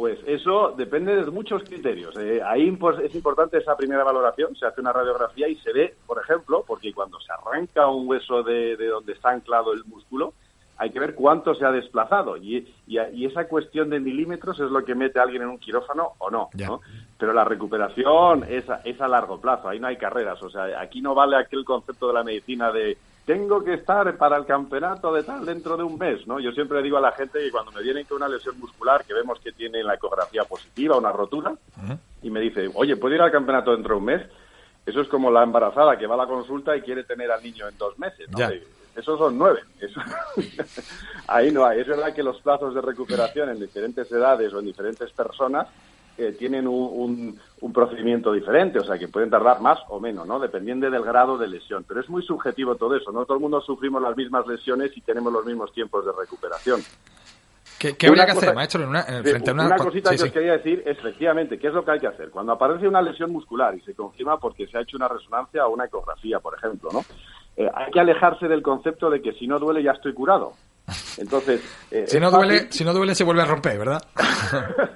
Pues 0.00 0.18
eso 0.26 0.72
depende 0.78 1.14
de 1.14 1.30
muchos 1.30 1.62
criterios. 1.62 2.16
Eh, 2.16 2.40
ahí 2.42 2.70
pues, 2.70 2.98
es 3.00 3.14
importante 3.14 3.58
esa 3.58 3.76
primera 3.76 4.02
valoración. 4.02 4.56
Se 4.56 4.64
hace 4.64 4.80
una 4.80 4.94
radiografía 4.94 5.46
y 5.46 5.56
se 5.56 5.74
ve, 5.74 5.94
por 6.06 6.18
ejemplo, 6.18 6.64
porque 6.66 6.94
cuando 6.94 7.20
se 7.20 7.30
arranca 7.30 7.86
un 7.86 8.08
hueso 8.08 8.42
de, 8.42 8.78
de 8.78 8.86
donde 8.86 9.12
está 9.12 9.28
anclado 9.28 9.74
el 9.74 9.84
músculo, 9.84 10.32
hay 10.78 10.88
que 10.88 11.00
ver 11.00 11.14
cuánto 11.14 11.54
se 11.54 11.66
ha 11.66 11.70
desplazado. 11.70 12.38
Y, 12.38 12.66
y, 12.86 12.98
y 13.12 13.26
esa 13.26 13.46
cuestión 13.46 13.90
de 13.90 14.00
milímetros 14.00 14.58
es 14.58 14.70
lo 14.70 14.82
que 14.86 14.94
mete 14.94 15.18
a 15.18 15.24
alguien 15.24 15.42
en 15.42 15.48
un 15.48 15.58
quirófano 15.58 16.12
o 16.16 16.30
no. 16.30 16.48
¿no? 16.54 16.80
Pero 17.18 17.34
la 17.34 17.44
recuperación 17.44 18.46
es 18.48 18.70
a, 18.70 18.76
es 18.76 18.98
a 19.02 19.06
largo 19.06 19.38
plazo. 19.38 19.68
Ahí 19.68 19.80
no 19.80 19.88
hay 19.88 19.98
carreras. 19.98 20.42
O 20.42 20.48
sea, 20.48 20.80
aquí 20.80 21.02
no 21.02 21.14
vale 21.14 21.36
aquel 21.36 21.62
concepto 21.62 22.08
de 22.08 22.14
la 22.14 22.24
medicina 22.24 22.72
de 22.72 22.96
tengo 23.30 23.62
que 23.62 23.74
estar 23.74 24.16
para 24.16 24.36
el 24.36 24.44
campeonato 24.44 25.12
de 25.12 25.22
tal 25.22 25.46
dentro 25.46 25.76
de 25.76 25.84
un 25.84 25.96
mes, 25.96 26.26
¿no? 26.26 26.40
Yo 26.40 26.50
siempre 26.50 26.82
digo 26.82 26.96
a 26.96 27.00
la 27.00 27.12
gente 27.12 27.38
que 27.38 27.52
cuando 27.52 27.70
me 27.70 27.80
vienen 27.80 28.04
con 28.04 28.16
una 28.16 28.26
lesión 28.28 28.58
muscular 28.58 29.04
que 29.04 29.14
vemos 29.14 29.38
que 29.38 29.52
tiene 29.52 29.84
la 29.84 29.94
ecografía 29.94 30.42
positiva, 30.44 30.96
una 30.96 31.12
rotura, 31.12 31.54
y 32.22 32.28
me 32.30 32.40
dice, 32.40 32.68
oye, 32.74 32.96
¿puedo 32.96 33.14
ir 33.14 33.20
al 33.20 33.30
campeonato 33.30 33.70
dentro 33.70 33.94
de 33.94 33.98
un 34.00 34.04
mes? 34.04 34.22
Eso 34.84 35.00
es 35.00 35.06
como 35.08 35.30
la 35.30 35.44
embarazada 35.44 35.96
que 35.96 36.08
va 36.08 36.14
a 36.16 36.18
la 36.18 36.26
consulta 36.26 36.76
y 36.76 36.80
quiere 36.80 37.04
tener 37.04 37.30
al 37.30 37.40
niño 37.40 37.68
en 37.68 37.78
dos 37.78 37.96
meses, 38.00 38.28
¿no? 38.32 38.38
Ya. 38.38 38.48
Eh, 38.50 38.64
Esos 38.96 39.16
son 39.16 39.38
nueve. 39.38 39.60
Eso- 39.80 40.00
Ahí 41.28 41.52
no 41.52 41.64
hay. 41.64 41.80
Es 41.80 41.86
verdad 41.86 42.12
que 42.12 42.24
los 42.24 42.40
plazos 42.40 42.74
de 42.74 42.80
recuperación 42.80 43.48
en 43.50 43.60
diferentes 43.60 44.10
edades 44.10 44.52
o 44.52 44.58
en 44.58 44.64
diferentes 44.64 45.12
personas 45.12 45.68
eh, 46.20 46.32
tienen 46.38 46.66
un, 46.68 46.88
un- 46.92 47.40
un 47.60 47.72
procedimiento 47.72 48.32
diferente, 48.32 48.78
o 48.78 48.84
sea, 48.84 48.98
que 48.98 49.08
pueden 49.08 49.30
tardar 49.30 49.60
más 49.60 49.78
o 49.88 49.98
menos, 50.00 50.26
¿no? 50.26 50.38
Dependiendo 50.38 50.90
del 50.90 51.02
grado 51.02 51.36
de 51.38 51.48
lesión. 51.48 51.84
Pero 51.86 52.00
es 52.00 52.08
muy 52.08 52.22
subjetivo 52.22 52.74
todo 52.76 52.96
eso, 52.96 53.10
¿no? 53.12 53.24
Todo 53.24 53.36
el 53.36 53.40
mundo 53.42 53.60
sufrimos 53.60 54.00
las 54.02 54.16
mismas 54.16 54.46
lesiones 54.46 54.96
y 54.96 55.00
tenemos 55.00 55.32
los 55.32 55.44
mismos 55.44 55.72
tiempos 55.72 56.04
de 56.06 56.12
recuperación. 56.12 56.80
¿Qué, 57.78 57.96
qué 57.96 58.08
habría 58.08 58.26
que 58.26 58.32
cosa- 58.34 58.46
hacer, 58.46 58.54
maestro, 58.54 58.82
en 58.82 58.88
una, 58.90 59.04
en- 59.08 59.24
frente 59.24 59.50
a 59.50 59.54
una... 59.54 59.66
una 59.66 59.76
cosita 59.78 60.10
sí, 60.10 60.16
que 60.18 60.22
os 60.24 60.30
quería 60.32 60.52
decir 60.52 60.82
efectivamente 60.84 61.58
qué 61.58 61.68
es 61.68 61.72
lo 61.74 61.82
que 61.84 61.92
hay 61.92 62.00
que 62.00 62.06
hacer. 62.08 62.28
Cuando 62.30 62.52
aparece 62.52 62.86
una 62.86 63.00
lesión 63.00 63.30
muscular 63.32 63.74
y 63.74 63.80
se 63.80 63.94
confirma 63.94 64.38
porque 64.38 64.66
se 64.66 64.76
ha 64.76 64.82
hecho 64.82 64.96
una 64.98 65.08
resonancia 65.08 65.66
o 65.66 65.72
una 65.72 65.86
ecografía, 65.86 66.40
por 66.40 66.54
ejemplo, 66.56 66.90
¿no? 66.92 67.04
Eh, 67.56 67.70
hay 67.74 67.90
que 67.90 68.00
alejarse 68.00 68.48
del 68.48 68.62
concepto 68.62 69.08
de 69.10 69.22
que 69.22 69.32
si 69.32 69.46
no 69.46 69.58
duele 69.58 69.82
ya 69.82 69.92
estoy 69.92 70.12
curado. 70.12 70.52
Entonces, 71.18 71.62
eh, 71.90 72.04
Si 72.06 72.18
no, 72.20 72.30
fácil- 72.30 72.48
duele, 72.48 72.72
si 72.72 72.84
no 72.84 72.92
duele, 72.92 73.14
se 73.14 73.24
vuelve 73.24 73.42
a 73.42 73.46
romper, 73.46 73.78
¿verdad? 73.78 74.02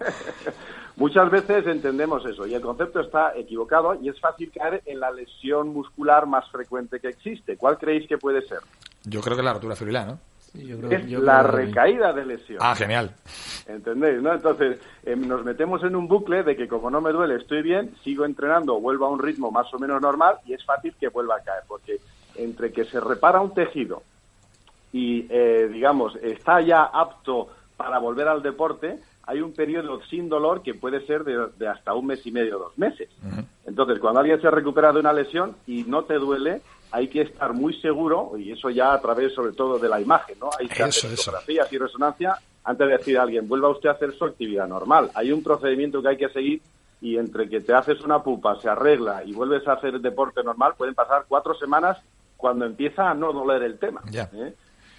Muchas 0.96 1.28
veces 1.30 1.66
entendemos 1.66 2.24
eso 2.24 2.46
y 2.46 2.54
el 2.54 2.60
concepto 2.62 3.00
está 3.00 3.36
equivocado 3.36 3.94
y 4.00 4.08
es 4.08 4.20
fácil 4.20 4.52
caer 4.52 4.80
en 4.86 5.00
la 5.00 5.10
lesión 5.10 5.68
muscular 5.70 6.26
más 6.26 6.48
frecuente 6.50 7.00
que 7.00 7.08
existe. 7.08 7.56
¿Cuál 7.56 7.78
creéis 7.78 8.08
que 8.08 8.16
puede 8.16 8.42
ser? 8.42 8.60
Yo 9.04 9.20
creo 9.20 9.36
que 9.36 9.42
la 9.42 9.52
rotura 9.54 9.74
fibrilar, 9.74 10.06
¿no? 10.06 10.18
Yo 10.54 10.78
creo- 10.78 10.90
Es 10.92 11.06
yo 11.08 11.18
la 11.20 11.40
creo 11.42 11.50
recaída 11.52 12.12
de 12.12 12.24
lesión. 12.24 12.58
Ah, 12.62 12.76
genial. 12.76 13.10
¿Entendéis? 13.66 14.22
¿no? 14.22 14.32
Entonces, 14.32 14.78
eh, 15.02 15.16
nos 15.16 15.44
metemos 15.44 15.82
en 15.82 15.96
un 15.96 16.06
bucle 16.06 16.44
de 16.44 16.54
que 16.54 16.68
como 16.68 16.90
no 16.90 17.00
me 17.00 17.10
duele, 17.10 17.36
estoy 17.36 17.62
bien, 17.62 17.92
sigo 18.04 18.24
entrenando, 18.24 18.78
vuelvo 18.80 19.06
a 19.06 19.10
un 19.10 19.18
ritmo 19.18 19.50
más 19.50 19.72
o 19.74 19.80
menos 19.80 20.00
normal 20.00 20.36
y 20.46 20.52
es 20.52 20.64
fácil 20.64 20.94
que 21.00 21.08
vuelva 21.08 21.36
a 21.36 21.40
caer, 21.42 21.64
porque 21.66 21.96
entre 22.36 22.70
que 22.72 22.84
se 22.84 23.00
repara 23.00 23.40
un 23.40 23.52
tejido 23.52 24.02
y, 24.92 25.26
eh, 25.28 25.68
digamos, 25.72 26.14
está 26.22 26.60
ya 26.60 26.84
apto 26.84 27.48
para 27.76 27.98
volver 27.98 28.28
al 28.28 28.42
deporte, 28.42 29.00
hay 29.26 29.40
un 29.40 29.52
periodo 29.52 30.00
sin 30.10 30.28
dolor 30.28 30.62
que 30.62 30.74
puede 30.74 31.04
ser 31.06 31.24
de, 31.24 31.48
de 31.58 31.68
hasta 31.68 31.94
un 31.94 32.06
mes 32.06 32.24
y 32.26 32.30
medio, 32.32 32.58
dos 32.58 32.76
meses. 32.78 33.08
Entonces, 33.66 33.98
cuando 33.98 34.20
alguien 34.20 34.40
se 34.40 34.50
recupera 34.50 34.92
de 34.92 35.00
una 35.00 35.12
lesión 35.12 35.56
y 35.66 35.84
no 35.84 36.04
te 36.04 36.14
duele, 36.14 36.60
hay 36.90 37.08
que 37.08 37.22
estar 37.22 37.52
muy 37.54 37.74
seguro, 37.80 38.32
y 38.38 38.52
eso 38.52 38.70
ya 38.70 38.92
a 38.92 39.00
través 39.00 39.32
sobre 39.34 39.52
todo 39.52 39.78
de 39.78 39.88
la 39.88 40.00
imagen, 40.00 40.38
¿no? 40.38 40.50
Hay 40.58 40.68
que 40.68 40.74
Eso, 40.74 40.84
hacer 40.84 41.12
eso. 41.12 41.30
ecografías 41.30 41.72
y 41.72 41.78
resonancia 41.78 42.36
antes 42.62 42.86
de 42.86 42.96
decir 42.96 43.18
a 43.18 43.22
alguien, 43.22 43.48
vuelva 43.48 43.68
usted 43.70 43.88
a 43.88 43.92
hacer 43.92 44.12
su 44.14 44.24
actividad 44.24 44.66
normal. 44.68 45.10
Hay 45.14 45.32
un 45.32 45.42
procedimiento 45.42 46.00
que 46.00 46.08
hay 46.08 46.16
que 46.16 46.28
seguir 46.28 46.62
y 47.00 47.18
entre 47.18 47.48
que 47.48 47.60
te 47.60 47.74
haces 47.74 48.00
una 48.02 48.22
pupa, 48.22 48.58
se 48.60 48.68
arregla 48.70 49.22
y 49.24 49.32
vuelves 49.32 49.66
a 49.68 49.72
hacer 49.74 50.00
deporte 50.00 50.42
normal, 50.42 50.72
pueden 50.78 50.94
pasar 50.94 51.24
cuatro 51.28 51.54
semanas 51.54 51.98
cuando 52.36 52.64
empieza 52.64 53.10
a 53.10 53.14
no 53.14 53.32
doler 53.32 53.62
el 53.64 53.78
tema. 53.78 54.02
¿eh? 54.12 54.54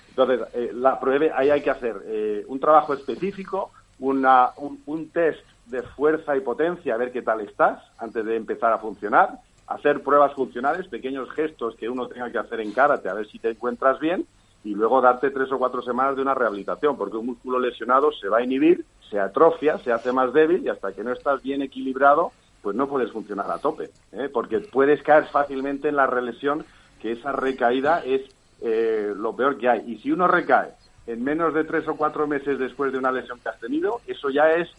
Entonces, 0.09 0.41
eh, 0.53 0.71
la 0.73 0.99
pruebe, 0.99 1.31
ahí 1.33 1.49
hay 1.49 1.61
que 1.61 1.71
hacer 1.71 1.95
eh, 2.05 2.43
un 2.47 2.59
trabajo 2.59 2.93
específico, 2.93 3.71
una, 3.99 4.49
un, 4.57 5.09
test 5.09 5.43
de 5.67 5.81
fuerza 5.81 6.35
y 6.35 6.41
potencia, 6.41 6.93
a 6.93 6.97
ver 6.97 7.11
qué 7.11 7.21
tal 7.21 7.41
estás 7.41 7.81
antes 7.97 8.25
de 8.25 8.35
empezar 8.35 8.71
a 8.73 8.77
funcionar, 8.77 9.39
hacer 9.67 10.01
pruebas 10.03 10.33
funcionales, 10.33 10.87
pequeños 10.87 11.29
gestos 11.31 11.75
que 11.75 11.89
uno 11.89 12.07
tenga 12.07 12.31
que 12.31 12.37
hacer 12.37 12.59
en 12.59 12.71
karate, 12.71 13.09
a 13.09 13.13
ver 13.13 13.27
si 13.27 13.39
te 13.39 13.49
encuentras 13.49 13.99
bien, 13.99 14.25
y 14.63 14.73
luego 14.73 15.01
darte 15.01 15.29
tres 15.29 15.51
o 15.51 15.57
cuatro 15.57 15.81
semanas 15.81 16.15
de 16.15 16.21
una 16.21 16.33
rehabilitación, 16.33 16.97
porque 16.97 17.17
un 17.17 17.27
músculo 17.27 17.59
lesionado 17.59 18.11
se 18.11 18.29
va 18.29 18.39
a 18.39 18.43
inhibir, 18.43 18.85
se 19.09 19.19
atrofia, 19.19 19.77
se 19.79 19.91
hace 19.91 20.11
más 20.11 20.33
débil, 20.33 20.63
y 20.63 20.69
hasta 20.69 20.93
que 20.93 21.03
no 21.03 21.11
estás 21.11 21.41
bien 21.41 21.61
equilibrado, 21.61 22.31
pues 22.61 22.75
no 22.75 22.87
puedes 22.87 23.11
funcionar 23.11 23.49
a 23.51 23.59
tope, 23.59 23.91
¿eh? 24.11 24.29
porque 24.31 24.59
puedes 24.59 25.01
caer 25.03 25.25
fácilmente 25.25 25.87
en 25.87 25.95
la 25.95 26.07
relesión, 26.07 26.65
que 26.99 27.11
esa 27.11 27.31
recaída 27.31 28.03
es 28.03 28.21
eh, 28.61 29.13
lo 29.15 29.35
peor 29.35 29.57
que 29.57 29.69
hay. 29.69 29.83
Y 29.85 29.97
si 29.99 30.11
uno 30.11 30.27
recae 30.27 30.71
en 31.07 31.23
menos 31.23 31.53
de 31.53 31.63
tres 31.63 31.87
o 31.87 31.95
cuatro 31.95 32.27
meses 32.27 32.57
después 32.57 32.91
de 32.91 32.97
una 32.97 33.11
lesión 33.11 33.39
que 33.39 33.49
has 33.49 33.59
tenido, 33.59 34.01
eso 34.07 34.29
ya 34.29 34.49
es 34.51 34.69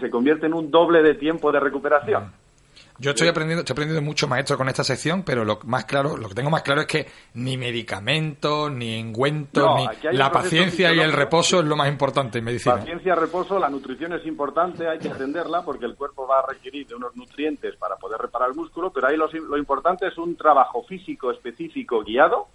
se 0.00 0.10
convierte 0.10 0.46
en 0.46 0.54
un 0.54 0.70
doble 0.70 1.02
de 1.02 1.14
tiempo 1.14 1.52
de 1.52 1.60
recuperación. 1.60 2.32
Yo 3.00 3.10
estoy 3.10 3.28
aprendiendo, 3.28 3.60
estoy 3.60 3.74
aprendiendo 3.74 4.02
mucho, 4.02 4.26
maestro, 4.26 4.56
con 4.56 4.68
esta 4.68 4.82
sección, 4.82 5.22
pero 5.22 5.44
lo 5.44 5.60
más 5.66 5.84
claro, 5.84 6.16
lo 6.16 6.28
que 6.28 6.34
tengo 6.34 6.50
más 6.50 6.62
claro 6.62 6.80
es 6.80 6.86
que 6.88 7.06
ni 7.34 7.56
medicamentos, 7.56 8.72
ni 8.72 8.98
engüentos, 8.98 9.64
No, 9.64 9.76
ni 9.76 10.16
la 10.16 10.32
paciencia 10.32 10.92
y 10.92 10.98
el 10.98 11.12
reposo 11.12 11.60
es 11.60 11.66
lo 11.66 11.76
más 11.76 11.88
importante 11.88 12.38
en 12.38 12.44
medicina. 12.44 12.76
Paciencia, 12.76 13.14
reposo, 13.14 13.58
la 13.58 13.68
nutrición 13.68 14.14
es 14.14 14.26
importante, 14.26 14.88
hay 14.88 14.98
que 14.98 15.10
atenderla 15.10 15.62
porque 15.62 15.86
el 15.86 15.94
cuerpo 15.94 16.26
va 16.26 16.40
a 16.40 16.46
requerir 16.48 16.88
de 16.88 16.96
unos 16.96 17.14
nutrientes 17.16 17.76
para 17.76 17.94
poder 17.96 18.20
reparar 18.20 18.48
el 18.48 18.56
músculo, 18.56 18.90
pero 18.92 19.06
ahí 19.06 19.16
lo, 19.16 19.28
lo 19.28 19.56
importante 19.56 20.08
es 20.08 20.18
un 20.18 20.34
trabajo 20.34 20.82
físico 20.82 21.30
específico 21.30 22.02
guiado, 22.02 22.48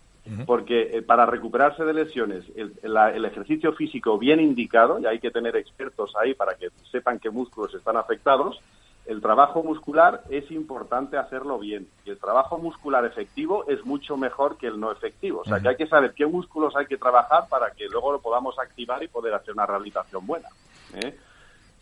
porque 0.46 0.98
eh, 0.98 1.02
para 1.02 1.26
recuperarse 1.26 1.84
de 1.84 1.94
lesiones, 1.94 2.46
el, 2.56 2.74
la- 2.84 3.12
el 3.12 3.26
ejercicio 3.26 3.74
físico 3.74 4.18
bien 4.18 4.40
indicado, 4.40 4.98
y 5.00 5.06
hay 5.06 5.20
que 5.20 5.32
tener 5.32 5.56
expertos 5.58 6.14
ahí 6.22 6.34
para 6.34 6.56
que 6.56 6.70
sepan 6.92 7.20
qué 7.20 7.30
músculos 7.30 7.74
están 7.76 7.98
afectados, 7.98 8.60
el 9.06 9.20
trabajo 9.20 9.62
muscular 9.64 10.22
es 10.30 10.50
importante 10.50 11.18
hacerlo 11.18 11.60
bien. 11.60 11.88
Y 12.06 12.12
el 12.12 12.18
trabajo 12.20 12.58
muscular 12.58 13.04
efectivo 13.04 13.66
es 13.68 13.84
mucho 13.86 14.16
mejor 14.16 14.58
que 14.58 14.68
el 14.68 14.80
no 14.80 14.94
efectivo. 14.94 15.42
O 15.42 15.44
sea, 15.44 15.60
que 15.60 15.68
hay 15.68 15.76
que 15.76 15.88
saber 15.88 16.14
qué 16.16 16.26
músculos 16.26 16.74
hay 16.78 16.86
que 16.86 16.96
trabajar 16.98 17.50
para 17.50 17.72
que 17.72 17.86
luego 17.90 18.14
lo 18.14 18.22
podamos 18.22 18.58
activar 18.58 19.04
y 19.04 19.10
poder 19.10 19.34
hacer 19.34 19.54
una 19.54 19.66
rehabilitación 19.66 20.26
buena. 20.26 20.48
¿eh? 20.96 21.18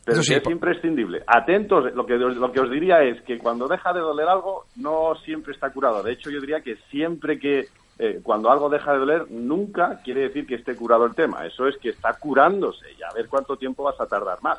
Pero 0.04 0.18
sí, 0.24 0.34
es 0.34 0.50
imprescindible. 0.50 1.22
Atentos, 1.28 1.94
lo 1.94 2.08
que, 2.08 2.16
lo 2.16 2.52
que 2.52 2.60
os 2.60 2.72
diría 2.72 3.04
es 3.04 3.22
que 3.22 3.38
cuando 3.38 3.68
deja 3.68 3.94
de 3.94 4.00
doler 4.00 4.28
algo, 4.28 4.66
no 4.78 5.14
siempre 5.24 5.54
está 5.54 5.70
curado. 5.70 6.02
De 6.02 6.14
hecho, 6.14 6.32
yo 6.32 6.42
diría 6.42 6.62
que 6.62 6.78
siempre 6.90 7.38
que, 7.38 7.66
eh, 8.04 8.20
cuando 8.24 8.50
algo 8.52 8.68
deja 8.68 8.94
de 8.94 8.98
doler, 8.98 9.26
nunca 9.30 10.02
quiere 10.04 10.22
decir 10.22 10.48
que 10.48 10.56
esté 10.56 10.76
curado 10.76 11.06
el 11.06 11.14
tema. 11.14 11.46
Eso 11.46 11.68
es 11.68 11.78
que 11.78 11.90
está 11.90 12.14
curándose 12.14 12.86
y 12.98 13.04
a 13.04 13.14
ver 13.14 13.28
cuánto 13.28 13.56
tiempo 13.58 13.84
vas 13.84 14.00
a 14.02 14.08
tardar 14.08 14.40
más. 14.42 14.58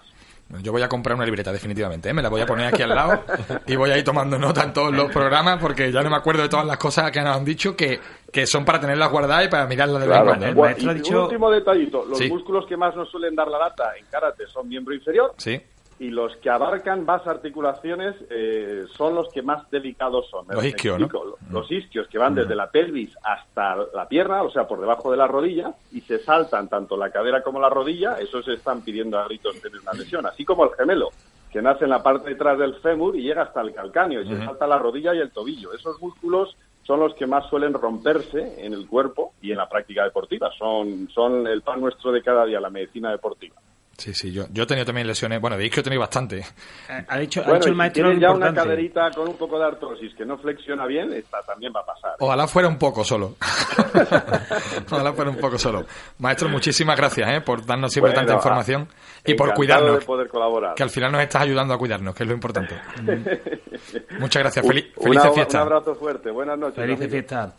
Yo 0.63 0.71
voy 0.71 0.83
a 0.83 0.89
comprar 0.89 1.17
una 1.17 1.25
libreta, 1.25 1.51
definitivamente. 1.51 2.11
¿eh? 2.11 2.13
Me 2.13 2.21
la 2.23 2.29
voy 2.29 2.43
a 2.43 2.47
poner 2.47 2.67
aquí 2.67 2.83
al 2.83 2.91
lado 2.91 3.21
y 3.67 3.75
voy 3.75 3.91
a 3.91 3.97
ir 3.97 4.05
tomando 4.05 4.39
nota 4.39 4.63
en 4.65 4.73
todos 4.75 4.93
los 4.95 5.11
programas 5.11 5.59
porque 5.59 5.91
ya 5.91 6.03
no 6.03 6.11
me 6.11 6.17
acuerdo 6.17 6.43
de 6.43 6.49
todas 6.51 6.67
las 6.67 6.77
cosas 6.77 7.11
que 7.11 7.21
nos 7.23 7.35
han 7.37 7.45
dicho 7.45 7.75
que, 7.75 7.99
que 8.31 8.47
son 8.47 8.63
para 8.65 8.79
tenerlas 8.79 9.11
guardadas 9.11 9.47
y 9.47 9.49
para 9.49 9.67
mirarlas 9.67 10.03
de 10.03 10.09
vez 10.09 10.19
en 10.19 10.25
cuando. 10.25 10.47
¿eh? 10.47 10.55
Maestro 10.55 10.91
ha 10.91 10.95
dicho- 10.95 11.23
último 11.25 11.51
detallito. 11.51 12.05
Los 12.07 12.19
Sí. 12.19 12.29
músculos 12.29 12.67
que 12.67 12.77
más 12.77 12.95
nos 12.95 13.11
suelen 13.11 13.35
dar 13.35 13.49
la 13.49 13.59
lata 13.59 13.97
en 13.99 14.05
karate 14.11 14.47
son 14.47 14.69
miembro 14.69 14.95
inferior 14.95 15.33
Sí. 15.39 15.59
Y 15.99 16.11
los 16.11 16.37
que 16.37 16.51
abarcan 16.51 17.05
más 17.05 17.27
articulaciones 17.27 18.17
eh, 18.31 18.87
son 18.97 19.15
los 19.15 19.29
que 19.33 19.43
más 19.43 19.71
delicados 19.71 20.29
son. 20.31 20.47
Los 20.49 20.65
isquios, 20.65 20.99
¿no? 20.99 21.09
Los 21.51 21.71
isquios 21.71 22.09
que 22.09 22.19
van 22.19 22.35
desde 22.35 22.55
la 22.55 22.71
pelvis 22.71 23.17
hasta 23.23 23.77
la 23.95 24.09
pierna, 24.09 24.43
o 24.43 24.51
sea, 24.51 24.67
por 24.67 24.81
debajo 24.81 25.11
de 25.11 25.17
la 25.17 25.27
rodilla, 25.27 25.75
y 25.93 26.01
se 26.01 26.19
saltan 26.19 26.69
tanto 26.69 26.97
la 26.97 27.11
cadera 27.11 27.43
como 27.43 27.61
la 27.61 27.69
rodilla, 27.69 28.17
esos 28.19 28.47
están 28.49 28.83
pidiendo 28.83 29.19
a 29.19 29.25
gritos 29.25 29.61
tener 29.61 29.81
una 29.81 29.93
lesión. 29.93 30.27
Así 30.27 30.45
como 30.45 30.65
el 30.65 30.71
gemelo, 30.77 31.11
que 31.51 31.63
nace 31.63 31.85
en 31.85 31.91
la 31.91 32.03
parte 32.03 32.31
de 32.31 32.35
atrás 32.35 32.59
del 32.59 32.75
fémur 32.77 33.15
y 33.15 33.23
llega 33.23 33.43
hasta 33.43 33.61
el 33.61 33.73
calcáneo, 33.73 34.23
y 34.23 34.29
se 34.29 34.45
salta 34.45 34.67
la 34.67 34.79
rodilla 34.79 35.15
y 35.15 35.19
el 35.19 35.31
tobillo. 35.31 35.73
Esos 35.73 36.01
músculos 36.01 36.57
son 36.83 37.01
los 37.01 37.15
que 37.15 37.27
más 37.27 37.49
suelen 37.49 37.75
romperse 37.75 38.65
en 38.65 38.73
el 38.73 38.89
cuerpo 38.89 39.35
y 39.41 39.53
en 39.53 39.59
la 39.59 39.69
práctica 39.69 40.05
deportiva. 40.05 40.51
Son, 40.59 41.09
son 41.11 41.47
el 41.47 41.63
pan 41.63 41.81
nuestro 41.81 42.11
de 42.11 42.23
cada 42.23 42.45
día, 42.45 42.61
la 42.61 42.71
medicina 42.71 43.11
deportiva. 43.11 43.55
Sí, 43.99 44.15
sí, 44.15 44.33
yo, 44.33 44.47
yo 44.51 44.65
he 44.65 44.67
tenido 44.67 44.85
también 44.87 45.07
lesiones. 45.07 45.41
Bueno, 45.41 45.57
de 45.57 45.67
isquio 45.67 45.81
he 45.81 45.85
tenido 45.85 46.01
bastante. 46.01 46.39
Eh, 46.39 47.05
Ha 47.09 47.19
dicho, 47.19 47.41
ha 47.41 47.45
Bueno, 47.45 47.59
dicho 47.61 47.69
y 47.69 47.71
el 47.71 47.75
si 47.75 47.79
maestro 47.79 48.03
tienes 48.05 48.21
ya 48.21 48.31
una 48.33 48.53
caderita 48.53 49.11
con 49.13 49.29
un 49.29 49.37
poco 49.37 49.59
de 49.59 49.67
artrosis 49.67 50.13
que 50.17 50.25
no 50.25 50.39
flexiona 50.39 50.87
bien, 50.87 51.13
esta 51.13 51.41
también 51.43 51.73
va 51.77 51.81
a 51.81 51.87
pasar. 51.87 52.13
Ojalá 52.19 52.49
fuera 52.49 52.69
un 52.69 52.79
poco 52.79 53.05
solo. 53.05 53.37
Ojalá 54.91 55.13
fuera 55.13 55.31
un 55.31 55.37
poco 55.37 55.59
solo. 55.59 55.85
Maestro, 56.19 56.49
muchísimas 56.49 56.97
gracias 56.97 57.31
¿eh? 57.31 57.41
por 57.43 57.65
darnos 57.65 57.93
siempre 57.93 58.13
Bueno, 58.13 58.27
tanta 58.27 58.35
información 58.39 58.89
y 59.25 59.35
por 59.35 59.55
cuidarnos. 59.55 60.01
de 60.01 60.05
poder 60.07 60.29
colaborar. 60.29 60.75
Que 60.75 60.83
al 60.83 60.91
final 60.91 61.13
nos 61.13 61.23
estás 61.23 61.43
ayudando 61.43 61.75
a 61.75 61.79
cuidarnos, 61.79 62.15
que 62.15 62.23
es 62.25 62.29
lo 62.29 62.35
importante. 62.35 62.75
Muchas 64.19 64.43
gracias. 64.43 64.67
Feliz, 64.67 64.87
felices 65.01 65.33
fiestas. 65.35 65.55
Un 65.55 65.61
abrazo 65.61 65.95
fuerte. 65.95 66.31
Buenas 66.31 66.59
noches. 66.59 66.77
Feliz 66.77 66.97
amigos. 66.97 67.13
fiesta. 67.13 67.53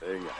Venga. 0.00 0.30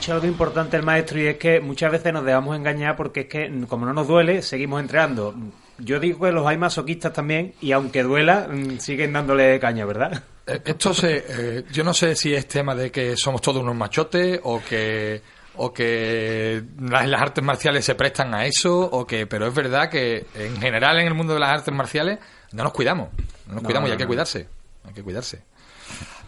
Dicho 0.00 0.14
algo 0.14 0.26
importante 0.26 0.78
el 0.78 0.82
maestro 0.82 1.20
y 1.20 1.26
es 1.26 1.36
que 1.36 1.60
muchas 1.60 1.92
veces 1.92 2.10
nos 2.10 2.24
dejamos 2.24 2.56
engañar 2.56 2.96
porque 2.96 3.20
es 3.20 3.26
que 3.26 3.52
como 3.68 3.84
no 3.84 3.92
nos 3.92 4.08
duele, 4.08 4.40
seguimos 4.40 4.80
entrenando. 4.80 5.34
Yo 5.76 6.00
digo 6.00 6.24
que 6.24 6.32
los 6.32 6.46
hay 6.46 6.56
masoquistas 6.56 7.12
también 7.12 7.52
y 7.60 7.72
aunque 7.72 8.02
duela, 8.02 8.48
mm, 8.50 8.78
siguen 8.78 9.12
dándole 9.12 9.60
caña, 9.60 9.84
¿verdad? 9.84 10.22
Eh, 10.46 10.58
Esto 10.64 10.94
se, 10.94 11.24
eh, 11.28 11.64
yo 11.70 11.84
no 11.84 11.92
sé 11.92 12.16
si 12.16 12.32
es 12.32 12.48
tema 12.48 12.74
de 12.74 12.90
que 12.90 13.14
somos 13.14 13.42
todos 13.42 13.62
unos 13.62 13.76
machotes 13.76 14.40
o 14.42 14.62
que 14.66 15.20
o 15.56 15.70
que 15.70 16.62
las, 16.80 17.06
las 17.06 17.20
artes 17.20 17.44
marciales 17.44 17.84
se 17.84 17.94
prestan 17.94 18.32
a 18.34 18.46
eso 18.46 18.80
o 18.80 19.06
que 19.06 19.26
pero 19.26 19.48
es 19.48 19.54
verdad 19.54 19.90
que 19.90 20.24
en 20.34 20.56
general 20.58 20.98
en 20.98 21.08
el 21.08 21.14
mundo 21.14 21.34
de 21.34 21.40
las 21.40 21.50
artes 21.50 21.74
marciales 21.74 22.18
no 22.52 22.64
nos 22.64 22.72
cuidamos 22.72 23.10
no 23.46 23.54
nos 23.54 23.62
No, 23.62 23.66
cuidamos 23.66 23.88
y 23.88 23.90
no, 23.90 23.92
hay 23.92 23.98
que 23.98 24.06
cuidarse 24.06 24.48
hay 24.86 24.94
que 24.94 25.02
cuidarse 25.02 25.42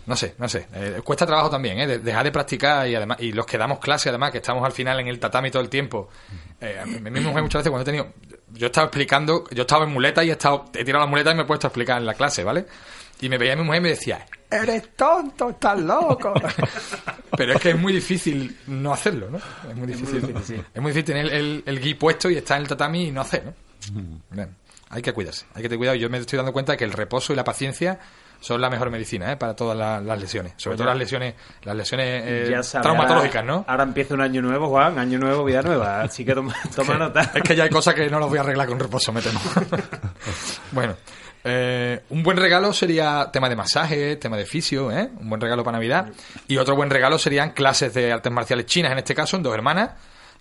no 0.06 0.16
sé, 0.16 0.34
no 0.38 0.48
sé. 0.48 0.66
Eh, 0.74 1.00
cuesta 1.04 1.24
trabajo 1.26 1.48
también, 1.50 1.78
¿eh? 1.78 1.86
De- 1.86 1.98
dejar 1.98 2.24
de 2.24 2.32
practicar 2.32 2.88
y 2.88 2.94
además 2.94 3.18
y 3.20 3.32
los 3.32 3.46
que 3.46 3.56
damos 3.58 3.78
clase, 3.78 4.08
además, 4.08 4.30
que 4.32 4.38
estamos 4.38 4.64
al 4.64 4.72
final 4.72 4.98
en 5.00 5.08
el 5.08 5.18
tatami 5.20 5.50
todo 5.50 5.62
el 5.62 5.68
tiempo. 5.68 6.08
Eh, 6.60 6.78
a 6.80 6.86
mí 6.86 6.98
mi 7.10 7.20
mujer 7.20 7.42
muchas 7.42 7.60
veces 7.60 7.70
cuando 7.70 7.82
he 7.82 7.84
tenido... 7.84 8.12
Yo 8.54 8.66
estaba 8.66 8.86
explicando, 8.86 9.44
yo 9.50 9.62
estaba 9.62 9.84
en 9.84 9.92
muleta 9.92 10.22
y 10.22 10.28
he, 10.28 10.32
estado, 10.32 10.66
he 10.74 10.84
tirado 10.84 11.04
la 11.04 11.10
muleta 11.10 11.30
y 11.30 11.34
me 11.34 11.42
he 11.42 11.46
puesto 11.46 11.66
a 11.66 11.68
explicar 11.68 11.98
en 11.98 12.04
la 12.06 12.14
clase, 12.14 12.44
¿vale? 12.44 12.66
Y 13.20 13.28
me 13.28 13.38
veía 13.38 13.56
mi 13.56 13.62
mujer 13.62 13.78
y 13.80 13.82
me 13.84 13.88
decía, 13.90 14.26
eres 14.50 14.94
tonto, 14.96 15.50
estás 15.50 15.78
loco. 15.80 16.34
Pero 17.36 17.54
es 17.54 17.60
que 17.60 17.70
es 17.70 17.78
muy 17.78 17.92
difícil 17.92 18.58
no 18.66 18.92
hacerlo, 18.92 19.30
¿no? 19.30 19.38
Es 19.38 19.76
muy 19.76 19.86
difícil. 19.86 20.34
Es 20.74 20.82
muy 20.82 20.92
difícil 20.92 21.04
tener 21.04 21.32
el, 21.32 21.62
el 21.64 21.80
gui 21.80 21.94
puesto 21.94 22.28
y 22.28 22.36
estar 22.36 22.56
en 22.58 22.62
el 22.64 22.68
tatami 22.68 23.06
y 23.06 23.10
no 23.12 23.20
hacer, 23.22 23.44
¿no? 23.46 23.54
Bien, 24.30 24.54
hay 24.90 25.00
que 25.02 25.12
cuidarse, 25.12 25.46
hay 25.54 25.62
que 25.62 25.68
tener 25.68 25.78
cuidado. 25.78 25.96
Yo 25.96 26.10
me 26.10 26.18
estoy 26.18 26.36
dando 26.36 26.52
cuenta 26.52 26.72
de 26.72 26.78
que 26.78 26.84
el 26.84 26.92
reposo 26.92 27.32
y 27.32 27.36
la 27.36 27.44
paciencia 27.44 27.98
son 28.42 28.60
la 28.60 28.68
mejor 28.68 28.90
medicina 28.90 29.32
¿eh? 29.32 29.36
para 29.36 29.54
todas 29.56 29.78
las, 29.78 30.02
las 30.02 30.20
lesiones, 30.20 30.52
sobre 30.56 30.76
todo 30.76 30.88
las 30.88 30.98
lesiones, 30.98 31.34
las 31.62 31.74
lesiones 31.76 32.22
eh, 32.26 32.60
traumatológicas, 32.82 33.42
ahora- 33.42 33.46
¿no? 33.54 33.64
Ahora 33.66 33.84
empieza 33.84 34.12
un 34.14 34.20
año 34.20 34.42
nuevo, 34.42 34.68
Juan, 34.68 34.98
año 34.98 35.18
nuevo, 35.18 35.44
vida 35.44 35.62
nueva. 35.62 36.02
Así 36.02 36.24
que 36.24 36.34
toma, 36.34 36.54
toma 36.76 36.94
nota. 36.98 37.30
Es 37.34 37.42
que 37.42 37.56
ya 37.56 37.64
hay 37.64 37.70
cosas 37.70 37.94
que 37.94 38.10
no 38.10 38.18
las 38.20 38.28
voy 38.28 38.38
a 38.38 38.42
arreglar 38.42 38.66
con 38.66 38.78
reposo, 38.78 39.12
me 39.12 39.22
temo. 39.22 39.40
bueno, 40.72 40.96
eh, 41.44 42.02
un 42.10 42.22
buen 42.22 42.36
regalo 42.36 42.72
sería 42.72 43.30
tema 43.32 43.48
de 43.48 43.56
masaje, 43.56 44.16
tema 44.16 44.36
de 44.36 44.44
fisio, 44.44 44.90
¿eh? 44.90 45.08
un 45.20 45.28
buen 45.28 45.40
regalo 45.40 45.64
para 45.64 45.78
Navidad. 45.78 46.08
Y 46.48 46.56
otro 46.58 46.76
buen 46.76 46.90
regalo 46.90 47.18
serían 47.18 47.50
clases 47.50 47.94
de 47.94 48.12
artes 48.12 48.32
marciales 48.32 48.66
chinas, 48.66 48.92
en 48.92 48.98
este 48.98 49.14
caso, 49.14 49.36
en 49.36 49.42
dos 49.42 49.54
hermanas, 49.54 49.90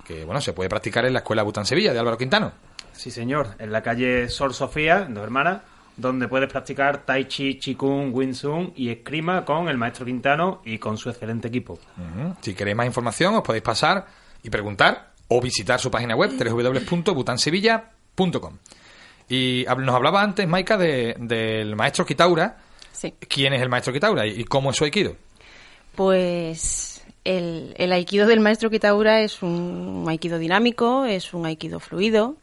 que 0.06 0.26
bueno, 0.26 0.42
se 0.42 0.54
puede 0.54 0.70
practicar 0.70 1.06
en 1.06 1.14
la 1.14 1.20
Escuela 1.20 1.44
Bután 1.44 1.66
Sevilla 1.66 1.94
de 1.94 2.00
Álvaro 2.00 2.18
Quintano. 2.18 2.52
Sí, 2.94 3.10
señor. 3.10 3.56
En 3.60 3.72
la 3.72 3.82
calle 3.82 4.28
Sor 4.30 4.54
Sofía, 4.54 5.04
en 5.08 5.14
dos 5.14 5.24
hermanas, 5.24 5.62
donde 6.02 6.28
puedes 6.28 6.50
practicar 6.52 7.06
Tai 7.06 7.26
Chi, 7.28 7.60
Chikung, 7.60 8.14
Wing 8.14 8.34
Chun 8.34 8.74
y 8.76 8.90
escrima 8.90 9.46
con 9.46 9.70
el 9.70 9.78
maestro 9.78 10.06
Quintano 10.06 10.62
y 10.66 10.78
con 10.80 10.98
su 10.98 11.10
excelente 11.10 11.48
equipo. 11.48 11.80
Si 12.42 12.54
queréis 12.54 12.76
más 12.76 12.88
información, 12.88 13.36
os 13.36 13.44
podéis 13.44 13.64
pasar 13.64 14.06
y 14.44 14.50
preguntar 14.50 15.12
o 15.28 15.40
visitar 15.40 15.80
su 15.80 15.90
página 15.92 16.16
web 16.16 16.32
www.butansevilla.com. 16.38 18.58
Y 19.30 19.66
nos 19.78 19.96
hablaba 19.96 20.22
antes, 20.22 20.48
Maika, 20.48 20.78
de- 20.78 21.16
del 21.20 21.76
maestro 21.76 22.06
Kitaura. 22.06 22.58
Sí. 22.92 23.14
¿Quién 23.30 23.54
es 23.54 23.62
el 23.62 23.70
maestro 23.70 23.94
Kitaura 23.94 24.26
y, 24.28 24.42
y 24.42 24.44
cómo 24.44 24.72
es 24.72 24.78
su 24.78 24.84
aikido? 24.84 25.16
Pues 25.96 27.04
el, 27.24 27.74
el 27.78 27.92
aikido 27.94 28.28
del 28.28 28.40
maestro 28.40 28.70
Kitaura 28.70 29.22
es 29.22 29.42
un 29.42 30.06
aikido 30.08 30.38
dinámico, 30.40 31.06
es 31.06 31.34
un 31.34 31.46
aikido 31.46 31.80
fluido, 31.80 32.36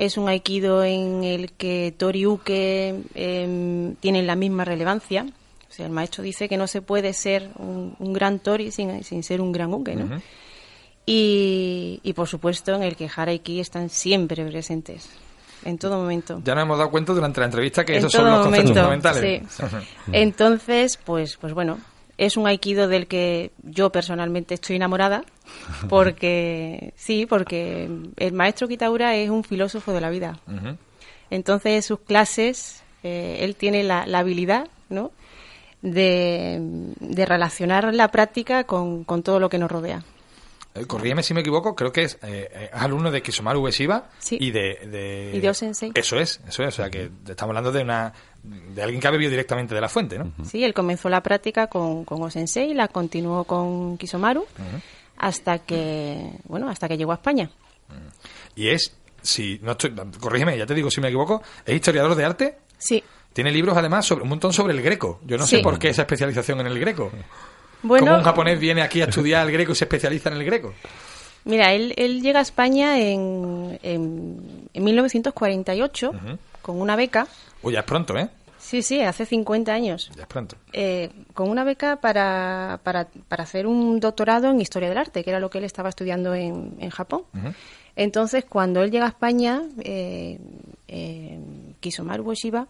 es 0.00 0.16
un 0.16 0.30
aikido 0.30 0.82
en 0.82 1.24
el 1.24 1.52
que 1.52 1.92
Tori 1.96 2.24
Uke 2.26 3.02
em, 3.14 3.94
tienen 3.96 4.26
la 4.26 4.34
misma 4.34 4.64
relevancia. 4.64 5.26
O 5.68 5.72
sea, 5.72 5.84
el 5.84 5.92
maestro 5.92 6.24
dice 6.24 6.48
que 6.48 6.56
no 6.56 6.66
se 6.66 6.80
puede 6.80 7.12
ser 7.12 7.50
un, 7.58 7.94
un 7.98 8.12
gran 8.14 8.38
Tori 8.38 8.70
sin, 8.70 9.04
sin 9.04 9.22
ser 9.22 9.42
un 9.42 9.52
gran 9.52 9.72
Uke, 9.74 9.94
¿no? 9.94 10.20
Y, 11.04 12.00
y, 12.02 12.12
por 12.14 12.28
supuesto 12.28 12.74
en 12.74 12.82
el 12.82 12.96
que 12.96 13.10
Hara 13.14 13.34
y 13.34 13.40
Ki 13.40 13.60
están 13.60 13.90
siempre 13.90 14.42
presentes, 14.46 15.10
en 15.64 15.76
todo 15.76 15.98
momento. 15.98 16.40
Ya 16.44 16.54
nos 16.54 16.62
hemos 16.62 16.78
dado 16.78 16.90
cuenta 16.90 17.12
durante 17.12 17.40
la 17.40 17.46
entrevista 17.46 17.84
que 17.84 17.92
En 17.92 17.98
esos 17.98 18.12
son 18.12 18.24
los 18.24 18.46
conceptos 18.46 18.76
momento, 18.76 19.10
fundamentales. 19.10 19.42
sí. 19.50 19.64
Entonces, 20.12 20.98
pues, 21.04 21.36
pues 21.36 21.52
bueno, 21.52 21.78
es 22.20 22.36
un 22.36 22.46
aikido 22.46 22.86
del 22.86 23.06
que 23.06 23.50
yo 23.62 23.90
personalmente 23.90 24.52
estoy 24.54 24.76
enamorada, 24.76 25.24
porque 25.88 26.92
sí, 26.96 27.24
porque 27.26 27.88
el 28.16 28.32
maestro 28.34 28.68
Kitaura 28.68 29.16
es 29.16 29.30
un 29.30 29.42
filósofo 29.42 29.92
de 29.92 30.00
la 30.02 30.10
vida. 30.10 30.38
Entonces, 31.30 31.72
en 31.72 31.82
sus 31.82 32.00
clases, 32.00 32.82
eh, 33.02 33.38
él 33.40 33.56
tiene 33.56 33.82
la, 33.84 34.06
la 34.06 34.18
habilidad, 34.18 34.68
¿no? 34.90 35.12
De, 35.80 36.58
de 37.00 37.24
relacionar 37.24 37.94
la 37.94 38.08
práctica 38.08 38.64
con, 38.64 39.04
con 39.04 39.22
todo 39.22 39.40
lo 39.40 39.48
que 39.48 39.58
nos 39.58 39.70
rodea. 39.70 40.02
Eh, 40.74 40.84
Corrígeme 40.86 41.22
si 41.22 41.32
me 41.32 41.40
equivoco, 41.40 41.74
creo 41.74 41.90
que 41.90 42.02
es, 42.02 42.18
eh, 42.22 42.68
alumno 42.74 43.10
de 43.10 43.22
Kisomaru 43.22 43.60
Ueshiba 43.62 44.10
Sí. 44.18 44.36
y 44.38 44.50
de, 44.50 44.78
de... 44.90 45.32
Y 45.34 45.40
de 45.40 45.48
Osensei. 45.48 45.90
Eso 45.94 46.20
es, 46.20 46.40
eso 46.46 46.62
es, 46.62 46.68
o 46.68 46.70
sea 46.82 46.90
que 46.90 47.10
estamos 47.26 47.50
hablando 47.56 47.72
de 47.72 47.82
una 47.82 48.12
de 48.42 48.82
alguien 48.82 49.00
que 49.00 49.06
ha 49.06 49.10
bebido 49.10 49.30
directamente 49.30 49.74
de 49.74 49.80
la 49.80 49.88
fuente, 49.88 50.18
¿no? 50.18 50.32
Sí, 50.44 50.64
él 50.64 50.72
comenzó 50.74 51.08
la 51.08 51.22
práctica 51.22 51.66
con, 51.66 52.04
con 52.04 52.22
Osensei, 52.22 52.72
la 52.74 52.88
continuó 52.88 53.44
con 53.44 53.98
Kisomaru, 53.98 54.44
hasta 55.18 55.58
que, 55.58 56.30
bueno, 56.44 56.68
hasta 56.70 56.88
que 56.88 56.96
llegó 56.96 57.12
a 57.12 57.16
España. 57.16 57.50
Y 58.56 58.68
es, 58.68 58.96
si 59.22 59.58
no 59.62 59.72
estoy, 59.72 59.94
corrígeme, 60.20 60.56
ya 60.56 60.66
te 60.66 60.74
digo 60.74 60.90
si 60.90 61.00
me 61.00 61.08
equivoco, 61.08 61.42
es 61.64 61.74
historiador 61.74 62.14
de 62.14 62.24
arte, 62.24 62.58
Sí. 62.78 63.02
tiene 63.32 63.50
libros 63.50 63.76
además 63.76 64.06
sobre 64.06 64.22
un 64.22 64.30
montón 64.30 64.52
sobre 64.52 64.72
el 64.72 64.80
greco. 64.82 65.20
Yo 65.26 65.36
no 65.36 65.46
sé 65.46 65.58
por 65.60 65.78
qué 65.78 65.90
esa 65.90 66.02
especialización 66.02 66.60
en 66.60 66.66
el 66.68 66.78
greco. 66.78 67.10
Bueno, 67.82 68.06
¿Cómo 68.06 68.18
un 68.18 68.24
japonés 68.24 68.58
viene 68.60 68.82
aquí 68.82 69.00
a 69.02 69.06
estudiar 69.06 69.46
el 69.46 69.52
greco 69.52 69.72
y 69.72 69.74
se 69.74 69.84
especializa 69.84 70.30
en 70.30 70.36
el 70.36 70.44
greco? 70.44 70.72
Mira, 71.44 71.72
él, 71.72 71.94
él 71.96 72.20
llega 72.20 72.38
a 72.40 72.42
España 72.42 72.98
en, 72.98 73.78
en, 73.82 74.68
en 74.74 74.84
1948 74.84 76.12
con 76.62 76.80
una 76.80 76.96
beca. 76.96 77.26
Uy, 77.62 77.74
ya 77.74 77.80
es 77.80 77.84
pronto, 77.84 78.16
¿eh? 78.16 78.28
Sí, 78.58 78.82
sí, 78.82 79.00
hace 79.00 79.24
50 79.24 79.72
años. 79.72 80.10
Ya 80.14 80.22
es 80.22 80.28
pronto. 80.28 80.56
Eh, 80.72 81.10
con 81.34 81.48
una 81.48 81.64
beca 81.64 81.96
para, 81.96 82.78
para, 82.82 83.08
para 83.28 83.44
hacer 83.44 83.66
un 83.66 84.00
doctorado 84.00 84.50
en 84.50 84.60
Historia 84.60 84.88
del 84.88 84.98
Arte, 84.98 85.24
que 85.24 85.30
era 85.30 85.40
lo 85.40 85.48
que 85.48 85.58
él 85.58 85.64
estaba 85.64 85.88
estudiando 85.88 86.34
en, 86.34 86.76
en 86.78 86.90
Japón. 86.90 87.22
Entonces, 87.96 88.44
cuando 88.44 88.82
él 88.82 88.90
llega 88.90 89.06
a 89.06 89.08
España, 89.08 89.62
eh, 89.82 90.38
eh, 90.88 91.38
Kisomaru 91.80 92.24
Ueshiba 92.24 92.66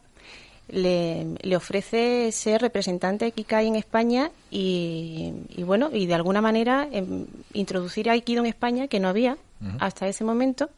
le, 0.69 1.27
le 1.43 1.57
ofrece 1.57 2.31
ser 2.33 2.61
representante 2.63 3.25
de 3.25 3.33
Kikai 3.33 3.67
en 3.67 3.77
España 3.77 4.31
y, 4.51 5.33
y 5.51 5.63
bueno, 5.65 5.91
y 5.93 6.07
de 6.07 6.15
alguna 6.15 6.41
manera 6.41 6.89
em, 6.93 7.27
introducir 7.53 8.09
Aikido 8.09 8.41
en 8.41 8.47
España, 8.47 8.89
que 8.89 9.01
no 9.01 9.09
había 9.09 9.37
hasta 9.79 10.09
ese 10.09 10.25
momento. 10.25 10.71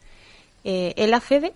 Eh, 0.65 0.95
él 0.97 1.15
accede 1.15 1.53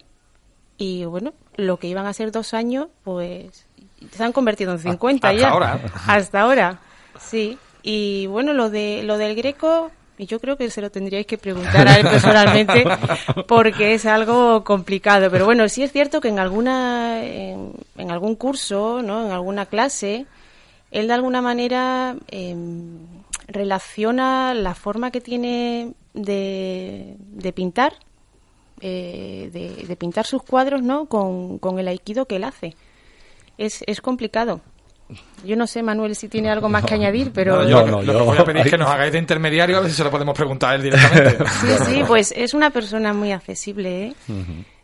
y 0.79 1.05
bueno, 1.07 1.33
lo 1.57 1.79
que 1.79 1.89
iban 1.89 2.07
a 2.07 2.13
ser 2.13 2.33
dos 2.33 2.55
años, 2.55 2.89
pues 3.05 3.67
se 4.11 4.25
han 4.25 4.33
convertido 4.33 4.73
en 4.73 4.79
50 4.79 5.29
hasta 5.29 5.41
ya. 5.41 5.51
ahora. 5.51 5.81
Hasta 6.07 6.41
ahora, 6.41 6.79
sí. 7.19 7.59
Y 7.83 8.27
bueno, 8.27 8.53
lo 8.53 8.71
de 8.71 9.03
lo 9.05 9.17
del 9.19 9.35
Greco, 9.37 9.91
yo 10.19 10.41
creo 10.41 10.57
que 10.57 10.71
se 10.71 10.81
lo 10.81 10.91
tendríais 10.91 11.27
que 11.27 11.39
preguntar 11.39 11.89
a 11.89 11.99
él 11.99 12.07
personalmente, 12.07 12.85
porque 13.49 13.95
es 13.95 14.07
algo 14.07 14.65
complicado. 14.65 15.31
Pero 15.31 15.45
bueno, 15.45 15.69
sí 15.69 15.83
es 15.83 15.93
cierto 15.93 16.21
que 16.21 16.29
en 16.29 16.39
alguna 16.39 17.25
en, 17.25 17.73
en 17.97 18.11
algún 18.11 18.35
curso, 18.35 19.03
¿no? 19.03 19.27
En 19.27 19.33
alguna 19.33 19.67
clase, 19.67 20.27
él 20.91 21.09
de 21.09 21.15
alguna 21.15 21.43
manera 21.43 22.17
em, 22.29 22.99
relaciona 23.49 24.55
la 24.55 24.75
forma 24.75 25.11
que 25.11 25.21
tiene 25.21 25.93
de, 26.15 27.17
de 27.19 27.53
pintar 27.53 27.95
eh, 28.81 29.51
de, 29.53 29.87
de 29.87 29.97
pintar 29.97 30.27
sus 30.27 30.43
cuadros 30.43 30.83
¿no? 30.83 31.07
con, 31.07 31.59
con 31.59 31.79
el 31.79 31.89
aikido 31.89 32.27
que 32.27 32.37
él 32.37 32.45
hace. 32.45 32.75
Es, 33.59 33.83
es 33.87 34.01
complicado. 34.01 34.61
Yo 35.45 35.55
no 35.57 35.67
sé, 35.69 35.83
Manuel, 35.85 36.17
si 36.17 36.29
tiene 36.29 36.51
algo 36.51 36.69
más 36.69 36.85
que 36.85 36.95
añadir, 36.95 37.31
pero... 37.33 37.63
No, 37.63 37.69
yo 37.69 37.87
no, 37.87 38.03
lo 38.03 38.13
yo- 38.13 38.19
que 38.19 38.25
voy 38.25 38.39
a 38.39 38.45
pedir 38.45 38.63
es 38.67 38.71
que 38.73 38.77
nos 38.79 38.89
hagáis 38.91 39.13
de 39.13 39.19
intermediario 39.19 39.77
a 39.77 39.81
ver 39.81 39.91
si 39.91 39.97
se 39.97 40.03
lo 40.05 40.11
podemos 40.11 40.35
preguntar 40.37 40.73
a 40.73 40.75
él 40.75 40.83
directamente. 40.83 41.39
Sí, 41.61 41.69
sí, 41.87 42.03
pues 42.07 42.33
es 42.37 42.55
una 42.55 42.71
persona 42.71 43.13
muy 43.13 43.31
accesible, 43.31 44.07
¿eh? 44.09 44.15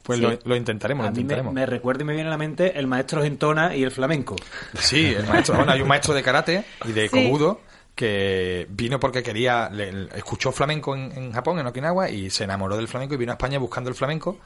Pues 0.04 0.18
Sí. 0.20 0.24
lo, 0.24 0.38
lo 0.44 0.56
intentaremos, 0.56 1.02
lo 1.04 1.08
A 1.08 1.10
mí 1.10 1.16
me, 1.16 1.20
intentaremos. 1.22 1.52
me 1.54 1.66
recuerda 1.66 2.02
y 2.02 2.04
me 2.06 2.12
viene 2.14 2.28
a 2.28 2.30
la 2.30 2.38
mente 2.38 2.78
el 2.78 2.86
maestro 2.86 3.22
Gentona 3.22 3.74
y 3.74 3.82
el 3.82 3.90
flamenco. 3.90 4.36
Sí, 4.78 5.06
el 5.06 5.26
maestro, 5.26 5.56
bueno, 5.56 5.72
hay 5.72 5.80
un 5.82 5.88
maestro 5.88 6.14
de 6.14 6.22
karate 6.22 6.64
y 6.84 6.92
de 6.92 7.08
Sí. 7.08 7.24
kobudo 7.24 7.60
que 8.02 8.66
vino 8.68 8.98
porque 8.98 9.22
quería, 9.22 9.68
le- 9.70 10.08
escuchó 10.16 10.50
flamenco 10.50 10.96
en, 10.96 11.12
en 11.12 11.32
Japón, 11.32 11.60
en 11.60 11.66
Okinawa, 11.68 12.10
y 12.10 12.30
se 12.30 12.42
enamoró 12.44 12.76
del 12.76 12.88
flamenco 12.88 13.14
y 13.14 13.16
vino 13.16 13.30
a 13.30 13.34
España 13.34 13.58
buscando 13.60 13.88
el 13.90 13.94
flamenco. 13.94 14.38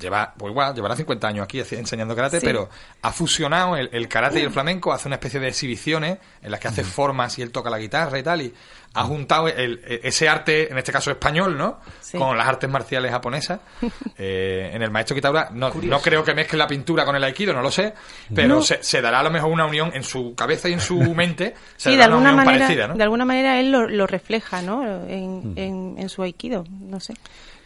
Lleva, 0.00 0.32
pues 0.36 0.50
igual, 0.50 0.74
llevará 0.74 0.96
50 0.96 1.28
años 1.28 1.44
aquí 1.44 1.60
enseñando 1.60 2.16
karate, 2.16 2.40
Sí. 2.40 2.46
pero 2.46 2.70
ha 3.02 3.12
fusionado 3.12 3.76
el, 3.76 3.90
el 3.92 4.08
karate 4.08 4.40
y 4.40 4.44
el 4.44 4.50
flamenco, 4.50 4.92
hace 4.94 5.08
una 5.08 5.16
especie 5.16 5.38
de 5.40 5.48
exhibiciones 5.48 6.18
en 6.40 6.50
las 6.50 6.58
que 6.58 6.68
hace 6.68 6.84
formas 6.84 7.38
y 7.38 7.42
él 7.42 7.50
toca 7.52 7.68
la 7.68 7.78
guitarra 7.78 8.18
y 8.18 8.22
tal, 8.22 8.40
y 8.42 8.54
ha 8.94 9.04
juntado 9.04 9.48
el- 9.48 9.80
el- 9.86 10.00
ese 10.02 10.28
arte, 10.28 10.70
en 10.70 10.76
este 10.78 10.92
caso 10.92 11.10
español, 11.10 11.56
¿no? 11.56 11.80
Sí. 12.00 12.18
Con 12.18 12.36
las 12.36 12.46
artes 12.46 12.68
marciales 12.70 13.10
japonesas. 13.10 13.60
Eh, 14.18 14.70
en 14.74 14.82
el 14.82 14.90
maestro 14.90 15.16
Kitaura, 15.16 15.48
no, 15.52 15.70
no 15.82 16.00
creo 16.00 16.22
que 16.22 16.34
mezcle 16.34 16.58
la 16.58 16.66
pintura 16.68 17.04
con 17.04 17.16
el 17.16 17.24
aikido, 17.24 17.52
no 17.52 17.62
lo 17.62 17.70
sé, 17.70 17.92
pero 18.32 18.56
No. 18.56 18.62
se, 18.62 18.82
se 18.82 19.00
dará 19.00 19.20
a 19.20 19.22
lo 19.22 19.30
mejor 19.30 19.50
una 19.50 19.64
unión 19.66 19.90
en 19.94 20.04
su 20.04 20.34
cabeza 20.36 20.68
y 20.68 20.74
en 20.74 20.80
su 20.80 20.96
mente. 21.14 21.54
Se 21.76 21.90
Sí, 21.90 21.96
de 21.96 21.96
dará 22.02 22.16
una 22.16 22.28
alguna, 22.28 22.32
unión 22.32 22.44
manera, 22.46 22.64
parecida, 22.66 22.88
¿no? 22.88 22.94
de 22.94 23.02
alguna 23.02 23.24
manera 23.24 23.58
él 23.58 23.72
lo, 23.72 23.88
lo 23.88 24.06
refleja, 24.06 24.62
¿no? 24.62 24.84
En, 25.08 25.54
en, 25.56 25.94
en 25.98 26.08
su 26.08 26.22
aikido, 26.22 26.64
no 26.80 27.00
sé. 27.00 27.14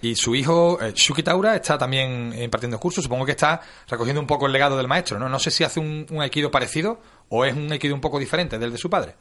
Y 0.03 0.15
su 0.15 0.35
hijo, 0.35 0.79
eh, 0.81 0.93
Shuki 0.95 1.23
Taura, 1.23 1.57
está 1.57 1.77
también 1.77 2.33
impartiendo 2.39 2.79
cursos. 2.79 3.03
Supongo 3.05 3.25
que 3.27 3.33
está 3.33 3.61
recogiendo 3.89 4.21
un 4.21 4.27
poco 4.27 4.47
el 4.47 4.53
legado 4.53 4.77
del 4.77 4.87
maestro, 4.89 5.19
¿no? 5.19 5.29
No 5.29 5.39
sé 5.39 5.51
si 5.51 5.65
hace 5.65 5.81
un, 5.81 6.07
un 6.11 6.23
aikido 6.23 6.51
parecido 6.51 7.01
o 7.29 7.45
es 7.45 7.55
un 7.55 7.71
aikido 7.73 7.95
un 7.95 8.01
poco 8.01 8.19
diferente 8.19 8.59
del 8.59 8.71
de 8.73 8.79
su 8.79 8.89
padre. 8.89 9.15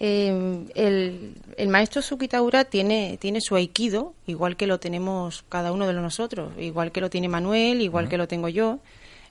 Eh, 0.00 0.66
el, 0.74 1.34
el 1.56 1.68
maestro 1.68 2.02
Sukitaura 2.02 2.64
tiene, 2.64 3.16
tiene 3.20 3.40
su 3.40 3.54
aikido, 3.56 4.12
igual 4.26 4.56
que 4.56 4.66
lo 4.66 4.78
tenemos 4.80 5.44
cada 5.48 5.72
uno 5.72 5.86
de 5.86 5.92
nosotros, 5.94 6.52
igual 6.58 6.90
que 6.92 7.00
lo 7.00 7.10
tiene 7.10 7.28
Manuel, 7.28 7.80
igual 7.80 8.08
que 8.08 8.18
lo 8.18 8.26
tengo 8.28 8.48
yo. 8.48 8.80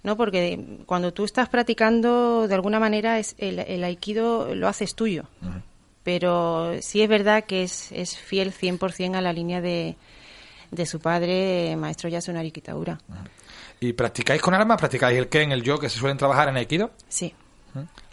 ¿no? 0.04 0.18
Porque 0.18 0.60
cuando 0.86 1.14
tú 1.14 1.24
estás 1.26 1.48
practicando, 1.50 2.48
de 2.48 2.56
alguna 2.56 2.80
manera, 2.80 3.20
es 3.20 3.36
el, 3.38 3.60
el 3.60 3.84
aikido 3.84 4.54
lo 4.56 4.68
haces 4.68 4.96
tuyo. 4.96 5.24
Pero 6.04 6.74
sí 6.82 7.02
es 7.02 7.08
verdad 7.10 7.46
que 7.46 7.64
es, 7.64 7.92
es 7.94 8.18
fiel 8.18 8.52
100% 8.54 9.16
a 9.16 9.22
la 9.22 9.32
línea 9.32 9.62
de, 9.62 9.96
de 10.72 10.86
su 10.86 11.00
padre, 11.00 11.76
maestro 11.78 12.10
Yasunari 12.10 12.52
Kitaura. 12.52 13.00
¿Y 13.80 13.94
practicáis 13.94 14.42
con 14.42 14.54
armas? 14.54 14.78
¿Practicáis 14.78 15.18
el 15.18 15.30
ken, 15.30 15.52
el 15.54 15.62
yo, 15.64 15.80
que 15.80 15.90
se 15.90 16.00
suelen 16.00 16.18
trabajar 16.18 16.50
en 16.50 16.58
Aikido? 16.58 16.92
Sí. 17.08 17.34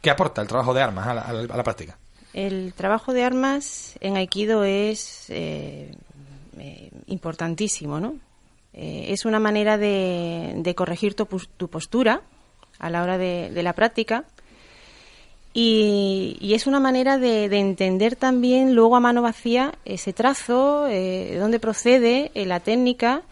¿Qué 0.01 0.11
aporta 0.11 0.40
el 0.42 0.48
trabajo 0.48 0.72
de 0.72 0.82
armas 0.82 1.07
a 1.09 1.14
la, 1.14 1.20
a 1.22 1.32
la- 1.32 1.53
a 1.55 1.57
la 1.57 1.62
práctica? 1.64 1.98
El 2.32 2.72
trabajo 2.74 3.12
de 3.12 3.24
armas 3.24 3.96
en 4.00 4.16
Aikido 4.16 4.64
es 4.64 5.26
eh, 5.30 5.90
eh, 6.58 6.90
importantísimo, 7.06 7.98
¿no? 7.98 8.14
Eh, 8.72 9.06
es 9.08 9.24
una 9.24 9.40
manera 9.40 9.78
de, 9.78 10.72
corregir 10.76 11.14
tu, 11.14 11.26
pos- 11.26 11.48
tu 11.56 11.68
postura 11.68 12.22
a 12.78 12.88
la 12.88 13.02
hora 13.02 13.18
de, 13.18 13.50
la 13.62 13.72
práctica 13.72 14.24
y, 15.52 16.38
es 16.54 16.68
una 16.68 16.78
manera 16.78 17.18
de, 17.18 17.48
de 17.48 17.58
entender 17.58 18.14
también 18.14 18.74
luego 18.74 18.94
a 18.94 19.00
mano 19.00 19.22
vacía 19.22 19.74
ese 19.84 20.12
trazo, 20.12 20.86
eh, 20.86 21.30
de 21.32 21.38
dónde 21.38 21.58
procede, 21.58 22.30
eh, 22.34 22.46
la 22.46 22.60
técnica. 22.60 23.22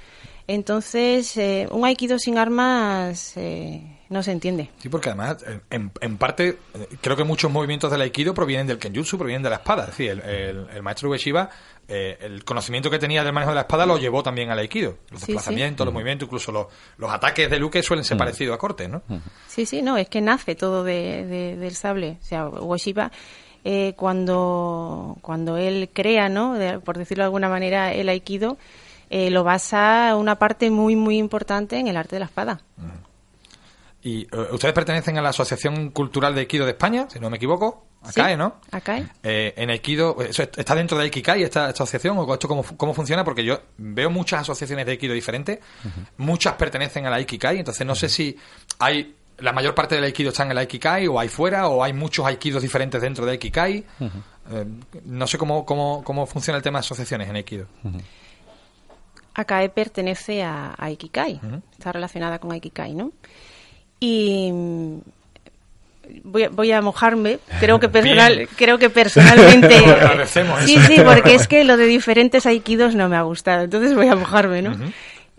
Entonces, 0.48 1.38
un 1.70 1.84
Aikido 1.84 2.18
sin 2.18 2.38
armas 2.38 3.34
no 4.08 4.22
se 4.22 4.32
entiende. 4.32 4.70
Sí, 4.78 4.88
porque 4.88 5.10
además, 5.10 5.44
en, 5.70 5.90
en 6.00 6.16
parte, 6.16 6.58
creo 7.00 7.16
que 7.16 7.24
muchos 7.24 7.50
movimientos 7.50 7.90
del 7.90 8.00
Aikido 8.00 8.32
provienen 8.34 8.66
del 8.66 8.78
Kenjutsu, 8.78 9.18
provienen 9.18 9.42
de 9.42 9.50
la 9.50 9.56
espada. 9.56 9.82
Es 9.84 9.88
decir, 9.90 10.10
el, 10.10 10.20
el- 10.20 10.66
el 10.74 10.82
maestro 10.82 11.10
Ueshiba, 11.10 11.50
eh, 11.88 12.16
el 12.20 12.44
conocimiento 12.44 12.90
que 12.90 12.98
tenía 12.98 13.22
del 13.24 13.32
manejo 13.32 13.50
de 13.50 13.56
la 13.56 13.60
espada 13.62 13.84
lo 13.86 13.98
llevó 13.98 14.22
también 14.22 14.50
al 14.50 14.58
Aikido. 14.58 14.96
Los 15.10 15.20
Sí, 15.20 15.32
desplazamientos, 15.32 15.84
los 15.84 15.92
movimientos, 15.94 16.26
incluso 16.26 16.52
los, 16.52 16.66
los 16.98 17.10
ataques 17.10 17.50
de 17.50 17.58
Luke 17.58 17.82
suelen 17.82 18.04
ser 18.04 18.16
parecidos 18.18 18.54
a 18.54 18.58
cortes, 18.58 18.88
¿no? 18.88 19.02
Sí, 19.46 19.66
sí, 19.66 19.82
no, 19.82 19.96
es 19.96 20.08
que 20.08 20.20
nace 20.20 20.54
todo 20.54 20.84
de, 20.84 21.26
de- 21.26 21.56
del 21.56 21.74
sable. 21.74 22.18
O 22.20 22.24
sea, 22.24 22.48
Ueshiba, 22.48 23.10
eh, 23.64 23.92
cuando, 23.96 25.16
cuando 25.22 25.56
él 25.56 25.90
crea, 25.92 26.28
¿no? 26.28 26.54
De- 26.54 26.78
por 26.78 26.96
decirlo 26.98 27.22
de 27.22 27.26
alguna 27.26 27.48
manera, 27.48 27.92
el 27.92 28.08
Aikido, 28.08 28.56
eh, 29.10 29.30
lo 29.30 29.42
basa 29.44 30.14
una 30.16 30.36
parte 30.38 30.70
muy, 30.70 30.94
muy 30.96 31.16
importante 31.18 31.78
en 31.78 31.88
el 31.88 31.96
arte 31.96 32.16
de 32.16 32.20
la 32.20 32.26
espada. 32.26 32.60
Y 34.08 34.22
eh, 34.22 34.48
ustedes 34.52 34.72
pertenecen 34.72 35.18
a 35.18 35.22
la 35.22 35.28
Asociación 35.28 35.90
Cultural 35.90 36.34
de 36.34 36.40
Aikido 36.40 36.64
de 36.64 36.70
España, 36.70 37.06
si 37.10 37.20
no 37.20 37.28
me 37.28 37.36
equivoco, 37.36 37.84
ACAE, 38.02 38.32
Sí, 38.32 38.36
¿no? 38.38 38.54
ACAE. 38.70 39.06
Eh, 39.22 39.52
en 39.54 39.68
Aikido, 39.68 40.16
¿eso 40.22 40.44
está 40.44 40.74
dentro 40.74 40.96
de 40.96 41.04
Aikikai 41.04 41.42
esta, 41.42 41.68
esta 41.68 41.82
asociación 41.82 42.16
o 42.16 42.32
esto 42.32 42.48
cómo, 42.48 42.64
cómo 42.78 42.94
funciona? 42.94 43.22
Porque 43.22 43.44
yo 43.44 43.60
veo 43.76 44.08
muchas 44.08 44.40
asociaciones 44.40 44.86
de 44.86 44.92
Aikido 44.92 45.12
diferentes, 45.12 45.58
muchas 46.16 46.54
pertenecen 46.54 47.04
a 47.04 47.10
la 47.10 47.16
Aikikai, 47.16 47.58
entonces 47.58 47.86
no 47.86 47.94
sé 47.94 48.08
si 48.08 48.34
hay 48.78 49.14
la 49.40 49.52
mayor 49.52 49.74
parte 49.74 49.94
del 49.94 50.04
Aikido 50.04 50.30
está 50.30 50.44
en 50.44 50.52
el 50.52 50.58
Aikikai 50.58 51.06
o 51.06 51.20
hay 51.20 51.28
fuera 51.28 51.68
o 51.68 51.84
hay 51.84 51.92
muchos 51.92 52.24
Aikidos 52.24 52.62
diferentes 52.62 53.00
dentro 53.02 53.26
de 53.26 53.32
Aikikai. 53.32 53.84
Eh, 54.50 54.64
no 55.04 55.26
sé 55.26 55.36
cómo, 55.36 55.66
cómo, 55.66 56.02
cómo 56.02 56.26
funciona 56.26 56.56
el 56.56 56.62
tema 56.62 56.78
de 56.78 56.86
asociaciones 56.86 57.28
en 57.28 57.36
Aikido. 57.36 57.66
ACAE 59.34 59.68
pertenece 59.68 60.42
a, 60.42 60.74
a 60.76 60.90
está 60.90 61.92
relacionada 61.92 62.38
con 62.38 62.54
Ikikai, 62.56 62.94
¿no? 62.94 63.12
Y 64.00 64.50
mm, 64.52 64.98
voy 66.24 66.44
a, 66.44 66.48
voy 66.50 66.72
a 66.72 66.80
mojarme, 66.80 67.38
creo 67.60 67.80
que 67.80 67.88
personal, 67.90 68.36
Bien. 68.36 68.48
creo 68.56 68.78
que 68.78 68.90
personalmente 68.90 69.76
Sí, 70.66 70.78
sí, 70.86 71.00
porque 71.04 71.34
es 71.34 71.48
que 71.48 71.64
lo 71.64 71.76
de 71.76 71.86
diferentes 71.86 72.46
aikidos 72.46 72.94
no 72.94 73.08
me 73.08 73.16
ha 73.16 73.22
gustado, 73.22 73.64
entonces 73.64 73.94
voy 73.94 74.08
a 74.08 74.14
mojarme, 74.14 74.62
¿no? 74.62 74.76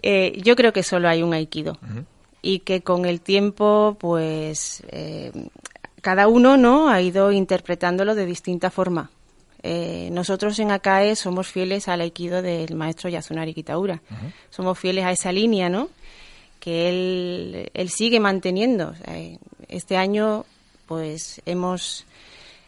Eh, 0.01 0.39
yo 0.43 0.55
creo 0.55 0.72
que 0.72 0.84
solo 0.84 1.10
hay 1.10 1.24
un 1.24 1.34
aikido 1.34 1.78
y 2.41 2.60
que 2.60 2.82
con 2.82 3.05
el 3.05 3.22
tiempo, 3.22 3.97
pues 3.99 4.84
eh, 4.89 5.32
cada 6.01 6.28
uno, 6.28 6.57
¿no? 6.57 6.89
Ha 6.89 7.01
ido 7.01 7.32
interpretándolo 7.32 8.16
de 8.16 8.26
distinta 8.26 8.70
forma. 8.70 9.12
Eh, 9.62 10.07
nosotros 10.14 10.57
en 10.60 10.72
ACAE 10.72 11.18
somos 11.18 11.47
fieles 11.47 11.89
al 11.89 11.99
aikido 11.99 12.41
del 12.41 12.76
maestro 12.76 13.10
Yasunari 13.10 13.53
Kitaura. 13.53 14.01
Somos 14.49 14.80
fieles 14.80 15.03
a 15.03 15.12
esa 15.12 15.34
línea, 15.34 15.68
¿no? 15.68 15.89
Que 16.60 16.89
él, 16.89 17.72
él 17.74 17.89
sigue 17.89 18.20
manteniendo. 18.20 18.93
Este 19.68 19.97
año, 19.97 20.45
pues 20.88 21.41
hemos, 21.45 22.05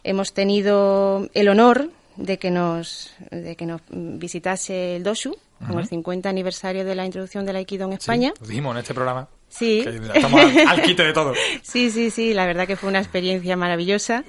hemos 0.03 0.33
tenido 0.33 1.29
el 1.33 1.49
honor 1.49 1.89
de 2.15 2.37
que 2.37 2.51
nos, 2.51 3.13
de 3.31 3.55
que 3.55 3.65
nos 3.65 3.81
visitase 3.89 4.95
el 4.97 5.03
Doshu, 5.03 5.35
con 5.67 5.79
el 5.79 5.87
50 5.87 6.27
aniversario 6.29 6.83
de 6.85 6.95
la 6.95 7.05
introducción 7.05 7.45
del 7.45 7.55
aikido 7.57 7.85
en 7.85 7.93
España. 7.93 8.33
Lo 8.39 8.47
dijimos 8.47 8.73
en 8.73 8.79
este 8.79 8.93
programa. 8.93 9.27
Sí. 9.49 9.83
estamos 10.13 10.41
al, 10.41 10.67
al 10.67 10.81
quite 10.81 11.03
de 11.03 11.13
todo. 11.13 11.33
Sí, 11.61 11.91
sí, 11.91 12.09
sí, 12.09 12.33
la 12.33 12.45
verdad 12.45 12.65
que 12.65 12.75
fue 12.75 12.89
una 12.89 12.99
experiencia 12.99 13.55
maravillosa. 13.55 14.23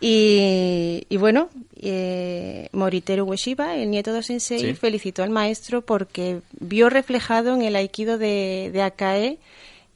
Y, 0.00 1.06
y 1.08 1.16
bueno, 1.16 1.48
eh, 1.84 2.68
Moriteru 2.72 3.24
Ueshiba, 3.24 3.76
el 3.76 3.90
nieto 3.90 4.12
de 4.12 4.22
Sensei, 4.22 4.58
Sí. 4.60 4.74
felicitó 4.74 5.22
al 5.22 5.30
maestro 5.30 5.82
porque 5.82 6.40
vio 6.58 6.88
reflejado 6.90 7.54
en 7.54 7.62
el 7.62 7.76
aikido 7.76 8.18
de, 8.18 8.70
de 8.72 8.82
Akae 8.82 9.38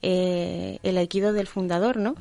eh, 0.03 0.79
el 0.83 0.97
aikido 0.99 1.33
del 1.33 1.47
fundador, 1.49 1.97
¿no? 1.97 2.15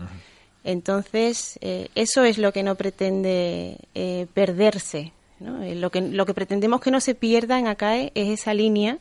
Entonces, 0.63 1.57
eh, 1.61 1.89
eso 1.95 2.23
es 2.23 2.37
lo 2.37 2.51
que 2.51 2.63
no 2.63 2.75
pretende 2.75 3.77
eh, 3.95 4.25
perderse. 4.33 5.11
¿no? 5.39 5.61
Eh, 5.63 5.75
Lo, 5.75 5.91
que, 5.91 6.01
lo 6.01 6.25
que 6.25 6.33
pretendemos 6.33 6.81
que 6.81 6.89
no 6.91 6.99
se 6.99 7.13
pierda 7.13 7.59
en 7.59 7.67
Akae 7.67 8.11
es 8.15 8.39
esa 8.39 8.53
línea 8.53 8.97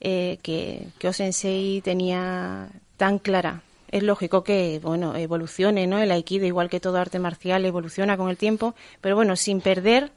eh, 0.00 0.38
que, 0.42 0.86
que 0.98 1.08
Osensei 1.08 1.80
tenía 1.82 2.68
tan 2.96 3.18
clara. 3.18 3.62
Es 3.90 4.02
lógico 4.02 4.42
que, 4.44 4.80
bueno, 4.82 5.14
evolucione, 5.16 5.86
¿no? 5.86 5.98
El 5.98 6.10
aikido, 6.10 6.46
igual 6.46 6.68
que 6.68 6.80
todo 6.80 6.98
arte 6.98 7.18
marcial, 7.18 7.64
evoluciona 7.64 8.16
con 8.16 8.28
el 8.30 8.36
tiempo, 8.36 8.74
pero 9.00 9.14
bueno, 9.16 9.36
sin 9.36 9.60
perder 9.60 10.10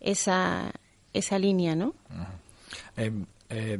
esa, 0.00 0.70
esa 1.12 1.38
línea, 1.38 1.74
¿no? 1.74 1.94
Eh, 2.96 3.12
eh, 3.50 3.78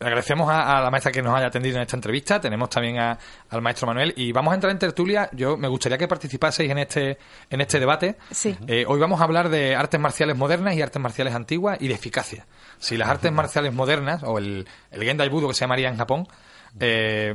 agradecemos 0.00 0.48
a, 0.48 0.78
a 0.78 0.82
la 0.82 0.90
maestra 0.90 1.10
que 1.10 1.22
nos 1.22 1.34
haya 1.34 1.46
atendido 1.46 1.76
en 1.76 1.82
esta 1.82 1.96
entrevista. 1.96 2.40
Tenemos 2.40 2.70
también 2.70 2.98
a- 2.98 3.18
al 3.50 3.62
maestro 3.62 3.86
Manuel 3.86 4.12
y 4.16 4.30
vamos 4.32 4.52
a 4.52 4.54
entrar 4.54 4.70
en 4.70 4.78
tertulia. 4.78 5.28
Yo 5.32 5.56
me 5.56 5.66
gustaría 5.68 5.98
que 5.98 6.06
participaseis 6.06 6.70
en 6.70 6.78
este 6.78 7.18
en 7.50 7.60
este 7.60 7.80
debate. 7.80 8.16
Sí. 8.30 8.56
Eh, 8.68 8.84
hoy 8.86 9.00
vamos 9.00 9.20
a 9.20 9.24
hablar 9.24 9.48
de 9.48 9.74
artes 9.74 9.98
marciales 9.98 10.36
modernas 10.36 10.74
y 10.76 10.82
artes 10.82 11.02
marciales 11.02 11.34
antiguas 11.34 11.78
y 11.80 11.88
de 11.88 11.94
eficacia. 11.94 12.46
Si 12.78 12.96
las 12.96 13.08
artes 13.08 13.32
marciales 13.32 13.72
modernas 13.74 14.22
o 14.22 14.38
el, 14.38 14.66
el 14.92 15.02
Gendai 15.02 15.28
Budo 15.28 15.48
que 15.48 15.54
se 15.54 15.60
llamaría 15.62 15.88
en 15.88 15.96
Japón 15.96 16.28
eh, 16.78 17.34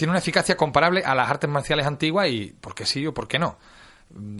tiene 0.00 0.12
una 0.12 0.20
eficacia 0.20 0.56
comparable 0.56 1.02
a 1.04 1.14
las 1.14 1.28
artes 1.28 1.50
marciales 1.50 1.84
antiguas 1.84 2.26
y 2.26 2.54
por 2.58 2.74
qué 2.74 2.86
sí 2.86 3.06
o 3.06 3.12
por 3.12 3.28
qué 3.28 3.38
no. 3.38 3.58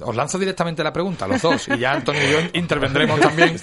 Os 0.00 0.16
lanzo 0.16 0.38
directamente 0.38 0.82
la 0.82 0.90
pregunta, 0.90 1.28
los 1.28 1.42
dos, 1.42 1.68
y 1.68 1.78
ya 1.78 1.92
Antonio 1.92 2.22
y 2.26 2.32
yo 2.32 2.38
intervendremos 2.54 3.20
también. 3.20 3.58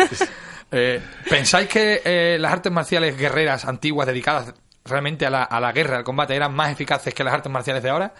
Eh, 0.69 1.01
¿Pensáis 1.27 1.67
que 1.67 2.03
eh, 2.05 2.37
las 2.39 2.53
artes 2.53 2.71
marciales 2.71 3.17
guerreras 3.17 3.65
antiguas 3.65 4.05
dedicadas 4.05 4.53
realmente 4.85 5.25
a 5.25 5.31
la, 5.31 5.41
a 5.41 5.59
la 5.59 5.71
guerra, 5.71 5.97
al 5.97 6.03
combate, 6.03 6.35
eran 6.35 6.53
más 6.53 6.71
eficaces 6.71 7.15
que 7.15 7.23
las 7.23 7.33
artes 7.33 7.51
marciales 7.51 7.81
de 7.81 7.89
ahora? 7.89 8.13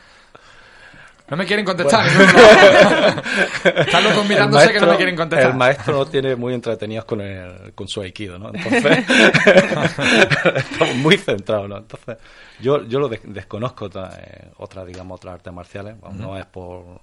No 1.30 1.36
me 1.38 1.46
quieren 1.46 1.66
contestar. 1.66 2.06
ninguno. 2.06 3.22
Están 3.82 4.04
los 4.04 4.26
mirándose 4.30 4.68
que 4.72 4.80
no 4.80 4.86
me 4.86 4.88
maestro- 4.94 4.98
quieren 4.98 5.16
contestar. 5.18 5.52
El 5.52 5.58
maestro 5.58 5.98
nos 5.98 6.10
tiene 6.12 6.36
muy 6.38 6.54
entretenidos 6.54 7.04
con, 7.06 7.20
el, 7.22 7.74
con 7.74 7.88
su 7.90 8.02
aikido, 8.02 8.40
¿no? 8.40 8.52
Entonces, 8.54 9.04
estamos 10.56 10.96
muy 10.96 11.18
centrados, 11.18 11.68
¿no? 11.70 11.78
Entonces, 11.78 12.18
yo, 12.62 12.84
yo 12.86 13.00
lo 13.00 13.10
de- 13.10 13.20
desconozco 13.24 13.86
otra- 13.86 14.12
eh, 14.20 14.52
otras, 14.58 14.86
digamos, 14.88 15.18
otras 15.18 15.36
artes 15.36 15.54
marciales. 15.54 16.00
vamos, 16.00 16.18
No 16.18 16.38
es 16.38 16.46
por 16.46 17.02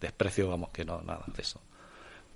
desprecio, 0.00 0.48
vamos, 0.48 0.70
que 0.70 0.84
no, 0.84 1.00
nada 1.02 1.20
de 1.26 1.42
eso. 1.42 1.60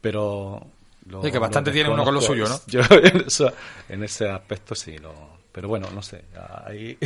Pero... 0.01 0.61
lo- 1.07 1.23
Sí, 1.23 1.31
que 1.31 1.39
bastante 1.39 1.71
tiene 1.73 1.89
uno 1.89 2.05
con 2.05 2.15
lo 2.15 2.21
suyo, 2.21 2.49
¿no? 2.49 2.59
Yo 2.67 2.81
en, 2.91 3.25
eso- 3.27 3.53
en 3.89 4.03
ese 4.03 4.29
aspecto 4.29 4.75
sí, 4.75 4.99
lo, 4.99 5.13
pero 5.53 5.69
bueno, 5.69 5.89
no 5.95 6.03
sé. 6.03 6.25
Ahí, 6.67 6.99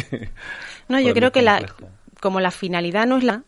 No, 0.89 0.99
yo 1.01 1.13
creo 1.15 1.33
que 1.33 1.43
la, 1.43 1.63
como 2.21 2.41
la 2.41 2.51
finalidad 2.51 3.07
no 3.07 3.19
es 3.19 3.25
la. 3.25 3.43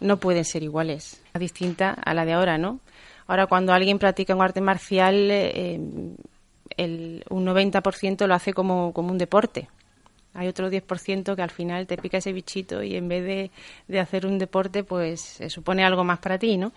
No 0.00 0.18
pueden 0.18 0.44
ser 0.44 0.62
iguales, 0.62 1.22
distinta 1.38 1.90
a 1.90 2.14
la 2.14 2.24
de 2.24 2.32
ahora, 2.32 2.58
¿no? 2.58 2.80
Ahora, 3.26 3.46
cuando 3.46 3.72
alguien 3.72 3.98
practica 3.98 4.34
un 4.34 4.42
arte 4.42 4.60
marcial, 4.60 5.30
eh, 5.30 5.78
el, 6.76 7.24
un 7.28 7.46
90% 7.46 8.26
lo 8.26 8.34
hace 8.34 8.52
como, 8.54 8.92
como 8.92 9.10
un 9.10 9.18
deporte. 9.18 9.68
Hay 10.34 10.46
otro 10.46 10.70
10% 10.70 11.34
que 11.34 11.42
al 11.42 11.50
final 11.50 11.86
te 11.86 11.96
pica 11.96 12.18
ese 12.18 12.32
bichito 12.32 12.82
y 12.82 12.96
en 12.96 13.08
vez 13.08 13.24
de, 13.24 13.50
de 13.88 14.00
hacer 14.00 14.24
un 14.24 14.38
deporte, 14.38 14.84
pues 14.84 15.40
eh, 15.40 15.50
supone 15.50 15.84
algo 15.84 16.04
más 16.04 16.20
para 16.20 16.38
ti, 16.38 16.56
¿no? 16.56 16.72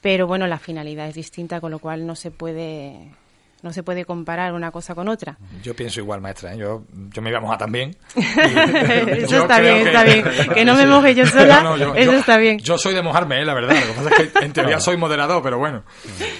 Pero 0.00 0.26
bueno, 0.26 0.46
la 0.46 0.58
finalidad 0.58 1.08
es 1.08 1.14
distinta, 1.14 1.60
con 1.60 1.70
lo 1.70 1.78
cual 1.78 2.06
no 2.06 2.14
se 2.14 2.30
puede, 2.30 3.10
No 3.62 3.72
se 3.72 3.82
puede 3.82 4.04
comparar 4.04 4.52
una 4.52 4.70
cosa 4.70 4.94
con 4.94 5.08
otra. 5.08 5.36
Yo 5.62 5.74
pienso 5.74 5.98
igual, 6.00 6.20
maestra. 6.20 6.54
¿eh? 6.54 6.58
Yo, 6.58 6.84
yo 7.12 7.20
me 7.22 7.30
iba 7.30 7.38
a 7.38 7.42
mojar 7.42 7.58
también. 7.58 7.96
Eso 8.14 9.38
está 9.42 9.60
bien, 9.60 9.86
está 9.86 10.04
bien. 10.04 10.24
Que 10.54 10.64
no 10.64 10.74
me 10.74 10.86
moje 10.86 11.14
yo 11.14 11.26
sola, 11.26 11.62
No, 11.62 11.70
no, 11.70 11.76
yo- 11.76 11.94
eso 11.94 12.12
yo- 12.12 12.18
está 12.18 12.36
bien. 12.36 12.58
Yo 12.58 12.78
soy 12.78 12.94
de 12.94 13.02
mojarme, 13.02 13.40
¿eh? 13.40 13.44
la 13.44 13.54
verdad. 13.54 13.74
Lo 13.80 13.94
que 13.94 14.00
pasa 14.10 14.22
es 14.22 14.30
que 14.32 14.44
en 14.44 14.52
teoría 14.52 14.80
soy 14.80 14.96
moderador, 14.96 15.42
pero 15.42 15.58
bueno. 15.58 15.82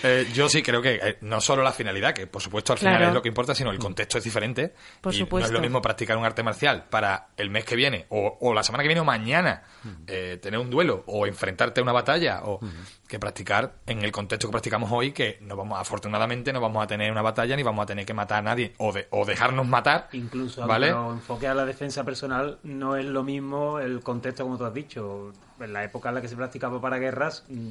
Eh, 0.03 0.29
yo 0.33 0.49
sí 0.49 0.63
creo 0.63 0.81
que 0.81 0.95
eh, 1.03 1.19
no 1.23 1.41
solo 1.41 1.63
la 1.63 1.73
finalidad, 1.73 2.15
que 2.15 2.27
por 2.27 2.41
supuesto 2.43 2.73
al 2.73 2.79
final 2.79 2.95
Claro. 2.97 3.09
es 3.09 3.15
lo 3.15 3.23
que 3.23 3.29
importa, 3.29 3.55
sino 3.55 3.71
el 3.71 3.79
contexto 3.79 4.19
es 4.19 4.25
diferente. 4.25 4.73
Por 5.01 5.13
y 5.15 5.19
No 5.19 5.25
supuesto. 5.25 5.47
es 5.49 5.53
lo 5.53 5.61
mismo 5.61 5.83
practicar 5.83 6.17
un 6.17 6.25
arte 6.25 6.43
marcial 6.43 6.85
para 6.89 7.29
el 7.37 7.51
mes 7.51 7.65
que 7.65 7.77
viene, 7.77 8.07
o, 8.11 8.39
o 8.41 8.55
la 8.55 8.63
semana 8.63 8.83
que 8.83 8.89
viene 8.89 9.01
o 9.01 9.05
mañana, 9.05 9.63
eh, 10.07 10.39
tener 10.41 10.59
un 10.61 10.71
duelo, 10.71 11.03
o 11.07 11.27
enfrentarte 11.27 11.81
a 11.81 11.83
una 11.83 11.93
batalla, 11.93 12.43
o 12.45 12.61
que 13.09 13.19
practicar 13.19 13.75
en 13.87 14.03
el 14.05 14.13
contexto 14.13 14.49
que 14.49 14.53
practicamos 14.53 14.91
hoy, 14.93 15.13
que 15.13 15.39
no 15.43 15.57
vamos, 15.57 15.79
afortunadamente 15.81 16.53
no 16.53 16.61
vamos 16.61 16.85
a 16.85 16.87
tener 16.87 17.08
una 17.13 17.23
batalla 17.23 17.57
ni 17.57 17.63
vamos 17.63 17.83
a 17.83 17.87
tener 17.87 18.05
que 18.07 18.15
matar 18.15 18.39
a 18.39 18.43
nadie, 18.43 18.75
o, 18.79 18.93
de- 18.93 19.07
o 19.11 19.25
dejarnos 19.25 19.67
matar. 19.67 20.09
Incluso 20.13 20.67
¿vale? 20.67 20.91
nos 20.91 21.15
enfoque 21.15 21.47
a 21.49 21.55
la 21.55 21.65
defensa 21.65 22.05
personal, 22.05 22.59
no 22.63 22.97
es 22.97 23.05
lo 23.05 23.23
mismo 23.25 23.79
el 23.79 24.01
contexto 24.01 24.45
como 24.45 24.59
tú 24.59 24.65
has 24.65 24.75
dicho. 24.75 25.33
En 25.61 25.73
la 25.73 25.85
época 25.85 26.09
en 26.11 26.17
la 26.17 26.21
que 26.21 26.29
se 26.29 26.37
practicaba 26.37 26.81
para 26.81 26.99
guerras, 26.99 27.45
mm, 27.49 27.71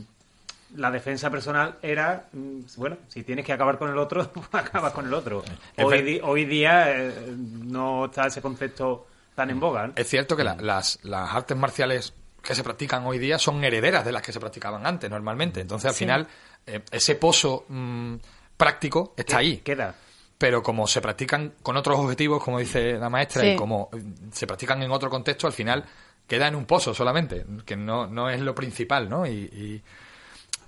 la 0.75 0.91
defensa 0.91 1.29
personal 1.29 1.75
era, 1.81 2.25
mm, 2.33 2.59
bueno, 2.77 2.97
si 3.07 3.23
tienes 3.23 3.45
que 3.45 3.53
acabar 3.53 3.77
con 3.77 3.89
el 3.89 3.97
otro, 3.97 4.29
pues 4.33 4.47
acabas 4.51 4.91
con 4.93 5.05
el 5.05 5.13
otro. 5.13 5.43
Hoy, 5.77 5.85
ver- 5.91 6.03
di- 6.05 6.19
hoy 6.23 6.45
día 6.45 6.91
eh, 6.93 7.13
no 7.38 8.05
está 8.05 8.27
ese 8.27 8.41
concepto 8.41 9.07
tan 9.35 9.49
en 9.49 9.59
boga. 9.59 9.88
¿no? 9.88 9.93
Es 9.95 10.07
cierto 10.09 10.35
que 10.35 10.43
la- 10.43 10.55
las, 10.55 10.99
las 11.03 11.33
artes 11.33 11.55
marciales 11.55 12.13
que 12.41 12.55
se 12.55 12.63
practican 12.63 13.05
hoy 13.05 13.17
día 13.19 13.38
son 13.39 13.63
herederas 13.63 14.05
de 14.05 14.11
las 14.11 14.21
que 14.21 14.31
se 14.31 14.39
practicaban 14.39 14.85
antes, 14.85 15.09
normalmente. 15.09 15.59
Entonces, 15.61 15.89
al 15.89 15.93
Sí. 15.95 15.99
final, 16.05 16.27
eh, 16.65 16.81
ese 16.91 17.15
pozo 17.15 17.65
mm, 17.67 18.15
práctico 18.58 19.14
está 19.16 19.38
ahí. 19.38 19.58
Queda. 19.58 19.95
Pero 20.38 20.62
como 20.62 20.86
se 20.88 21.01
practican 21.01 21.53
con 21.64 21.78
otros 21.78 21.97
objetivos, 21.99 22.43
como 22.43 22.60
dice 22.60 22.93
la 22.93 23.10
maestra, 23.10 23.41
Sí. 23.41 23.49
y 23.49 23.55
como 23.55 23.89
eh, 23.93 24.03
se 24.32 24.45
practican 24.45 24.82
en 24.84 24.91
otro 24.91 25.10
contexto, 25.10 25.47
al 25.47 25.53
final 25.53 25.84
queda 26.28 26.47
en 26.47 26.55
un 26.55 26.66
pozo 26.66 26.93
solamente, 26.93 27.45
que 27.66 27.76
no, 27.76 28.05
no 28.08 28.30
es 28.30 28.41
lo 28.41 28.53
principal, 28.53 29.10
¿no? 29.10 29.26
Y, 29.26 29.32
y 29.32 29.82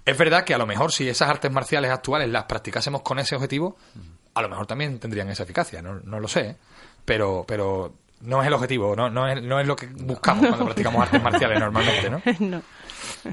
es 0.06 0.18
verdad 0.18 0.44
que 0.44 0.54
a 0.54 0.58
lo 0.58 0.66
mejor 0.66 0.92
si 0.92 1.08
esas 1.08 1.30
artes 1.30 1.52
marciales 1.52 1.92
actuales 1.92 2.30
las 2.30 2.46
practicásemos 2.46 3.02
con 3.02 3.20
ese 3.20 3.36
objetivo, 3.36 3.76
a 4.34 4.42
lo 4.42 4.50
mejor 4.50 4.66
también 4.66 4.98
tendrían 5.00 5.30
esa 5.30 5.44
eficacia, 5.44 5.82
no, 5.82 6.00
no 6.00 6.20
lo 6.20 6.28
sé, 6.28 6.42
¿eh? 6.42 6.56
pero, 7.06 7.44
pero 7.48 7.94
no 8.22 8.42
es 8.42 8.48
el 8.48 8.54
objetivo, 8.54 8.96
no, 8.96 9.10
no, 9.10 9.28
es, 9.28 9.44
no 9.44 9.60
es 9.60 9.68
lo 9.68 9.76
que 9.76 9.86
buscamos 9.88 10.48
cuando 10.48 10.66
practicamos 10.66 11.02
artes 11.04 11.22
marciales 11.22 11.60
normalmente, 11.60 12.10
¿no? 12.10 12.22
No. 12.40 12.62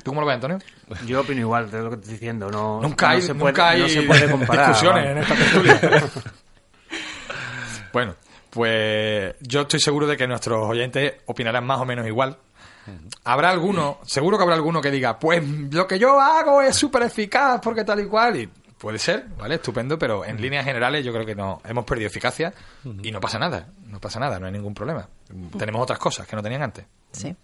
¿Tú 0.03 0.11
cómo 0.11 0.21
lo 0.21 0.27
ves, 0.27 0.35
Antonio? 0.35 0.59
Yo 1.07 1.21
opino 1.21 1.41
igual 1.41 1.71
de 1.71 1.79
lo 1.83 1.91
que 1.91 1.97
te 1.97 2.03
estoy 2.03 2.15
diciendo. 2.15 2.51
No, 2.51 2.81
Nunca 2.81 3.09
no 3.09 3.13
hay, 3.15 3.29
nunca 3.29 3.69
hay 3.71 3.83
no 3.83 3.89
se 3.89 4.03
puede 4.03 4.31
comparar. 4.31 4.69
discusiones 4.69 5.07
en 5.11 5.19
esta 5.19 5.35
tertulia. 5.35 6.03
bueno, 7.93 8.15
pues 8.51 9.35
yo 9.41 9.63
estoy 9.63 9.81
seguro 9.81 10.07
de 10.07 10.17
que 10.17 10.27
nuestros 10.27 10.69
oyentes 10.69 11.15
opinarán 11.27 11.65
más 11.65 11.81
o 11.81 11.85
menos 11.85 12.07
igual. 12.07 12.39
Habrá 13.25 13.51
alguno, 13.51 13.99
seguro 14.05 14.37
que 14.37 14.45
habrá 14.45 14.55
alguno 14.55 14.81
que 14.81 14.93
diga, 14.93 15.19
pues 15.19 15.43
lo 15.73 15.87
que 15.89 15.99
yo 15.99 16.21
hago 16.21 16.63
es 16.63 16.77
súper 16.77 17.03
eficaz 17.03 17.61
porque 17.61 17.85
tal 17.85 17.99
y 18.01 18.07
cual. 18.07 18.37
Y 18.37 18.49
puede 18.79 18.99
ser, 18.99 19.27
¿vale? 19.37 19.57
Estupendo, 19.57 19.99
pero 19.99 20.25
en 20.25 20.41
líneas 20.41 20.65
generales 20.65 21.05
yo 21.05 21.13
creo 21.13 21.27
que 21.27 21.35
no 21.35 21.61
hemos 21.65 21.85
perdido 21.85 22.07
eficacia 22.07 22.53
y 23.03 23.11
no 23.11 23.21
pasa 23.21 23.39
nada, 23.41 23.67
no 23.87 23.99
pasa 24.01 24.21
nada, 24.21 24.39
no 24.39 24.47
hay 24.47 24.53
ningún 24.53 24.75
problema. 24.75 25.09
Tenemos 25.59 25.83
otras 25.83 25.99
cosas 25.99 26.29
que 26.29 26.37
no 26.37 26.43
tenían 26.43 26.63
antes. 26.63 26.85
Sí. 27.11 27.35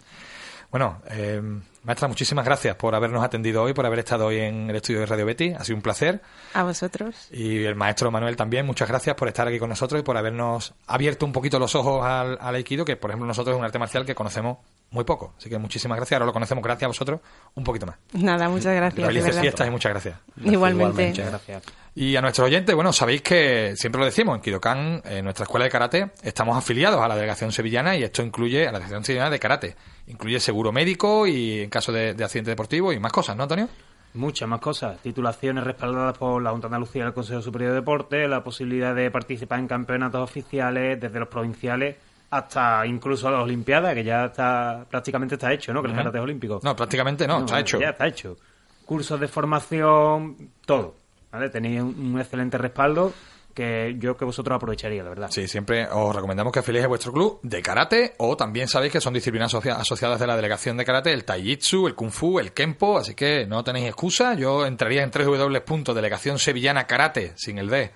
Bueno, 0.73 1.03
eh, 1.11 1.41
maestra, 1.85 2.09
muchísimas 2.09 2.47
gracias 2.47 2.75
por 2.77 2.95
habernos 2.95 3.23
atendido 3.23 3.63
hoy, 3.63 3.75
por 3.75 3.85
haber 3.85 3.99
estado 3.99 4.25
hoy 4.25 4.39
en 4.39 4.71
el 4.71 4.77
estudio 4.77 5.01
de 5.01 5.07
Radio 5.07 5.27
Betty. 5.27 5.53
Ha 5.53 5.63
sido 5.65 5.77
un 5.77 5.83
placer. 5.83 6.23
A 6.55 6.63
vosotros. 6.63 7.29
Y 7.31 7.63
el 7.65 7.75
maestro 7.75 8.11
Manuel 8.11 8.37
también, 8.37 8.65
muchas 8.65 8.89
gracias 8.89 9.15
por 9.15 9.29
estar 9.29 9.47
aquí 9.47 9.59
con 9.59 9.69
nosotros 9.69 10.01
y 10.01 10.03
por 10.03 10.17
habernos 10.17 10.73
abierto 10.87 11.27
un 11.27 11.33
poquito 11.33 11.59
los 11.59 11.75
ojos 11.75 12.03
al, 12.03 12.39
al 12.41 12.55
Aikido, 12.55 12.87
que 12.87 12.97
por 12.97 13.11
ejemplo 13.11 13.27
nosotros 13.27 13.55
es 13.55 13.59
un 13.59 13.67
arte 13.67 13.79
marcial 13.79 14.07
que 14.07 14.15
conocemos 14.15 14.57
muy 14.91 15.05
poco. 15.05 15.35
Así 15.37 15.51
que 15.51 15.59
muchísimas 15.59 15.97
gracias. 15.97 16.17
Ahora 16.17 16.25
lo 16.27 16.33
conocemos 16.33 16.65
gracias 16.65 16.85
a 16.85 16.89
vosotros 16.89 17.21
un 17.55 17.65
poquito 17.65 17.85
más. 17.85 17.97
Nada, 18.15 18.49
muchas 18.49 18.75
gracias. 18.75 19.07
Felices 19.07 19.39
fiestas 19.39 19.69
y 19.69 19.71
muchas 19.71 19.93
gracias. 19.93 20.17
Igualmente. 20.43 21.09
Muchas 21.09 21.29
gracias. 21.29 21.63
Y 21.95 22.17
a 22.17 22.23
nuestros 22.23 22.47
oyentes, 22.47 22.75
bueno, 22.75 22.93
sabéis 22.93 23.21
que 23.21 23.75
siempre 23.77 23.99
lo 23.99 24.07
decimos, 24.07 24.35
en 24.37 24.41
Kidokan, 24.41 25.03
en 25.05 25.25
nuestra 25.25 25.45
escuela 25.45 25.65
de 25.65 25.71
karate, 25.71 26.11
estamos 26.23 26.57
afiliados 26.57 27.01
a 27.03 27.09
la 27.09 27.15
delegación 27.15 27.53
sevillana 27.53 27.97
y 27.97 28.03
esto 28.03 28.23
incluye 28.23 28.63
a 28.67 28.73
la 28.73 28.79
delegación 28.79 29.05
sevillana 29.05 29.31
de 29.31 29.39
karate. 29.39 29.77
Incluye 30.07 30.41
seguro 30.41 30.73
médico 30.73 31.27
y 31.27 31.61
en 31.61 31.71
caso 31.71 31.93
de, 31.93 32.15
de 32.15 32.25
accidente 32.25 32.51
deportivo 32.51 32.93
y 32.93 32.99
más 32.99 33.13
cosas, 33.13 33.37
¿no, 33.37 33.43
Antonio? 33.43 33.69
Muchas 34.15 34.49
más 34.49 34.61
cosas. 34.61 35.01
Titulaciones 35.01 35.65
respaldadas 35.65 36.17
por 36.17 36.43
la 36.43 36.51
Junta 36.51 36.69
de 36.69 36.75
Andalucía 36.75 37.05
y 37.05 37.07
el 37.07 37.15
Consejo 37.15 37.43
Superior 37.43 37.71
de 37.73 37.77
Deporte, 37.77 38.27
la 38.27 38.43
posibilidad 38.43 38.95
de 38.95 39.11
participar 39.11 39.59
en 39.59 39.69
campeonatos 39.69 40.23
oficiales, 40.23 41.01
desde 41.01 41.19
los 41.19 41.29
provinciales 41.29 41.97
hasta 42.31 42.87
incluso 42.87 43.31
las 43.31 43.43
Olimpiadas, 43.43 43.95
que 43.95 44.05
ya 44.05 44.25
está 44.25 44.87
prácticamente 44.89 45.35
está 45.35 45.53
hecho, 45.53 45.75
¿no? 45.75 45.83
Que 45.83 45.89
el 45.89 45.95
karate 45.95 46.17
es 46.17 46.25
olímpico. 46.25 46.61
No, 46.63 46.75
prácticamente 46.75 47.27
no, 47.27 47.41
está 47.41 47.61
hecho. 47.61 47.79
Ya 47.79 47.91
está 47.91 48.07
hecho. 48.07 48.39
Cursos 48.87 49.21
de 49.21 49.29
formación, 49.29 50.51
todo. 50.65 51.02
¿Vale? 51.33 51.49
Tenéis 51.49 51.81
un, 51.81 52.19
excelente 52.21 52.59
respaldo 52.59 53.13
que 53.55 53.97
yo 53.99 54.17
que 54.17 54.25
vosotros 54.25 54.57
aprovecharía, 54.57 55.03
la 55.03 55.11
verdad. 55.11 55.29
Sí, 55.31 55.47
siempre 55.49 55.87
os 55.91 56.15
recomendamos 56.15 56.53
que 56.53 56.61
afiliéis 56.61 56.85
a 56.87 56.89
vuestro 56.89 57.13
club 57.13 57.39
de 57.43 57.61
karate 57.61 58.15
o 58.19 58.35
también 58.37 58.67
sabéis 58.69 58.93
que 58.93 59.01
son 59.01 59.13
disciplinas 59.13 59.53
asocia- 59.53 59.77
asociadas 59.77 60.19
de 60.21 60.27
la 60.27 60.37
delegación 60.37 60.77
de 60.79 60.85
karate, 60.87 61.13
el 61.13 61.25
taijitsu, 61.25 61.87
el 61.87 61.95
kung 61.95 62.11
fu, 62.11 62.39
el 62.39 62.53
kempo, 62.53 62.97
así 62.97 63.15
que 63.15 63.45
no 63.47 63.63
tenéis 63.65 63.89
excusa. 63.89 64.35
Yo 64.35 64.65
entraría 64.65 65.03
en 65.03 65.11
www.delegación 65.11 66.39
sevillana 66.39 66.87
karate, 66.87 67.33
sin 67.37 67.59
el 67.59 67.69
D, 67.69 67.91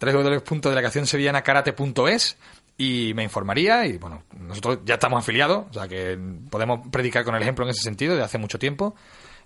www.delegacionsevillanakarate.es 0.00 2.36
y 2.78 3.12
me 3.14 3.22
informaría 3.22 3.86
y 3.86 3.98
bueno, 3.98 4.22
nosotros 4.40 4.78
ya 4.84 4.94
estamos 4.94 5.22
afiliados, 5.22 5.66
o 5.70 5.74
sea 5.74 5.86
que 5.86 6.18
podemos 6.50 6.88
predicar 6.90 7.24
con 7.24 7.34
el 7.34 7.42
ejemplo 7.42 7.64
en 7.64 7.70
ese 7.70 7.82
sentido 7.82 8.16
de 8.16 8.22
hace 8.22 8.38
mucho 8.38 8.58
tiempo 8.58 8.94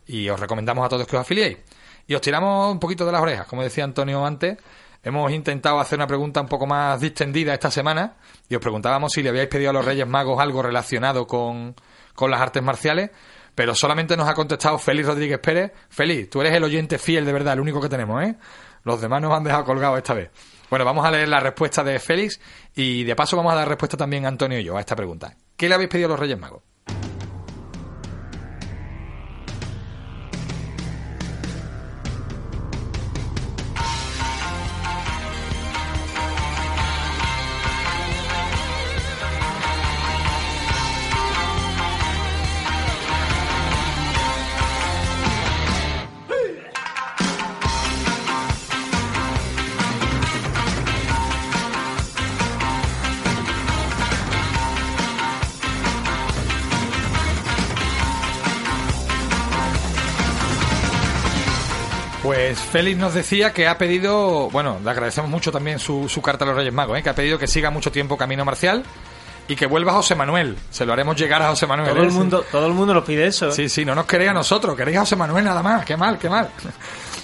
y 0.06 0.28
os 0.28 0.38
recomendamos 0.38 0.86
a 0.86 0.88
todos 0.88 1.06
que 1.06 1.16
os 1.16 1.22
afiliéis. 1.22 1.58
Y 2.06 2.14
os 2.14 2.20
tiramos 2.20 2.72
un 2.72 2.78
poquito 2.78 3.04
de 3.04 3.12
las 3.12 3.20
orejas, 3.20 3.46
como 3.46 3.62
decía 3.62 3.84
Antonio 3.84 4.24
antes. 4.24 4.58
Hemos 5.02 5.30
intentado 5.32 5.78
hacer 5.78 5.98
una 5.98 6.06
pregunta 6.06 6.40
un 6.40 6.48
poco 6.48 6.66
más 6.66 7.00
distendida 7.00 7.54
esta 7.54 7.70
semana 7.70 8.16
y 8.48 8.56
os 8.56 8.60
preguntábamos 8.60 9.12
si 9.12 9.22
le 9.22 9.28
habíais 9.28 9.48
pedido 9.48 9.70
a 9.70 9.72
los 9.72 9.84
Reyes 9.84 10.06
Magos 10.06 10.40
algo 10.40 10.62
relacionado 10.62 11.26
con, 11.26 11.76
con 12.14 12.30
las 12.30 12.40
artes 12.40 12.62
marciales, 12.62 13.10
pero 13.54 13.74
solamente 13.74 14.16
nos 14.16 14.28
ha 14.28 14.34
contestado 14.34 14.78
Félix 14.78 15.06
Rodríguez 15.06 15.38
Pérez. 15.38 15.72
Félix, 15.88 16.30
tú 16.30 16.40
eres 16.40 16.54
el 16.54 16.64
oyente 16.64 16.98
fiel 16.98 17.24
de 17.24 17.32
verdad, 17.32 17.54
el 17.54 17.60
único 17.60 17.80
que 17.80 17.88
tenemos, 17.88 18.22
¿eh? 18.24 18.36
Los 18.82 19.00
demás 19.00 19.22
nos 19.22 19.32
han 19.32 19.44
dejado 19.44 19.64
colgados 19.64 19.98
esta 19.98 20.14
vez. 20.14 20.30
Bueno, 20.70 20.84
vamos 20.84 21.04
a 21.06 21.10
leer 21.10 21.28
la 21.28 21.38
respuesta 21.38 21.84
de 21.84 21.98
Félix 22.00 22.40
y 22.74 23.04
de 23.04 23.14
paso 23.14 23.36
vamos 23.36 23.52
a 23.52 23.56
dar 23.56 23.68
respuesta 23.68 23.96
también 23.96 24.24
a 24.24 24.28
Antonio 24.28 24.58
y 24.58 24.64
yo 24.64 24.76
a 24.76 24.80
esta 24.80 24.96
pregunta. 24.96 25.36
¿Qué 25.56 25.68
le 25.68 25.74
habéis 25.76 25.90
pedido 25.90 26.06
a 26.06 26.10
los 26.10 26.20
Reyes 26.20 26.38
Magos? 26.38 26.62
Pues 62.46 62.60
Félix 62.60 62.96
nos 62.96 63.12
decía 63.12 63.52
que 63.52 63.66
ha 63.66 63.76
pedido, 63.76 64.48
bueno, 64.50 64.78
le 64.84 64.88
agradecemos 64.88 65.28
mucho 65.28 65.50
también 65.50 65.80
su, 65.80 66.08
su 66.08 66.22
carta 66.22 66.44
a 66.44 66.46
los 66.46 66.56
Reyes 66.56 66.72
Magos, 66.72 66.96
¿eh? 66.96 67.02
que 67.02 67.08
ha 67.08 67.14
pedido 67.14 67.40
que 67.40 67.48
siga 67.48 67.70
mucho 67.70 67.90
tiempo 67.90 68.16
Camino 68.16 68.44
Marcial 68.44 68.84
y 69.48 69.56
que 69.56 69.66
vuelva 69.66 69.94
José 69.94 70.14
Manuel. 70.14 70.56
Se 70.70 70.86
lo 70.86 70.92
haremos 70.92 71.16
llegar 71.16 71.42
a 71.42 71.48
José 71.48 71.66
Manuel. 71.66 71.90
Todo 71.90 72.04
¿eh? 72.04 72.06
el 72.06 72.12
mundo, 72.12 72.44
todo 72.52 72.68
el 72.68 72.72
mundo 72.72 72.94
nos 72.94 73.02
pide 73.02 73.26
eso. 73.26 73.48
¿eh? 73.48 73.52
Sí, 73.52 73.68
sí, 73.68 73.84
no 73.84 73.96
nos 73.96 74.06
queréis 74.06 74.30
a 74.30 74.32
nosotros, 74.32 74.76
queréis 74.76 74.96
a 74.98 75.00
José 75.00 75.16
Manuel 75.16 75.44
nada 75.44 75.60
más. 75.60 75.84
Qué 75.84 75.96
mal, 75.96 76.18
qué 76.20 76.30
mal. 76.30 76.48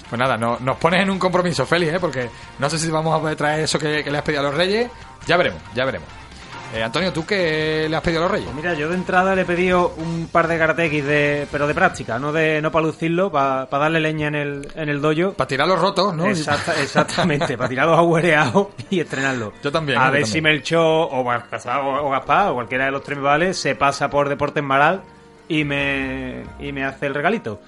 Pues 0.09 0.19
nada, 0.19 0.37
no- 0.37 0.57
nos 0.59 0.77
pones 0.77 1.01
en 1.01 1.09
un 1.09 1.17
compromiso, 1.17 1.65
Félix, 1.65 1.93
¿eh? 1.93 1.99
porque 1.99 2.29
no 2.59 2.69
sé 2.69 2.77
si 2.77 2.91
vamos 2.91 3.17
a 3.17 3.19
poder 3.21 3.35
traer 3.35 3.61
eso 3.61 3.79
que, 3.79 4.03
que 4.03 4.11
le 4.11 4.17
has 4.19 4.23
pedido 4.23 4.41
a 4.41 4.43
los 4.43 4.53
Reyes. 4.55 4.91
Ya 5.25 5.37
veremos, 5.37 5.59
ya 5.73 5.85
veremos. 5.85 6.07
Eh, 6.73 6.81
Antonio, 6.81 7.13
¿tú 7.13 7.23
qué 7.23 7.85
le 7.87 7.95
has 7.95 8.01
pedido 8.01 8.21
a 8.21 8.23
los 8.23 8.31
Reyes? 8.31 8.45
Pues 8.51 8.55
mira, 8.55 8.73
yo 8.73 8.89
de 8.89 8.95
entrada 8.95 9.35
le 9.35 9.43
he 9.43 9.45
pedido 9.45 9.93
un 9.97 10.27
par 10.31 10.47
de 10.47 10.57
karatekis 10.57 11.05
de, 11.05 11.47
pero 11.51 11.67
de 11.67 11.75
práctica, 11.75 12.17
no 12.17 12.33
de 12.33 12.63
no 12.63 12.71
para 12.71 12.87
lucirlo, 12.87 13.31
para 13.31 13.67
darle 13.69 13.99
leña 13.99 14.27
en 14.29 14.35
el, 14.35 14.67
en 14.75 14.89
el 14.89 14.99
dojo. 14.99 15.33
Para 15.33 15.47
tirar 15.47 15.67
los 15.67 15.79
rotos, 15.79 16.15
¿no? 16.15 16.25
Exacta- 16.25 16.73
exactamente, 16.81 17.55
para 17.57 17.69
tirarlos 17.69 17.99
agujereados 17.99 18.67
y 18.89 18.99
estrenarlos. 19.01 19.53
Yo 19.63 19.71
también, 19.71 19.99
A 19.99 20.05
yo 20.07 20.11
ver 20.13 20.21
también. 20.23 20.33
si 20.33 20.41
Melchor 20.41 21.09
o 21.11 21.23
Baltasar 21.23 21.81
o, 21.81 22.07
o 22.07 22.09
Gaspar 22.09 22.49
o 22.49 22.53
cualquiera 22.55 22.85
de 22.85 22.91
los 22.91 23.03
tres 23.03 23.19
vale, 23.21 23.53
se 23.53 23.75
pasa 23.75 24.09
por 24.09 24.27
Deportes 24.27 24.63
Maral 24.63 25.01
y 25.47 25.63
me, 25.65 26.43
y 26.59 26.71
me 26.71 26.85
hace 26.85 27.05
el 27.05 27.13
regalito. 27.13 27.61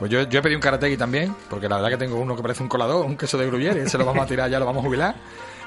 Pues 0.00 0.10
yo, 0.10 0.22
yo 0.22 0.40
he 0.40 0.42
pedido 0.42 0.58
un 0.58 0.62
karateki 0.62 0.96
también, 0.96 1.32
porque 1.48 1.68
la 1.68 1.76
verdad 1.76 1.90
que 1.90 1.98
tengo 1.98 2.16
uno 2.16 2.34
que 2.34 2.42
parece 2.42 2.62
un 2.64 2.68
colador, 2.68 3.06
un 3.06 3.16
queso 3.16 3.38
de 3.38 3.46
gruyere, 3.46 3.82
ese 3.82 3.98
lo 3.98 4.04
vamos 4.04 4.24
a 4.24 4.26
tirar 4.26 4.50
ya, 4.50 4.58
lo 4.58 4.66
vamos 4.66 4.82
a 4.82 4.86
jubilar. 4.86 5.14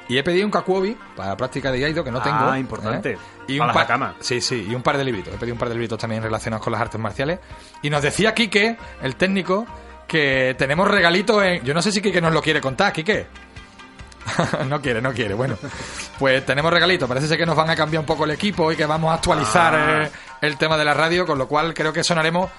Y 0.10 0.18
he 0.18 0.24
pedido 0.24 0.46
un 0.46 0.52
kakuobi 0.52 0.98
para 1.16 1.36
práctica 1.38 1.72
de 1.72 1.80
Iaido, 1.80 2.04
que 2.04 2.12
no 2.12 2.20
Ah, 2.20 2.24
tengo. 2.24 2.56
importante. 2.58 3.12
¿eh? 3.14 3.18
Y 3.48 3.58
Para 3.58 3.72
un 3.72 3.74
par, 3.74 3.84
hakamas. 3.86 4.16
Sí, 4.20 4.42
sí, 4.42 4.68
y 4.70 4.76
un 4.76 4.82
par 4.84 4.98
de 4.98 5.04
libritos. 5.06 5.34
He 5.34 5.38
pedido 5.38 5.54
un 5.56 5.60
par 5.60 5.70
de 5.70 5.76
libritos 5.76 5.98
también 5.98 6.22
relacionados 6.22 6.64
con 6.64 6.72
las 6.74 6.82
artes 6.82 7.00
marciales. 7.00 7.40
Y 7.82 7.90
nos 7.90 8.02
decía 8.02 8.34
Quique, 8.34 8.78
el 9.02 9.16
técnico, 9.16 9.66
que 10.08 10.56
tenemos 10.58 10.88
regalitos 10.90 11.42
en... 11.44 11.64
Yo 11.64 11.74
no 11.74 11.82
sé 11.82 11.92
si 11.92 12.02
Quique 12.02 12.20
nos 12.22 12.34
lo 12.34 12.42
quiere 12.42 12.60
contar, 12.62 12.92
Quique. 12.92 13.28
no 14.68 14.82
quiere, 14.82 15.02
no 15.02 15.12
quiere. 15.14 15.34
Bueno, 15.34 15.56
pues 16.20 16.46
tenemos 16.46 16.72
regalitos. 16.72 17.08
Parece 17.08 17.28
ser 17.28 17.38
que 17.38 17.46
nos 17.46 17.56
van 17.56 17.70
a 17.70 17.76
cambiar 17.76 18.00
un 18.02 18.06
poco 18.06 18.26
el 18.26 18.32
equipo 18.32 18.72
y 18.72 18.76
que 18.76 18.86
vamos 18.86 19.12
a 19.12 19.16
actualizar 19.16 19.76
Ah. 19.76 20.04
eh, 20.04 20.12
el 20.42 20.58
tema 20.58 20.78
de 20.78 20.86
la 20.86 20.94
radio, 20.94 21.26
con 21.26 21.38
lo 21.38 21.48
cual 21.48 21.74
creo 21.74 21.92
que 21.92 22.04
sonaremos, 22.04 22.50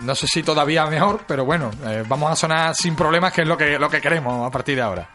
no 0.00 0.14
sé 0.14 0.26
si 0.26 0.42
todavía 0.42 0.86
mejor, 0.86 1.20
pero 1.26 1.44
bueno, 1.44 1.70
eh, 1.86 2.04
vamos 2.08 2.30
a 2.32 2.36
sonar 2.36 2.74
sin 2.74 2.96
problemas, 2.96 3.32
que 3.32 3.42
es 3.42 3.48
lo 3.48 3.56
que, 3.56 3.78
lo 3.78 3.88
que 3.88 4.00
queremos 4.00 4.46
a 4.46 4.50
partir 4.50 4.74
de 4.76 4.82
ahora. 4.82 5.08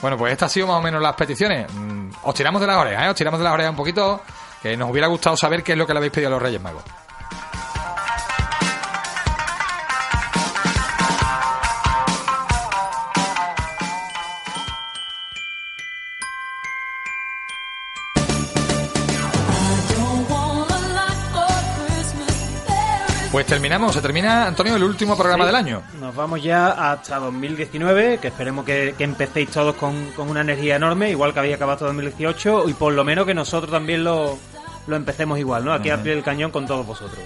Bueno, 0.00 0.16
pues 0.16 0.32
estas 0.32 0.50
han 0.50 0.54
sido 0.54 0.66
más 0.66 0.76
o 0.78 0.82
menos 0.82 1.02
las 1.02 1.14
peticiones. 1.14 1.66
Mm, 1.72 2.10
Os 2.22 2.34
tiramos 2.34 2.60
de 2.60 2.66
las 2.66 2.76
orejas, 2.76 3.04
¿eh? 3.04 3.08
Os 3.10 3.16
tiramos 3.16 3.38
de 3.38 3.44
las 3.44 3.52
orejas 3.52 3.70
un 3.70 3.76
poquito, 3.76 4.20
que 4.62 4.76
nos 4.76 4.90
hubiera 4.90 5.06
gustado 5.08 5.36
saber 5.36 5.62
qué 5.62 5.72
es 5.72 5.78
lo 5.78 5.86
que 5.86 5.92
le 5.92 5.98
habéis 5.98 6.12
pedido 6.12 6.28
a 6.28 6.32
los 6.32 6.42
Reyes 6.42 6.60
Magos. 6.60 6.82
Terminamos, 23.50 23.92
se 23.94 24.00
termina, 24.00 24.46
Antonio, 24.46 24.76
el 24.76 24.84
último 24.84 25.16
programa 25.16 25.44
Sí. 25.44 25.46
del 25.48 25.56
año. 25.56 25.82
Nos 26.00 26.14
vamos 26.14 26.42
ya 26.42 26.92
hasta 26.92 27.18
2019, 27.18 28.18
que 28.18 28.28
esperemos 28.28 28.64
que, 28.64 28.94
que 28.96 29.04
empecéis 29.04 29.50
todos 29.50 29.74
con, 29.74 30.10
con 30.12 30.28
una 30.30 30.40
energía 30.40 30.76
enorme, 30.76 31.10
igual 31.10 31.34
que 31.34 31.40
había 31.40 31.56
acabado 31.56 31.86
2018, 31.86 32.68
y 32.68 32.74
por 32.74 32.92
lo 32.92 33.04
menos 33.04 33.26
que 33.26 33.34
nosotros 33.34 33.70
también 33.70 34.04
lo, 34.04 34.38
lo 34.86 34.96
empecemos 34.96 35.38
igual, 35.38 35.64
¿no? 35.64 35.72
Aquí 35.72 35.90
al 35.90 36.00
pie 36.00 36.14
del 36.14 36.22
cañón 36.24 36.50
con 36.50 36.66
todos 36.66 36.86
vosotros. 36.86 37.18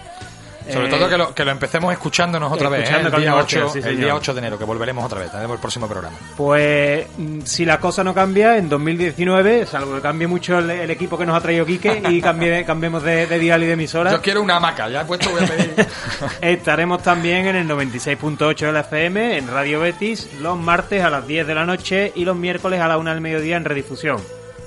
Sobre 0.72 0.86
Eh, 0.86 0.90
todo 0.90 1.08
que 1.08 1.18
lo, 1.18 1.34
que 1.34 1.44
lo 1.44 1.50
empecemos 1.50 1.92
escuchándonos 1.92 2.50
otra 2.52 2.68
vez, 2.68 2.88
¿eh? 2.88 2.94
el, 2.94 3.02
día 3.02 3.10
Camino 3.10 3.36
8, 3.36 3.36
Marcial, 3.36 3.70
sí, 3.70 3.88
el 3.88 3.96
día 3.98 4.14
8 4.14 4.32
de 4.32 4.38
enero, 4.38 4.58
que 4.58 4.64
volveremos 4.64 5.04
otra 5.04 5.20
vez, 5.20 5.30
tenemos 5.30 5.54
el 5.54 5.60
próximo 5.60 5.86
programa. 5.86 6.16
Pues 6.36 7.06
mm, 7.16 7.40
si 7.42 7.64
la 7.64 7.78
cosa 7.78 8.02
no 8.02 8.14
cambia, 8.14 8.56
en 8.56 8.68
2019, 8.68 9.66
salvo 9.66 9.94
que 9.96 10.00
cambie 10.00 10.26
mucho 10.26 10.58
el, 10.58 10.70
el 10.70 10.90
equipo 10.90 11.18
que 11.18 11.26
nos 11.26 11.36
ha 11.36 11.40
traído 11.40 11.66
Quique 11.66 12.02
y 12.08 12.20
cambie, 12.22 12.64
cambiemos 12.64 13.02
de, 13.02 13.26
de 13.26 13.38
dial 13.38 13.62
y 13.62 13.66
de 13.66 13.72
emisora, 13.72 14.12
Yo 14.12 14.22
quiero 14.22 14.40
una 14.42 14.56
hamaca, 14.56 14.88
ya 14.88 15.02
he 15.02 15.04
puesto, 15.04 15.30
voy 15.30 15.44
a 15.44 15.46
pedir. 15.46 15.74
estaremos 16.40 17.02
también 17.02 17.46
en 17.46 17.56
el 17.56 17.68
96.8 17.68 18.56
de 18.66 18.72
la 18.72 18.80
FM, 18.80 19.36
en 19.38 19.48
Radio 19.48 19.80
Betis, 19.80 20.28
los 20.40 20.58
martes 20.58 21.04
a 21.04 21.10
las 21.10 21.26
10 21.26 21.46
de 21.46 21.54
la 21.54 21.66
noche 21.66 22.12
y 22.14 22.24
los 22.24 22.36
miércoles 22.36 22.80
a 22.80 22.88
la 22.88 22.96
1 22.96 23.10
del 23.10 23.20
mediodía 23.20 23.56
en 23.56 23.64
redifusión. 23.64 24.16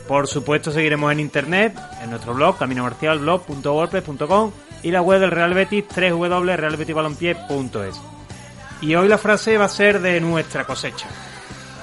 Por 0.08 0.28
supuesto, 0.28 0.72
seguiremos 0.72 1.12
en 1.12 1.20
internet, 1.20 1.78
en 2.02 2.10
nuestro 2.12 2.34
blog, 2.34 2.58
caminomarcialblog.wordpress.com 2.58 4.52
y 4.84 4.92
la 4.92 5.02
web 5.02 5.20
del 5.20 5.32
Real 5.32 5.54
Betis, 5.54 5.86
www.realbetisbalompié.es. 5.96 8.02
Y 8.82 8.96
hoy 8.96 9.08
la 9.08 9.18
frase 9.18 9.58
va 9.58 9.66
a 9.66 9.70
ser 9.70 10.02
de 10.02 10.20
nuestra 10.22 10.66
cosecha. 10.66 11.08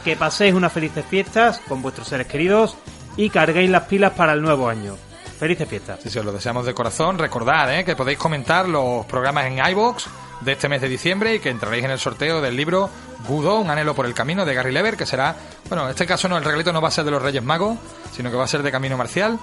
Que 0.05 0.17
paséis 0.17 0.55
unas 0.55 0.73
felices 0.73 1.05
fiestas 1.05 1.61
con 1.69 1.83
vuestros 1.83 2.09
seres 2.09 2.27
queridos 2.27 2.77
y 3.17 3.31
carguéis 3.31 3.71
las 3.71 3.85
pilas 3.85 4.13
para 4.13 4.33
el 4.33 4.43
nuevo 4.43 4.69
año. 4.69 4.97
Felices 5.39 5.69
fiestas. 5.69 6.01
Sí, 6.03 6.11
sí, 6.11 6.19
os 6.19 6.25
lo 6.25 6.33
deseamos 6.33 6.67
de 6.67 6.75
corazón. 6.75 7.19
Recordad 7.19 7.77
¿eh? 7.77 7.85
que 7.85 7.97
podéis 7.97 8.19
comentar 8.19 8.69
los 8.69 9.05
programas 9.07 9.47
en 9.47 9.59
iBox 9.59 10.07
de 10.41 10.53
este 10.53 10.69
mes 10.69 10.81
de 10.81 10.89
diciembre 10.89 11.35
y 11.35 11.41
que 11.41 11.51
entraréis 11.51 11.85
en 11.85 11.91
el 11.91 11.99
sorteo 11.99 12.41
del 12.41 12.57
libro 12.57 12.91
Gudo, 13.27 13.59
un 13.59 13.71
anhelo 13.71 13.95
por 13.95 14.07
el 14.07 14.15
camino 14.15 14.45
de 14.45 14.55
Gary 14.55 14.73
Lever, 14.73 14.97
que 14.97 15.07
será, 15.07 15.35
bueno, 15.69 15.85
en 15.85 15.91
este 15.91 16.07
caso 16.07 16.29
no, 16.29 16.37
el 16.37 16.45
regalito 16.45 16.73
no 16.73 16.83
va 16.83 16.89
a 16.89 16.91
ser 16.91 17.05
de 17.05 17.11
los 17.11 17.23
Reyes 17.23 17.43
Magos, 17.43 17.79
sino 18.13 18.31
que 18.31 18.37
va 18.37 18.45
a 18.45 18.49
ser 18.49 18.63
de 18.63 18.71
Camino 18.71 18.97
Marcial. 18.97 19.39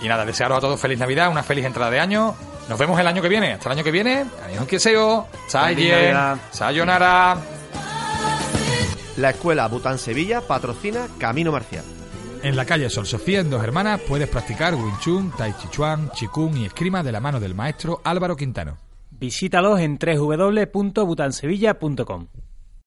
Y 0.00 0.08
nada, 0.08 0.24
desearos 0.24 0.58
a 0.58 0.60
todos 0.60 0.80
feliz 0.80 0.98
Navidad, 0.98 1.30
una 1.30 1.42
feliz 1.42 1.64
entrada 1.64 1.90
de 1.90 2.00
año. 2.00 2.34
Nos 2.68 2.78
vemos 2.78 2.98
el 2.98 3.06
año 3.06 3.22
que 3.22 3.28
viene. 3.28 3.52
Hasta 3.52 3.68
el 3.68 3.76
año 3.76 3.84
que 3.84 3.90
viene. 3.90 4.24
Adiós, 4.44 4.66
que 4.66 4.78
seo. 4.78 5.26
Feliz 5.48 5.90
Navidad. 5.90 6.38
Sayonara. 6.50 7.36
La 9.16 9.30
escuela 9.30 9.68
Bután 9.68 9.98
Sevilla 9.98 10.40
patrocina 10.40 11.06
Camino 11.18 11.52
Marcial. 11.52 11.84
En 12.42 12.56
la 12.56 12.64
calle 12.64 12.90
Sol 12.90 13.06
Sofía, 13.06 13.40
en 13.40 13.48
Dos 13.48 13.62
Hermanas, 13.62 14.00
puedes 14.06 14.28
practicar 14.28 14.74
Wing 14.74 14.98
Chun, 15.00 15.32
Tai 15.36 15.52
Chi 15.52 15.68
Chuan, 15.70 16.10
Chikung 16.10 16.56
y 16.56 16.66
esgrima 16.66 17.02
de 17.02 17.12
la 17.12 17.20
mano 17.20 17.40
del 17.40 17.54
maestro 17.54 18.00
Álvaro 18.04 18.36
Quintano. 18.36 18.76
Visítalos 19.10 19.80
en 19.80 19.98
www.butansevilla.com. 19.98 22.26